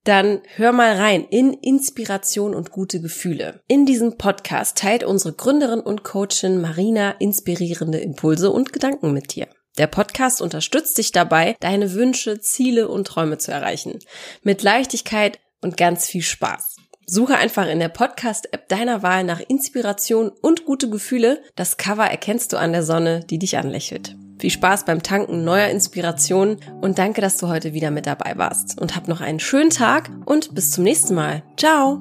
Dann 0.02 0.42
hör 0.56 0.72
mal 0.72 0.96
rein 0.96 1.24
in 1.30 1.52
Inspiration 1.52 2.56
und 2.56 2.72
gute 2.72 3.00
Gefühle. 3.00 3.60
In 3.68 3.86
diesem 3.86 4.18
Podcast 4.18 4.78
teilt 4.78 5.04
unsere 5.04 5.32
Gründerin 5.32 5.78
und 5.78 6.02
Coachin 6.02 6.60
Marina 6.60 7.12
inspirierende 7.20 7.98
Impulse 7.98 8.50
und 8.50 8.72
Gedanken 8.72 9.12
mit 9.12 9.36
dir. 9.36 9.46
Der 9.78 9.86
Podcast 9.86 10.42
unterstützt 10.42 10.98
dich 10.98 11.12
dabei, 11.12 11.54
deine 11.60 11.92
Wünsche, 11.92 12.40
Ziele 12.40 12.88
und 12.88 13.06
Träume 13.06 13.38
zu 13.38 13.52
erreichen. 13.52 14.00
Mit 14.42 14.64
Leichtigkeit 14.64 15.38
und 15.62 15.76
ganz 15.76 16.06
viel 16.06 16.22
Spaß. 16.22 16.76
Suche 17.06 17.36
einfach 17.36 17.68
in 17.68 17.78
der 17.78 17.88
Podcast-App 17.88 18.68
deiner 18.68 19.04
Wahl 19.04 19.22
nach 19.22 19.38
Inspiration 19.38 20.30
und 20.30 20.64
gute 20.64 20.90
Gefühle. 20.90 21.42
Das 21.54 21.76
Cover 21.76 22.06
erkennst 22.06 22.52
du 22.52 22.56
an 22.56 22.72
der 22.72 22.82
Sonne, 22.82 23.20
die 23.30 23.38
dich 23.38 23.56
anlächelt. 23.56 24.16
Viel 24.38 24.50
Spaß 24.50 24.84
beim 24.84 25.02
Tanken 25.02 25.44
neuer 25.44 25.68
Inspirationen 25.68 26.58
und 26.80 26.98
danke, 26.98 27.20
dass 27.20 27.38
du 27.38 27.48
heute 27.48 27.72
wieder 27.72 27.90
mit 27.90 28.06
dabei 28.06 28.34
warst. 28.36 28.80
Und 28.80 28.96
hab 28.96 29.08
noch 29.08 29.20
einen 29.20 29.40
schönen 29.40 29.70
Tag 29.70 30.10
und 30.24 30.54
bis 30.54 30.70
zum 30.70 30.84
nächsten 30.84 31.14
Mal. 31.14 31.42
Ciao! 31.56 32.00